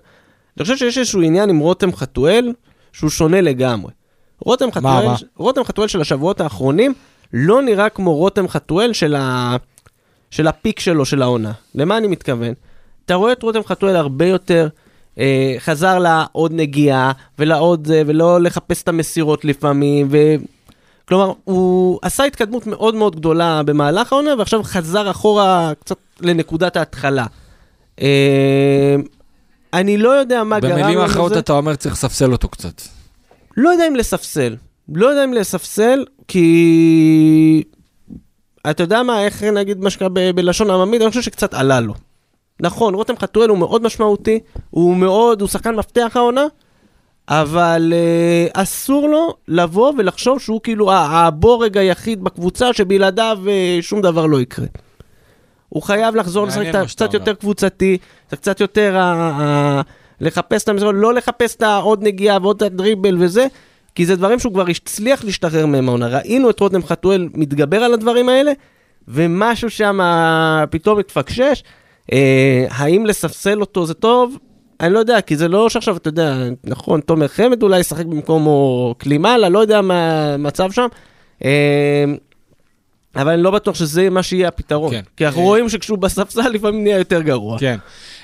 אני 0.57 0.63
חושב 0.63 0.77
שיש 0.77 0.97
איזשהו 0.97 1.21
עניין 1.21 1.49
עם 1.49 1.59
רותם 1.59 1.95
חתואל, 1.95 2.53
שהוא 2.93 3.09
שונה 3.09 3.41
לגמרי. 3.41 3.91
רותם 4.39 4.71
חתואל, 4.71 5.05
מה? 5.05 5.15
רותם 5.35 5.63
חתואל 5.63 5.87
של 5.87 6.01
השבועות 6.01 6.41
האחרונים, 6.41 6.93
לא 7.33 7.61
נראה 7.61 7.89
כמו 7.89 8.15
רותם 8.15 8.47
חתואל 8.47 8.93
של, 8.93 9.15
ה, 9.15 9.55
של 10.31 10.47
הפיק 10.47 10.79
שלו, 10.79 11.05
של 11.05 11.21
העונה. 11.21 11.51
למה 11.75 11.97
אני 11.97 12.07
מתכוון? 12.07 12.53
אתה 13.05 13.15
רואה 13.15 13.31
את 13.31 13.43
רותם 13.43 13.63
חתואל 13.65 13.95
הרבה 13.95 14.25
יותר, 14.25 14.67
אה, 15.19 15.55
חזר 15.59 15.99
לעוד 15.99 16.51
נגיעה, 16.53 17.11
ולעוד 17.39 17.87
זה, 17.87 18.03
ולא 18.05 18.41
לחפש 18.41 18.83
את 18.83 18.87
המסירות 18.87 19.45
לפעמים, 19.45 20.07
ו... 20.11 20.17
כלומר, 21.07 21.33
הוא 21.43 21.99
עשה 22.01 22.23
התקדמות 22.23 22.67
מאוד 22.67 22.95
מאוד 22.95 23.15
גדולה 23.15 23.63
במהלך 23.63 24.13
העונה, 24.13 24.31
ועכשיו 24.37 24.63
חזר 24.63 25.11
אחורה 25.11 25.71
קצת 25.79 25.97
לנקודת 26.21 26.77
ההתחלה. 26.77 27.25
אה, 28.01 28.95
אני 29.73 29.97
לא 29.97 30.09
יודע 30.09 30.43
מה 30.43 30.59
גרם 30.59 30.71
לו 30.71 30.77
במילים 30.77 30.99
אחרות 30.99 31.31
לזה. 31.31 31.39
אתה 31.39 31.53
אומר 31.53 31.75
צריך 31.75 31.93
לספסל 31.93 32.31
אותו 32.31 32.47
קצת. 32.47 32.81
לא 33.57 33.69
יודע 33.69 33.87
אם 33.87 33.95
לספסל. 33.95 34.55
לא 34.95 35.07
יודע 35.07 35.23
אם 35.23 35.33
לספסל, 35.33 36.05
כי... 36.27 37.63
אתה 38.69 38.83
יודע 38.83 39.03
מה, 39.03 39.25
איך 39.25 39.43
נגיד 39.43 39.79
מה 39.79 39.89
שקרה 39.89 40.09
בלשון 40.09 40.71
עממית, 40.71 41.01
אני 41.01 41.09
חושב 41.09 41.21
שקצת 41.21 41.53
עלה 41.53 41.79
לו. 41.79 41.93
נכון, 42.59 42.93
רותם 42.93 43.17
חתואל 43.17 43.49
הוא 43.49 43.57
מאוד 43.57 43.83
משמעותי, 43.83 44.39
הוא 44.69 44.95
מאוד, 44.95 45.41
הוא 45.41 45.49
שחקן 45.49 45.75
מפתח 45.75 46.11
העונה, 46.15 46.45
אבל 47.29 47.93
uh, 47.93 48.51
אסור 48.61 49.09
לו 49.09 49.33
לבוא 49.47 49.93
ולחשוב 49.97 50.39
שהוא 50.39 50.61
כאילו 50.63 50.91
הבורג 50.91 51.77
היחיד 51.77 52.23
בקבוצה 52.23 52.73
שבלעדיו 52.73 53.39
uh, 53.45 53.81
שום 53.81 54.01
דבר 54.01 54.25
לא 54.25 54.41
יקרה. 54.41 54.65
הוא 55.69 55.83
חייב 55.83 56.15
לחזור 56.15 56.47
לשחק 56.47 56.65
קצת. 56.87 57.13
יותר 57.13 57.33
קבוצתי, 57.33 57.97
קצת 58.29 58.59
יותר 58.59 58.97
לחפש 60.21 60.63
את 60.63 60.69
המסגרות, 60.69 60.95
לא 60.97 61.13
לחפש 61.13 61.55
את 61.55 61.61
העוד 61.61 62.03
נגיעה 62.03 62.37
ועוד 62.41 62.63
הדריבל 62.63 63.17
וזה, 63.19 63.47
כי 63.95 64.05
זה 64.05 64.15
דברים 64.15 64.39
שהוא 64.39 64.53
כבר 64.53 64.67
הצליח 64.67 65.23
להשתחרר 65.23 65.65
מהם 65.65 65.89
העונה. 65.89 66.07
ראינו 66.07 66.49
את 66.49 66.59
רותם 66.59 66.83
חתואל 66.83 67.29
מתגבר 67.33 67.83
על 67.83 67.93
הדברים 67.93 68.29
האלה, 68.29 68.51
ומשהו 69.07 69.69
שם 69.69 69.99
פתאום 70.69 70.99
התפקשש. 70.99 71.63
אה, 72.11 72.65
האם 72.69 73.05
לספסל 73.05 73.61
אותו 73.61 73.85
זה 73.85 73.93
טוב? 73.93 74.37
אני 74.79 74.93
לא 74.93 74.99
יודע, 74.99 75.21
כי 75.21 75.35
זה 75.35 75.47
לא 75.47 75.69
שעכשיו, 75.69 75.97
אתה 75.97 76.07
יודע, 76.07 76.35
נכון, 76.63 77.01
תומר 77.01 77.27
חמד 77.27 77.63
אולי 77.63 77.79
ישחק 77.79 78.05
במקומו 78.05 78.95
קלימאלה, 78.97 79.49
לא 79.49 79.59
יודע 79.59 79.81
מה 79.81 80.33
המצב 80.33 80.71
שם. 80.71 80.87
אה, 81.43 82.05
אבל 83.15 83.31
אני 83.33 83.43
לא 83.43 83.51
בטוח 83.51 83.75
שזה 83.75 84.09
מה 84.09 84.23
שיהיה 84.23 84.47
הפתרון. 84.47 84.91
כן. 84.91 85.01
כי 85.17 85.25
אנחנו 85.25 85.41
אה. 85.41 85.45
רואים 85.45 85.69
שכשהוא 85.69 85.97
בספסל 85.97 86.49
לפעמים 86.49 86.83
נהיה 86.83 86.97
יותר 86.97 87.21
גרוע. 87.21 87.59
כן. 87.59 87.77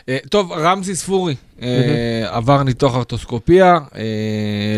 אה, 0.10 0.18
טוב, 0.30 0.52
רמזי 0.52 0.96
ספורי 0.96 1.36
אה, 1.62 1.68
עבר 2.30 2.64
ניתוח 2.64 2.96
ארטוסקופיה. 2.96 3.80
אה, 3.96 4.02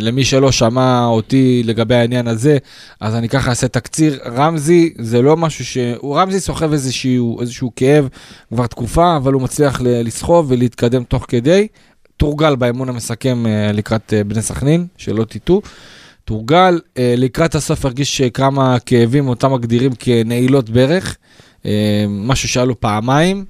למי 0.01 0.23
שלא 0.23 0.51
שמע 0.51 1.05
אותי 1.05 1.61
לגבי 1.65 1.95
העניין 1.95 2.27
הזה, 2.27 2.57
אז 2.99 3.15
אני 3.15 3.29
ככה 3.29 3.49
אעשה 3.49 3.67
תקציר. 3.67 4.19
רמזי 4.25 4.93
זה 4.97 5.21
לא 5.21 5.37
משהו 5.37 5.65
ש... 5.65 5.77
הוא 5.97 6.17
רמזי 6.17 6.39
סוחב 6.39 6.71
איזשהו, 6.71 7.41
איזשהו 7.41 7.71
כאב 7.75 8.07
כבר 8.53 8.67
תקופה, 8.67 9.17
אבל 9.17 9.33
הוא 9.33 9.41
מצליח 9.41 9.81
לסחוב 9.83 10.45
ולהתקדם 10.51 11.03
תוך 11.03 11.25
כדי. 11.27 11.67
תורגל 12.17 12.55
באמון 12.55 12.89
המסכם 12.89 13.43
לקראת 13.73 14.13
בני 14.27 14.41
סכנין, 14.41 14.87
שלא 14.97 15.23
תטעו. 15.23 15.61
תורגל, 16.25 16.79
לקראת 16.97 17.55
הסוף 17.55 17.85
הרגיש 17.85 18.21
כמה 18.21 18.79
כאבים, 18.79 19.27
אותם 19.27 19.53
מגדירים 19.53 19.91
כנעילות 19.99 20.69
ברך, 20.69 21.17
משהו 22.09 22.49
שהיה 22.49 22.65
לו 22.65 22.79
פעמיים, 22.79 23.45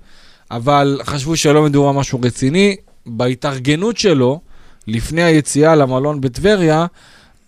אבל 0.51 0.99
חשבו 1.03 1.37
שלא 1.37 1.63
מדובר 1.63 1.91
משהו 1.91 2.19
רציני. 2.21 2.75
בהתארגנות 3.05 3.97
שלו, 3.97 4.39
לפני 4.87 5.23
היציאה 5.23 5.75
למלון 5.75 6.21
בטבריה, 6.21 6.85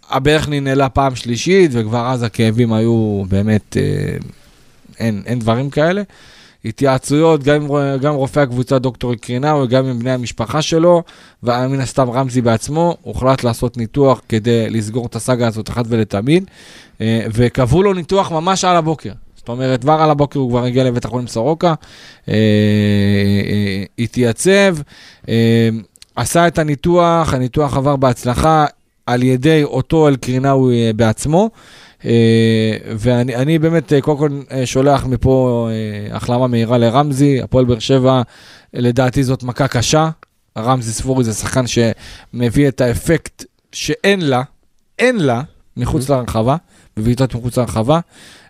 הברך 0.10 0.50
ננעלה 0.50 0.90
פעם 0.90 1.16
שלישית, 1.16 1.72
וכבר 1.74 2.08
אז 2.08 2.24
הכאבים 2.24 2.74
היו 2.74 3.24
באמת, 3.30 3.78
אה, 3.78 4.18
אין, 5.00 5.22
אין 5.26 5.40
דברים 5.40 5.70
כאלה. 5.70 6.02
התייעצויות, 6.66 7.44
גם 7.44 7.62
עם, 7.62 7.98
גם 7.98 8.14
רופא 8.14 8.40
הקבוצה 8.40 8.80
דוקטור 8.80 9.16
קרינאו, 9.16 9.68
גם 9.68 9.86
עם 9.86 10.00
בני 10.00 10.12
המשפחה 10.12 10.62
שלו, 10.62 11.04
ומן 11.44 11.80
הסתם 11.80 12.10
רמזי 12.10 12.42
בעצמו, 12.42 12.98
הוחלט 13.02 13.44
לעשות 13.44 13.78
ניתוח 13.78 14.22
כדי 14.30 14.70
לסגור 14.70 15.06
את 15.06 15.16
הסאגה 15.16 15.48
הזאת 15.48 15.70
אחת 15.70 15.86
ולתמיד, 15.88 16.46
אה, 17.02 17.26
וקבעו 17.34 17.84
לו 17.84 17.94
ניתוח 17.94 18.32
ממש 18.32 18.66
על 18.66 18.76
הבוקר. 18.76 19.12
זאת 19.44 19.50
אומרת, 19.50 19.82
כבר 19.82 19.94
על 19.94 20.10
הבוקר 20.10 20.40
הוא 20.40 20.50
כבר 20.50 20.64
הגיע 20.64 20.84
לבית 20.84 21.06
החולים 21.06 21.28
סורוקה, 21.28 21.74
אה, 22.30 22.34
אה, 22.34 23.84
התייצב, 24.00 24.76
אה, 25.30 25.70
עשה 26.16 26.48
את 26.48 26.60
הניתוח, 26.60 27.34
הניתוח 27.34 27.78
עבר 27.78 27.96
בהצלחה 27.96 28.66
על 29.06 29.24
ידי 29.24 29.64
אותו 29.64 30.08
אלקרינאוי 30.08 30.94
בעצמו. 30.94 31.50
ואני 32.98 33.36
אני 33.36 33.60
באמת, 33.60 33.94
קודם 34.02 34.18
כל 34.18 34.30
שולח 34.66 35.06
מפה 35.06 35.70
החלמה 36.12 36.48
מהירה 36.48 36.78
לרמזי, 36.78 37.42
הפועל 37.42 37.66
באר 37.66 37.80
שבע, 37.80 38.22
לדעתי 38.74 39.24
זאת 39.24 39.44
מכה 39.44 39.68
קשה. 39.68 40.10
רמזי 40.58 40.92
ספורי 40.92 41.24
זה 41.24 41.34
שחקן 41.34 41.64
שמביא 41.68 42.68
את 42.68 42.82
האפקט 42.82 43.46
שאין 43.72 44.22
לה, 44.22 44.42
אין 45.00 45.20
לה, 45.20 45.42
מחוץ 45.78 46.10
לרחבה, 46.10 46.56
בבעיטות 46.98 47.36
מחוץ 47.36 47.58
לרחבה. 47.58 48.00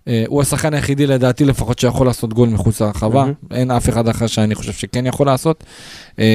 אה, 0.08 0.24
הוא 0.28 0.42
השחקן 0.42 0.74
היחידי 0.74 1.08
לדעתי 1.08 1.46
לפחות 1.46 1.80
שיכול 1.80 2.08
לעשות 2.08 2.34
גול 2.34 2.50
מחוץ 2.50 2.82
לרחבה. 2.82 3.26
אין 3.52 3.72
אף 3.72 3.90
אחד 3.90 4.08
אחר 4.08 4.28
שאני 4.28 4.56
חושב 4.56 4.74
שכן 4.74 5.06
יכול 5.06 5.26
לעשות. 5.26 5.64
אה, 6.20 6.26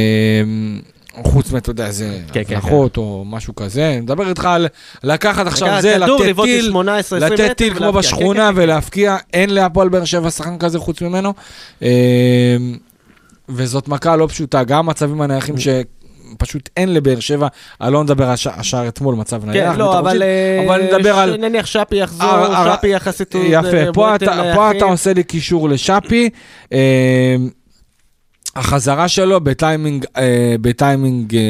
חוץ 1.23 1.53
מאתה 1.53 1.71
יודע, 1.71 1.87
איזה 1.87 2.21
כן, 2.33 2.43
כן, 2.47 2.57
הצלחות 2.57 2.97
או 2.97 3.25
משהו 3.27 3.55
כזה. 3.55 3.91
אני 3.91 4.01
מדבר 4.01 4.29
איתך 4.29 4.45
על 4.45 4.66
לקחת 5.05 5.47
עכשיו 5.47 5.79
זה, 5.81 5.99
לתת 5.99 6.12
טיל, 6.43 6.71
מ-18, 6.71 6.91
20 6.91 7.23
מטר 7.23 7.35
לתת 7.35 7.57
טיל 7.57 7.75
כמו. 7.75 7.93
בשכונה 7.93 8.41
כן, 8.41 8.49
כן, 8.49 8.55
כן. 8.55 8.62
ולהפקיע, 8.62 9.16
אין 9.33 9.51
להפועל 9.51 9.89
באר 9.89 10.05
שבע 10.05 10.31
שחקן 10.31 10.59
כזה 10.59 10.79
חוץ 10.79 11.03
ממנו. 11.03 11.35
אה, 11.83 12.57
וזאת 13.49 13.89
מכה 13.89 14.16
לא 14.16 14.27
פשוטה, 14.27 14.64
גם 14.64 14.87
מצבים 14.87 15.21
הנייחים 15.21 15.55
שפשוט 16.35 16.68
אין 16.76 16.95
לבאר 16.95 17.20
שבע, 17.20 17.47
אני 17.81 17.93
לא 17.93 18.03
הש- 18.33 18.47
השער 18.47 18.89
אתמול, 18.89 19.14
מצב 19.14 19.45
נייח. 19.45 19.72
כן, 19.72 19.79
לא, 19.79 19.99
אבל 19.99 20.22
אה, 20.22 20.64
מדבר 20.99 21.18
על... 21.18 21.37
נניח 21.37 21.66
שפי 21.66 21.97
יחזור, 21.97 22.29
שפי 22.76 22.89
יחסית... 22.89 23.35
יפה, 23.35 23.93
פה 23.95 24.14
אתה, 24.14 24.41
עושה 24.85 25.12
לי 25.12 25.22
קישור 25.24 25.68
לשאפי. 25.68 26.31
החזרה 28.59 29.09
שלו 29.09 29.41
בטיימינג, 29.41 30.05
אה, 30.17 30.55
בטיימינג 30.61 31.37
אה, 31.37 31.41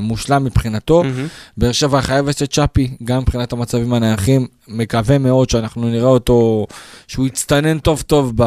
מושלם 0.00 0.44
מבחינתו. 0.44 1.02
מהמם. 1.02 1.26
באר 1.56 1.72
שבע 1.72 2.00
חייבת 2.00 2.42
את 2.42 2.52
צ'אפי, 2.52 2.90
גם 3.04 3.18
מבחינת 3.18 3.52
המצבים 3.52 3.94
הנייחים. 3.94 4.46
מקווה 4.68 5.18
מאוד 5.18 5.50
שאנחנו 5.50 5.88
נראה 5.88 6.08
אותו, 6.08 6.66
שהוא 7.08 7.26
יצטנן 7.26 7.78
טוב 7.78 8.02
טוב 8.06 8.32
ב, 8.36 8.44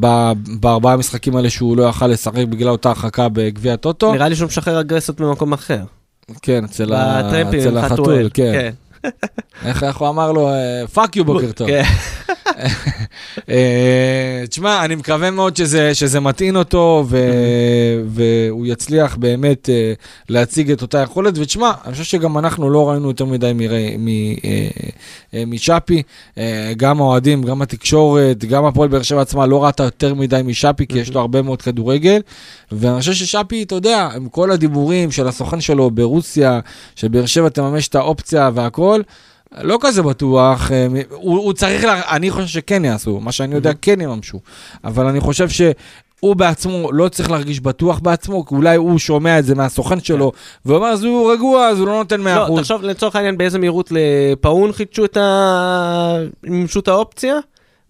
ב, 0.00 0.32
בארבעה 0.60 0.94
המשחקים 0.94 1.36
האלה 1.36 1.50
שהוא 1.50 1.76
לא 1.76 1.82
יכל 1.82 2.06
לשחק 2.06 2.44
בגלל 2.48 2.68
אותה 2.68 2.88
הרחקה 2.88 3.28
בגביע 3.28 3.72
הטוטו. 3.72 4.12
נראה 4.12 4.28
לי 4.28 4.36
שהוא 4.36 4.46
משחרר 4.46 4.80
אגרסיות 4.80 5.20
ממקום 5.20 5.52
אחר. 5.52 5.82
כן, 6.42 6.64
אצל, 6.64 6.92
ה, 6.92 7.30
אצל 7.42 7.78
החתול, 7.78 8.04
חתואל. 8.04 8.28
כן. 8.34 8.70
איך 9.66 9.96
הוא 9.96 10.08
אמר 10.08 10.32
לו? 10.32 10.50
fuck 10.92 11.16
you 11.16 11.24
בוקר 11.24 11.52
טוב. 11.52 11.68
כן. 11.68 11.82
אה, 13.50 14.44
תשמע, 14.48 14.84
אני 14.84 14.94
מקווה 14.94 15.30
מאוד 15.30 15.56
שזה, 15.56 15.94
שזה 15.94 16.20
מטעין 16.20 16.56
אותו, 16.56 17.04
ו, 17.08 17.18
והוא 18.06 18.66
יצליח 18.66 19.16
באמת 19.16 19.68
אה, 19.68 19.92
להציג 20.28 20.70
את 20.70 20.82
אותה 20.82 20.98
יכולת. 20.98 21.38
ותשמע, 21.38 21.72
אני 21.84 21.92
חושב 21.92 22.04
שגם 22.04 22.38
אנחנו 22.38 22.70
לא 22.70 22.90
ראינו 22.90 23.08
יותר 23.08 23.24
מדי 23.24 23.52
אה, 23.70 24.68
אה, 25.34 25.44
משאפי. 25.46 26.02
אה, 26.38 26.72
גם 26.76 27.00
האוהדים, 27.00 27.42
גם 27.42 27.62
התקשורת, 27.62 28.44
גם 28.44 28.64
הפועל 28.64 28.88
באר 28.88 29.02
שבע 29.02 29.20
עצמה 29.20 29.46
לא 29.46 29.64
ראתה 29.64 29.82
יותר 29.82 30.14
מדי 30.14 30.40
משאפי, 30.44 30.86
כי 30.86 30.98
יש 30.98 31.14
לו 31.14 31.20
הרבה 31.20 31.42
מאוד 31.42 31.62
כדורגל. 31.62 32.20
ואני 32.72 33.00
חושב 33.00 33.12
ששאפי, 33.12 33.62
אתה 33.62 33.74
יודע, 33.74 34.08
עם 34.16 34.28
כל 34.28 34.50
הדיבורים 34.50 35.10
של 35.10 35.28
הסוכן 35.28 35.60
שלו 35.60 35.90
ברוסיה, 35.90 36.60
שבאר 36.96 37.26
שבע 37.26 37.48
תממש 37.48 37.88
את 37.88 37.94
האופציה 37.94 38.50
והכל, 38.54 39.00
לא 39.62 39.78
כזה 39.80 40.02
בטוח, 40.02 40.72
אה, 40.72 40.86
הוא, 41.10 41.38
הוא 41.38 41.52
צריך, 41.52 41.84
לה, 41.84 42.02
אני 42.16 42.30
חושב 42.30 42.46
שכן 42.46 42.84
יעשו, 42.84 43.20
מה 43.20 43.32
שאני 43.32 43.54
יודע 43.54 43.72
כן 43.82 44.00
יממשו, 44.00 44.38
אבל 44.84 45.06
אני 45.06 45.20
חושב 45.20 45.48
שהוא 45.48 46.36
בעצמו 46.36 46.92
לא 46.92 47.08
צריך 47.08 47.30
להרגיש 47.30 47.60
בטוח 47.60 47.98
בעצמו, 47.98 48.46
כי 48.46 48.54
אולי 48.54 48.76
הוא 48.76 48.98
שומע 48.98 49.38
את 49.38 49.44
זה 49.44 49.54
מהסוכן 49.54 50.00
שלו, 50.00 50.32
ואומר, 50.66 50.86
אז 50.86 51.04
הוא 51.04 51.32
רגוע, 51.32 51.66
אז 51.66 51.78
הוא 51.78 51.86
לא 51.86 51.92
נותן 51.92 52.20
100%. 52.20 52.24
לא, 52.24 52.56
תחשוב 52.56 52.82
לצורך 52.82 53.16
העניין 53.16 53.38
באיזה 53.38 53.58
מהירות 53.58 53.92
לפאון 53.92 54.72
חידשו 54.72 55.04
את 55.04 55.16
ה... 55.16 56.16
מימשו 56.44 56.80
את 56.80 56.88
האופציה, 56.88 57.34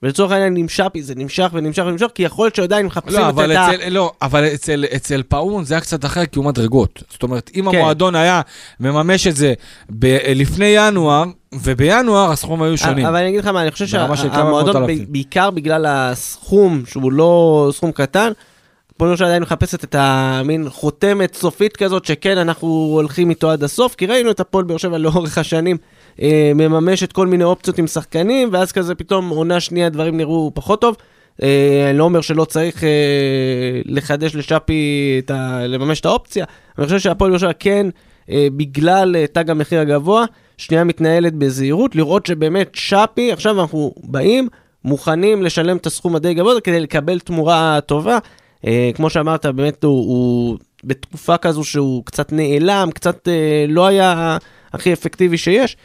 ולצורך 0.02 0.32
העניין 0.32 0.68
שפי 0.68 1.02
זה 1.02 1.14
נמשך 1.16 1.50
ונמשך 1.52 1.82
ונמשך, 1.86 2.06
כי 2.14 2.22
יכול 2.22 2.44
להיות 2.44 2.54
שעדיין 2.54 2.86
מחפשים 2.86 3.20
לא, 3.20 3.30
את 3.30 3.38
ה... 3.38 3.74
אצל, 3.74 3.88
לא, 3.88 4.12
אבל 4.22 4.44
אצל, 4.44 4.84
אצל 4.96 5.22
פאון 5.28 5.64
זה 5.64 5.74
היה 5.74 5.80
קצת 5.80 6.04
אחר, 6.04 6.26
כי 6.26 6.38
הוא 6.38 6.46
מדרגות. 6.46 7.02
זאת 7.10 7.22
אומרת, 7.22 7.50
אם 7.54 7.70
כן. 7.70 7.78
המועדון 7.78 8.14
היה 8.14 8.40
מממש 8.80 9.26
את 9.26 9.36
זה 9.36 9.54
ב- 9.90 10.18
לפני 10.34 10.72
ינואר, 10.76 11.24
ובינואר 11.52 12.30
הסכום 12.30 12.62
היו 12.62 12.78
שונים. 12.78 13.06
אבל 13.06 13.16
אני 13.16 13.28
אגיד 13.28 13.40
לך 13.40 13.46
מה, 13.46 13.62
אני 13.62 13.70
חושב 13.70 13.86
שהמועדון, 13.86 14.76
אלפים. 14.76 15.04
בעיקר 15.08 15.50
בגלל 15.50 15.86
הסכום, 15.88 16.82
שהוא 16.86 17.12
לא 17.12 17.70
סכום 17.74 17.92
קטן, 17.92 18.32
פועל 18.96 19.10
ירושלים 19.10 19.28
עדיין 19.28 19.42
מחפשת 19.42 19.84
את 19.84 19.94
המין 19.98 20.70
חותמת 20.70 21.34
סופית 21.34 21.76
כזאת, 21.76 22.04
שכן, 22.04 22.38
אנחנו 22.38 22.66
הולכים 22.68 23.30
איתו 23.30 23.50
עד 23.50 23.64
הסוף, 23.64 23.94
כי 23.94 24.06
ראינו 24.06 24.30
את 24.30 24.40
הפועל 24.40 24.64
באר 24.64 24.76
שבע 24.76 24.98
לאורך 24.98 25.38
השנים 25.38 25.76
אה, 26.20 26.52
מממשת 26.54 27.12
כל 27.12 27.26
מיני 27.26 27.44
אופציות 27.44 27.78
עם 27.78 27.86
שחקנים, 27.86 28.48
ואז 28.52 28.72
כזה 28.72 28.94
פתאום 28.94 29.28
עונה 29.28 29.60
שנייה 29.60 29.88
דברים 29.88 30.16
נראו 30.16 30.50
פחות 30.54 30.80
טוב. 30.80 30.96
אה, 31.42 31.86
אני 31.90 31.98
לא 31.98 32.04
אומר 32.04 32.20
שלא 32.20 32.44
צריך 32.44 32.84
אה, 32.84 32.88
לחדש 33.84 34.34
לשאפי, 34.34 35.16
את 35.24 35.30
ה, 35.30 35.66
לממש 35.66 36.00
את 36.00 36.06
האופציה, 36.06 36.44
אני 36.78 36.86
חושב 36.86 36.98
שהפועל 36.98 37.38
שבע 37.38 37.52
כן, 37.52 37.86
אה, 38.30 38.48
בגלל 38.56 39.16
אה, 39.16 39.26
תג 39.26 39.50
המחיר 39.50 39.80
הגבוה, 39.80 40.24
שנייה 40.58 40.84
מתנהלת 40.84 41.34
בזהירות, 41.34 41.96
לראות 41.96 42.26
שבאמת 42.26 42.70
שפי, 42.74 43.32
עכשיו 43.32 43.60
אנחנו 43.60 43.94
באים, 44.04 44.48
מוכנים 44.84 45.42
לשלם 45.42 45.76
את 45.76 45.86
הסכום 45.86 46.16
הדי 46.16 46.34
גבוה 46.34 46.60
כדי 46.60 46.80
לקבל 46.80 47.18
תמורה 47.18 47.78
טובה. 47.86 48.18
אה, 48.66 48.90
כמו 48.94 49.10
שאמרת, 49.10 49.46
באמת 49.46 49.84
הוא, 49.84 50.08
הוא 50.08 50.58
בתקופה 50.84 51.36
כזו 51.36 51.64
שהוא 51.64 52.04
קצת 52.04 52.32
נעלם, 52.32 52.88
קצת 52.94 53.28
אה, 53.28 53.64
לא 53.68 53.86
היה 53.86 54.38
הכי 54.72 54.92
אפקטיבי 54.92 55.38
שיש. 55.38 55.76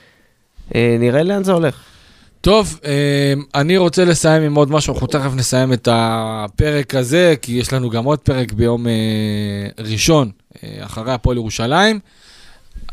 אה, 0.75 0.95
נראה 0.99 1.23
לאן 1.23 1.43
זה 1.43 1.51
הולך. 1.51 1.75
טוב, 2.41 2.79
אה, 2.85 3.33
אני 3.55 3.77
רוצה 3.77 4.05
לסיים 4.05 4.43
עם 4.43 4.55
עוד 4.55 4.71
משהו, 4.71 4.93
אנחנו 4.93 5.07
תכף 5.07 5.31
נסיים 5.35 5.73
את 5.73 5.87
הפרק 5.91 6.95
הזה, 6.95 7.35
כי 7.41 7.51
יש 7.51 7.73
לנו 7.73 7.89
גם 7.89 8.03
עוד 8.03 8.19
פרק 8.19 8.51
ביום 8.51 8.87
אה, 8.87 8.93
ראשון, 9.79 10.31
אחרי 10.79 11.13
הפועל 11.13 11.37
ירושלים. 11.37 11.99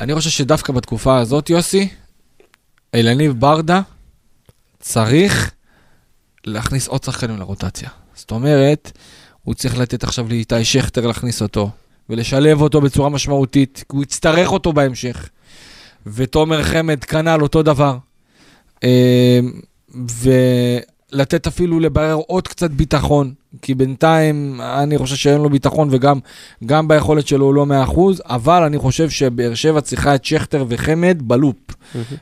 אני 0.00 0.14
חושב 0.14 0.30
שדווקא 0.30 0.72
בתקופה 0.72 1.18
הזאת, 1.18 1.50
יוסי, 1.50 1.88
אלניב 2.94 3.32
ברדה 3.32 3.80
צריך 4.80 5.50
להכניס 6.46 6.88
עוד 6.88 7.04
שחקנים 7.04 7.36
לרוטציה. 7.38 7.88
זאת 8.14 8.30
אומרת, 8.30 8.92
הוא 9.42 9.54
צריך 9.54 9.78
לתת 9.78 10.04
עכשיו 10.04 10.28
לאיתי 10.28 10.64
שכטר 10.64 11.06
להכניס 11.06 11.42
אותו, 11.42 11.70
ולשלב 12.10 12.60
אותו 12.60 12.80
בצורה 12.80 13.08
משמעותית, 13.08 13.84
כי 13.88 13.96
הוא 13.96 14.02
יצטרך 14.02 14.52
אותו 14.52 14.72
בהמשך. 14.72 15.28
ותומר 16.06 16.62
חמד 16.62 17.04
כנ"ל 17.04 17.42
אותו 17.42 17.62
דבר. 17.62 17.96
אה, 18.84 19.40
ולתת 19.94 21.46
אפילו 21.46 21.80
לברר 21.80 22.20
עוד 22.26 22.48
קצת 22.48 22.70
ביטחון, 22.70 23.32
כי 23.62 23.74
בינתיים 23.74 24.60
אני 24.60 24.98
חושב 24.98 25.16
שאין 25.16 25.40
לו 25.40 25.50
ביטחון 25.50 25.88
וגם 25.90 26.18
גם 26.66 26.88
ביכולת 26.88 27.26
שלו 27.26 27.44
הוא 27.46 27.54
לא 27.54 27.66
100%, 27.86 27.98
אבל 28.24 28.62
אני 28.62 28.78
חושב 28.78 29.10
שבאר 29.10 29.54
שבע 29.54 29.80
צריכה 29.80 30.14
את 30.14 30.24
שכטר 30.24 30.64
וחמד 30.68 31.18
בלופ. 31.22 31.56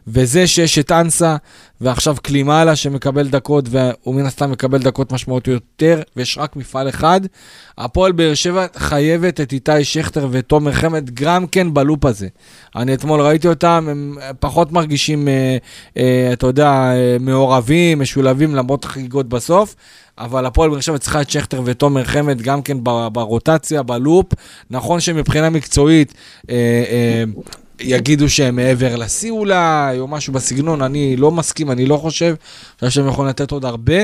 וזה 0.06 0.46
שיש 0.46 0.78
את 0.78 0.92
אנסה, 0.92 1.36
ועכשיו 1.80 2.16
קלימאלה 2.22 2.76
שמקבל 2.76 3.28
דקות, 3.28 3.64
והוא 3.70 4.14
מן 4.14 4.26
הסתם 4.26 4.50
מקבל 4.50 4.78
דקות 4.78 5.12
משמעותיות 5.12 5.62
יותר, 5.62 6.02
ויש 6.16 6.38
רק 6.38 6.56
מפעל 6.56 6.88
אחד. 6.88 7.20
הפועל 7.78 8.12
באר 8.12 8.34
שבע 8.34 8.66
חייבת 8.76 9.40
את 9.40 9.52
איתי 9.52 9.84
שכטר 9.84 10.28
ותומר 10.30 10.72
חמד 10.72 11.10
גם 11.14 11.46
כן 11.46 11.74
בלופ 11.74 12.04
הזה. 12.04 12.28
אני 12.76 12.94
אתמול 12.94 13.20
ראיתי 13.20 13.48
אותם, 13.48 13.86
הם 13.90 14.16
פחות 14.40 14.72
מרגישים, 14.72 15.28
אה, 15.28 15.56
אה, 15.96 16.30
אתה 16.32 16.46
יודע, 16.46 16.70
אה, 16.70 17.16
מעורבים, 17.20 17.98
משולבים, 17.98 18.54
למרות 18.54 18.84
החגיגות 18.84 19.28
בסוף. 19.28 19.74
אבל 20.18 20.46
הפועל 20.46 20.70
באר 20.70 20.80
שבע 20.80 20.98
צריכה 20.98 21.20
את 21.20 21.30
שכטר 21.30 21.62
ותומר 21.64 22.04
חמד 22.04 22.42
גם 22.42 22.62
כן 22.62 22.76
ברוטציה, 23.12 23.82
בלופ. 23.82 24.26
נכון 24.70 25.00
שמבחינה 25.00 25.50
מקצועית 25.50 26.14
אה, 26.50 26.54
אה, 26.90 27.24
יגידו 27.80 28.28
שהם 28.28 28.56
מעבר 28.56 28.96
לשיא 28.96 29.30
אולי, 29.30 29.98
או 29.98 30.08
משהו 30.08 30.32
בסגנון, 30.32 30.82
אני 30.82 31.16
לא 31.16 31.30
מסכים, 31.30 31.70
אני 31.70 31.86
לא 31.86 31.96
חושב. 31.96 32.34
אני 32.82 32.88
חושב 32.88 32.90
שהם 32.90 33.08
יכולים 33.08 33.28
לתת 33.28 33.50
עוד 33.50 33.64
הרבה, 33.64 33.94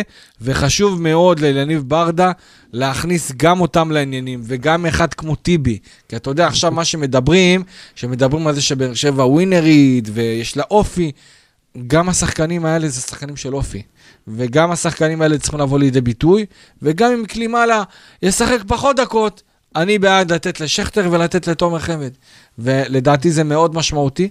וחשוב 0.41 1.03
מאוד 1.03 1.41
לאליניב 1.41 1.83
ברדה 1.87 2.33
להכניס 2.73 3.33
גם 3.37 3.61
אותם 3.61 3.91
לעניינים, 3.91 4.41
וגם 4.45 4.87
אחד 4.87 5.15
כמו 5.15 5.35
טיבי. 5.35 5.79
כי 6.09 6.17
אתה 6.17 6.31
יודע, 6.31 6.47
עכשיו 6.47 6.71
מה 6.71 6.85
שמדברים, 6.85 7.63
שמדברים 7.95 8.47
על 8.47 8.55
זה 8.55 8.63
שבאר 8.63 8.95
שבע 8.95 9.27
ווינרית, 9.27 10.09
ויש 10.13 10.57
לה 10.57 10.63
אופי, 10.71 11.13
גם 11.87 12.09
השחקנים 12.09 12.65
האלה 12.65 12.89
זה 12.89 13.01
שחקנים 13.01 13.37
של 13.37 13.55
אופי. 13.55 13.83
וגם 14.29 14.71
השחקנים 14.71 15.23
האלה 15.23 15.39
צריכים 15.39 15.61
לבוא 15.61 15.79
לידי 15.79 16.01
ביטוי, 16.01 16.47
וגם 16.83 17.13
אם 17.13 17.25
קלימאלה 17.27 17.83
ישחק 18.23 18.59
פחות 18.67 18.97
דקות, 18.97 19.43
אני 19.77 19.99
בעד 19.99 20.33
לתת 20.33 20.61
לשכטר 20.61 21.09
ולתת 21.11 21.49
לתומר 21.49 21.79
חמד. 21.79 22.11
ולדעתי 22.59 23.31
זה 23.31 23.45
מאוד 23.45 23.75
משמעותי, 23.75 24.29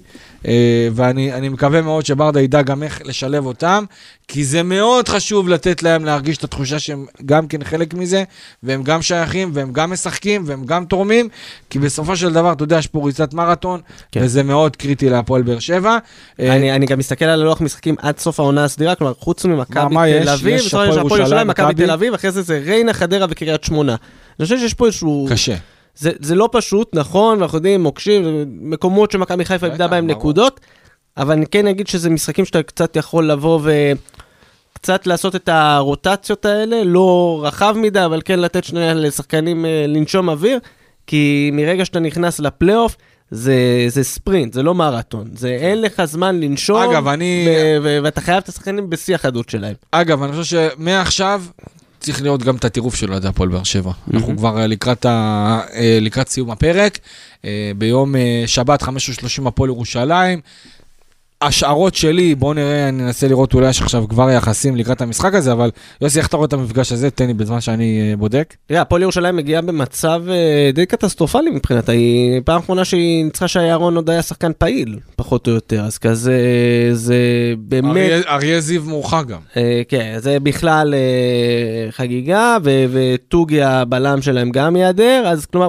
אה, 0.48 0.88
ואני 0.94 1.34
אני 1.34 1.50
מקווה 1.50 1.82
מאוד 1.82 2.06
שברדה 2.06 2.42
ידע 2.42 2.62
גם 2.62 2.84
איך 2.84 3.02
לשלב 3.06 3.46
אותם, 3.46 3.84
כי 4.28 4.46
זה 4.46 4.64
מאוד 4.64 5.10
חשוב 5.10 5.50
לתת 5.50 5.84
להם 5.84 6.06
להרגיש 6.06 6.38
את 6.38 6.44
התחושה 6.44 6.80
שהם 6.80 7.06
גם 7.26 7.48
כן 7.48 7.64
חלק 7.64 7.94
מזה, 7.94 8.24
והם 8.64 8.84
גם 8.84 9.02
שייכים, 9.02 9.52
והם 9.54 9.74
גם 9.74 9.92
משחקים, 9.92 10.44
והם 10.46 10.66
גם 10.66 10.86
תורמים, 10.86 11.30
כי 11.70 11.80
בסופו 11.80 12.16
של 12.16 12.34
דבר, 12.34 12.52
אתה 12.52 12.64
יודע, 12.64 12.78
יש 12.78 12.88
פה 12.88 13.02
ריצת 13.06 13.34
מרתון, 13.34 13.82
כן. 14.12 14.20
וזה 14.24 14.44
מאוד 14.44 14.76
קריטי 14.76 15.10
להפועל 15.10 15.42
באר 15.42 15.60
שבע. 15.60 15.98
אה, 16.40 16.56
אני, 16.56 16.72
אני 16.76 16.86
גם 16.86 17.00
מסתכל 17.00 17.26
על 17.26 17.42
הלוח 17.42 17.62
משחקים 17.62 17.96
עד 18.02 18.20
סוף 18.20 18.40
העונה 18.40 18.64
הסדירה, 18.64 18.96
כלומר, 18.96 19.14
חוץ 19.20 19.46
ממכבי? 19.46 19.96
תל 20.24 20.30
אביב, 20.30 20.56
יש 20.56 20.68
הפועל 20.68 20.98
ירושלים, 20.98 21.48
מכבי. 21.48 21.74
תל 21.74 21.92
אביב, 21.92 22.14
אחרי 22.14 22.32
זה 22.32 22.42
זה 22.42 22.62
ריינה, 22.66 22.94
חדרה 22.94 23.26
וקריית 23.30 23.64
שמונה. 23.64 23.96
אני 24.40 24.46
חושב 24.46 24.58
שיש 24.60 24.74
פה 24.74 24.86
איזשהו... 24.86 25.28
קשה. 25.30 25.56
זה, 25.96 26.12
זה 26.20 26.36
לא 26.36 26.50
פשוט, 26.52 26.96
נכון, 26.96 27.38
ואנחנו 27.40 27.58
יודעים, 27.58 27.84
מוקשים, 27.84 28.46
מקומות 28.62 29.12
שמכבי 29.12 29.46
חיפה 29.46 29.66
איבדה 29.66 29.88
בהם 29.88 30.08
ברור. 30.08 30.20
נקודות, 30.20 30.60
אבל 31.18 31.32
אני 31.34 31.46
כן 31.48 31.68
אגיד 31.68 31.88
שזה 31.88 32.10
משחקים 32.10 32.46
שאתה 32.46 32.64
קצת 32.64 32.96
יכול 32.96 33.32
לבוא 33.32 33.60
וקצת 34.74 35.08
לעשות 35.08 35.36
את 35.36 35.50
הרוטציות 35.50 36.46
האלה, 36.46 36.84
לא 36.84 37.40
רחב 37.44 37.76
מדי, 37.78 38.06
אבל 38.06 38.22
כן 38.26 38.40
לתת 38.40 38.64
שנייה 38.64 38.94
לשחקנים 38.94 39.66
אה, 39.66 39.86
לנשום 39.88 40.30
אוויר, 40.30 40.60
כי 41.08 41.50
מרגע 41.54 41.86
שאתה 41.86 42.00
נכנס 42.00 42.40
לפלייאוף, 42.40 42.96
זה, 43.32 43.56
זה 43.88 44.04
ספרינט, 44.04 44.54
זה 44.54 44.64
לא 44.64 44.76
מרתון, 44.76 45.28
זה 45.36 45.50
אין 45.50 45.82
לך 45.82 46.06
זמן 46.06 46.40
לנשום, 46.40 46.78
אגב, 46.82 47.08
אני- 47.08 47.48
ו- 47.50 47.78
ו- 47.84 48.00
ואתה 48.04 48.22
חייב 48.22 48.38
את 48.38 48.50
השחקנים 48.50 48.90
בשיא 48.90 49.16
החדות 49.16 49.50
שלהם. 49.50 49.74
אגב, 49.92 50.24
אני 50.24 50.32
חושב 50.32 50.70
שמעכשיו 50.78 51.44
צריך 52.06 52.22
לראות 52.22 52.44
גם 52.44 52.56
את 52.56 52.66
הטירוף 52.66 52.96
של 52.96 53.12
אוהדי 53.12 53.28
הפועל 53.28 53.50
באר 53.50 53.64
שבע. 53.64 53.92
אנחנו 54.14 54.38
כבר 54.38 54.60
אה, 54.60 54.68
לקראת, 54.68 55.06
ה... 55.06 55.62
אה, 55.74 55.98
לקראת 56.02 56.30
סיום 56.30 56.52
הפרק. 56.52 57.00
אה, 57.46 57.72
ביום 57.78 58.16
שבת, 58.46 58.84
5:30 58.84 58.88
הפועל 59.48 59.70
ירושלים. 59.70 60.40
השערות 61.42 61.96
שלי, 61.96 62.36
בואו 62.36 62.54
נראה, 62.54 62.90
אני 62.90 63.04
אנסה 63.04 63.28
לראות 63.28 63.54
אולי 63.54 63.70
יש 63.70 63.82
עכשיו 63.82 64.08
כבר 64.10 64.30
יחסים 64.30 64.76
לקראת 64.76 65.02
המשחק 65.02 65.34
הזה, 65.34 65.52
אבל 65.52 65.72
יוסי, 66.02 66.20
איך 66.20 66.28
אתה 66.28 66.38
רואה 66.38 66.48
את 66.48 66.54
המפגש 66.54 66.92
הזה? 66.92 67.10
תן 67.12 67.28
לי 67.28 67.34
בזמן 67.34 67.62
שאני 67.62 68.10
אה, 68.12 68.18
בודק. 68.18 68.54
תראה, 68.66 68.82
הפועל 68.82 69.02
ירושלים 69.02 69.36
מגיעה 69.36 69.62
במצב 69.62 70.24
אה, 70.30 70.70
די 70.74 70.86
קטסטרופלי 70.86 71.50
מבחינתה. 71.50 71.92
היא 71.92 72.42
פעם 72.46 72.60
אחרונה 72.62 72.86
שהיא 72.86 73.24
ניצחה 73.26 73.48
שאהרון 73.48 73.96
עוד 73.96 74.10
היה 74.10 74.22
שחקן 74.22 74.52
פעיל, 74.58 75.00
פחות 75.16 75.48
או 75.48 75.54
יותר. 75.54 75.82
אז 75.84 75.98
כזה, 75.98 76.40
זה 76.94 77.18
באמת... 77.58 78.26
אריה- 78.28 78.60
זיו 78.60 78.84
מורחק 78.84 79.24
גם. 79.28 79.40
אה, 79.58 79.82
כן, 79.88 80.16
זה 80.18 80.38
בכלל 80.40 80.94
חגיגה, 81.92 82.58
וטוגי 82.64 83.62
הבלם 83.62 84.22
שלהם 84.22 84.52
גם 84.52 84.76
ייעדר, 84.76 85.24
אז 85.28 85.46
כלומר, 85.46 85.68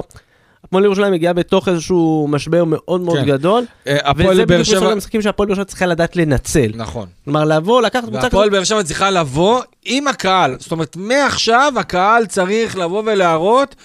הפועל 0.67 0.85
ירושלים 0.85 1.13
מגיעה 1.13 1.33
בתוך 1.33 1.67
איזשהו 1.67 2.27
משבר 2.29 2.63
מאוד 2.65 3.01
מאוד 3.01 3.17
כן. 3.17 3.25
גדול, 3.25 3.65
הפועל 3.85 4.29
וזה 4.31 4.45
בדיוק 4.45 4.61
מסוג. 4.61 4.83
המשחקים 4.83 5.21
שהפועל 5.21 5.49
ירושלים 5.49 5.65
צריכה 5.65 5.85
לדעת 5.85 6.15
לנצל. 6.15 6.71
נכון. 6.75 7.07
כלומר, 7.23 7.45
לבוא, 7.45 7.81
לקחת 7.81 8.03
קבוצה 8.03 8.23
והפועל 8.23 8.49
באר 8.49 8.63
שבע 8.63 8.83
צריכה 8.83 9.09
לבוא 9.11 9.61
עם 9.85 10.07
הקהל. 10.07 10.55
זאת 10.59 10.71
אומרת, 10.71 10.95
מעכשיו 10.95 11.73
הקהל 11.77 12.25
צריך 12.25 12.77
לבוא 12.77 13.03
ולהראות 13.05 13.75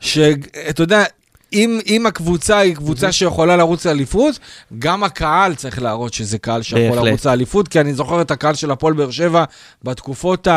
שאתה 0.00 0.82
יודע, 0.82 1.04
אם, 1.52 1.80
אם 1.86 2.06
הקבוצה 2.06 2.58
היא 2.58 2.76
קבוצה 2.76 3.12
שיכולה 3.12 3.56
לרוץ 3.56 3.86
לאליפות, 3.86 4.38
גם 4.78 5.04
הקהל 5.04 5.54
צריך 5.54 5.82
להראות 5.82 6.14
שזה 6.14 6.38
קהל 6.38 6.62
שיכול. 6.62 7.08
לרוץ 7.08 7.26
לאליפות, 7.26 7.68
כי 7.68 7.80
אני 7.80 7.94
זוכר 7.94 8.20
את 8.20 8.30
הקהל 8.30 8.54
של 8.54 8.70
הפועל 8.70 8.94
באר 8.94 9.10
שבע 9.10 9.44
בתקופות 9.82 10.48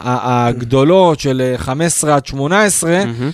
הגדולות 0.00 1.20
של 1.20 1.42
אה, 1.44 1.58
15 1.58 2.16
עד 2.16 2.26
18, 2.26 2.90
מהמם. 2.90 3.30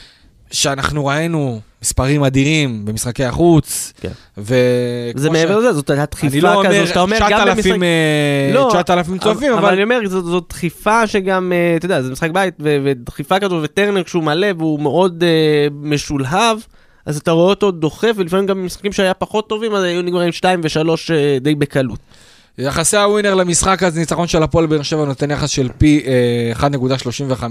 שאנחנו 0.51 1.07
ראינו 1.07 1.61
מספרים 1.83 2.25
אדירים 2.25 2.85
במשחקי 2.85 3.25
החוץ, 3.25 3.93
כן. 4.01 4.09
וכמו 4.39 5.21
זה 5.21 5.29
ש- 5.29 5.33
מעבר 5.33 5.59
לזה, 5.59 5.73
זאת 5.73 5.91
הייתה 5.91 6.03
אני 6.03 6.07
דחיפה 6.11 6.37
לא 6.39 6.63
כזו, 6.65 6.75
אומר 6.77 6.87
שאתה 6.87 7.01
אומר 7.01 7.19
גם 7.31 7.47
במשחק... 7.47 7.61
9,000 7.61 7.83
אה, 7.83 8.51
לא, 8.55 8.69
9,000 8.73 9.19
צופים, 9.19 9.53
אבל 9.53 9.59
אבל 9.59 9.73
אני 9.73 9.83
אומר, 9.83 9.99
זאת, 10.07 10.25
זאת 10.25 10.45
דחיפה 10.49 11.07
שגם, 11.07 11.53
אה, 11.53 11.77
אתה 11.77 11.87
יודע, 11.87 12.03
זה 12.03 12.13
משחק 12.13 12.31
בית, 12.31 12.55
ו- 12.61 12.77
ודחיפה 12.85 13.41
כזו, 13.41 13.61
וטרנר 13.63 14.03
כשהוא 14.03 14.23
מלא 14.25 14.47
והוא 14.59 14.81
מאוד 14.81 15.25
אה, 15.27 15.67
משולהב, 15.83 16.59
אז 17.07 17.17
אתה 17.17 17.31
רואה 17.31 17.51
אותו 17.51 17.71
דוחף, 17.71 18.13
ולפעמים 18.17 18.47
גם 18.47 18.63
במשחקים 18.63 18.93
שהיה 18.93 19.15
פחות 19.15 19.49
טובים, 19.49 19.75
אז 19.75 19.83
היו 19.85 20.03
נגמרים 20.03 20.33
2 20.33 20.61
ו-3 20.63 20.91
די 21.41 21.55
בקלות. 21.55 21.99
יחסי 22.61 22.97
הווינר 22.97 23.35
למשחק 23.35 23.83
הזה, 23.83 24.01
ניצחון 24.01 24.27
של 24.29 24.43
הפועל 24.43 24.67
באר 24.67 24.83
שבע 24.83 25.05
נותן 25.05 25.31
יחס 25.31 25.51
של 25.51 25.69
פי 25.79 26.03
אה, 26.61 26.69
1.35, 26.69 27.45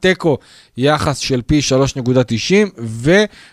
תיקו 0.00 0.38
יחס 0.76 1.18
של 1.18 1.42
פי 1.46 1.60
3.90, 2.78 2.80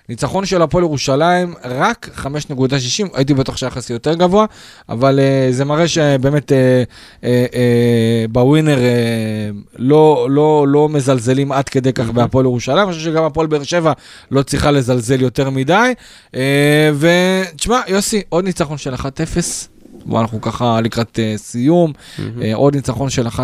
וניצחון 0.10 0.46
של 0.46 0.62
הפועל 0.62 0.84
ירושלים 0.84 1.54
רק 1.64 2.10
5.60, 2.18 3.08
הייתי 3.14 3.34
בטוח 3.34 3.58
שהיחס 3.58 3.90
יהיה 3.90 3.96
יותר 3.96 4.14
גבוה, 4.14 4.46
אבל 4.90 5.20
אה, 5.20 5.48
זה 5.52 5.66
מראה 5.66 5.88
שבאמת 5.88 6.52
אה, 6.52 6.84
אה, 7.24 7.46
אה, 7.54 8.26
בווינר 8.30 8.80
אה, 8.80 9.50
לא, 9.78 10.28
לא, 10.30 10.66
לא 10.68 10.90
מזלזלים 10.90 11.52
עד 11.52 11.70
כדי 11.70 11.94
כך 11.94 12.10
בהפועל 12.10 12.46
ירושלים, 12.46 12.88
אני 12.88 12.88
חושב 12.88 13.12
שגם 13.12 13.24
הפועל 13.24 13.48
באר 13.48 13.64
שבע 13.64 13.94
לא 14.32 14.44
צריכה 14.44 14.72
לזלזל 14.72 15.22
יותר 15.22 15.50
מדי, 15.50 15.94
אה, 16.36 16.92
ותשמע, 17.00 17.80
יוסי, 17.88 18.22
עוד 18.30 18.44
ניצחון 18.46 18.78
של 18.78 18.94
1-0. 18.94 19.72
בוא, 20.06 20.22
אנחנו 20.22 20.42
ככה 20.42 20.82
לקראת 20.82 21.20
uh, 21.20 21.38
סיום, 21.38 21.94
uh, 22.18 22.22
עוד 22.54 22.76
ניצחון 22.76 23.10
של 23.10 23.28
1-0, 23.28 23.40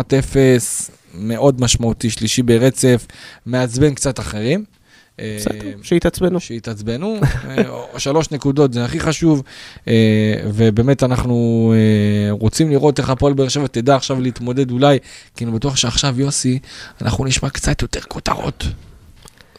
מאוד 1.14 1.60
משמעותי, 1.60 2.10
שלישי 2.10 2.42
ברצף, 2.42 3.06
מעצבן 3.46 3.94
קצת 3.94 4.20
אחרים. 4.20 4.64
אה, 5.20 5.38
שהתעצבנו. 5.82 6.40
שהתעצבנו, 6.40 7.20
שלוש 7.98 8.30
נקודות 8.30 8.72
זה 8.72 8.84
הכי 8.84 9.00
חשוב, 9.00 9.42
ובאמת 10.44 11.02
אנחנו 11.02 11.74
רוצים 12.30 12.70
לראות 12.70 12.98
איך 12.98 13.10
הפועל 13.10 13.32
באר 13.32 13.48
שבע 13.48 13.66
תדע 13.66 13.96
עכשיו 13.96 14.20
להתמודד 14.20 14.70
אולי, 14.70 14.98
כי 15.36 15.44
אני 15.44 15.52
בטוח 15.52 15.76
שעכשיו 15.76 16.20
יוסי, 16.20 16.58
אנחנו 17.02 17.24
נשמע 17.24 17.50
קצת 17.50 17.82
יותר 17.82 18.00
כותרות 18.00 18.64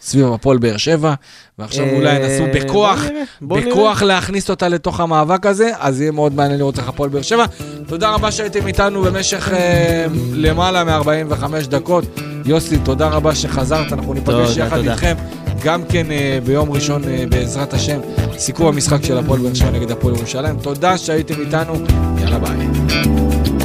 סביב 0.10 0.34
הפועל 0.34 0.58
באר 0.58 0.78
שבע, 0.78 1.14
ועכשיו 1.60 1.86
אה, 1.86 1.96
אולי 1.96 2.16
ינסו 2.16 2.44
בכוח, 2.54 3.00
בוא 3.00 3.12
נראה, 3.12 3.24
בוא 3.42 3.60
נראה. 3.60 3.72
בכוח 3.72 4.02
להכניס 4.02 4.50
אותה 4.50 4.68
לתוך 4.68 5.00
המאבק 5.00 5.46
הזה, 5.46 5.72
אז 5.80 6.02
יהיה 6.02 6.12
מאוד 6.12 6.34
מעניין 6.34 6.60
לראות 6.60 6.80
איך 6.80 6.88
הפועל 6.88 7.10
באר 7.10 7.22
שבע. 7.22 7.46
תודה 7.88 8.10
רבה 8.10 8.32
שהייתם 8.32 8.68
איתנו 8.68 9.02
במשך 9.02 9.50
אה, 9.54 10.06
למעלה 10.34 10.84
מ-45 10.84 11.68
דקות. 11.68 12.06
יוסי, 12.46 12.78
תודה 12.78 13.08
רבה 13.08 13.36
שחזרת, 13.36 13.94
אנחנו 13.94 14.14
ניפגש 14.14 14.58
יחד 14.58 14.78
תודה. 14.78 14.92
איתכם 14.92 15.16
גם 15.64 15.84
כן 15.90 16.12
אה, 16.12 16.40
ביום 16.46 16.72
ראשון, 16.72 17.04
אה, 17.04 17.26
בעזרת 17.30 17.74
השם, 17.74 18.00
סיכום 18.38 18.68
המשחק 18.68 19.04
של 19.04 19.18
הפועל 19.18 19.40
באר 19.40 19.54
שבע 19.54 19.72
נגד 19.72 19.92
הפועל 19.92 20.16
ירושלים. 20.16 20.60
תודה 20.62 20.98
שהייתם 20.98 21.42
איתנו, 21.42 21.74
יאללה 22.22 22.40
ביי. 22.40 23.59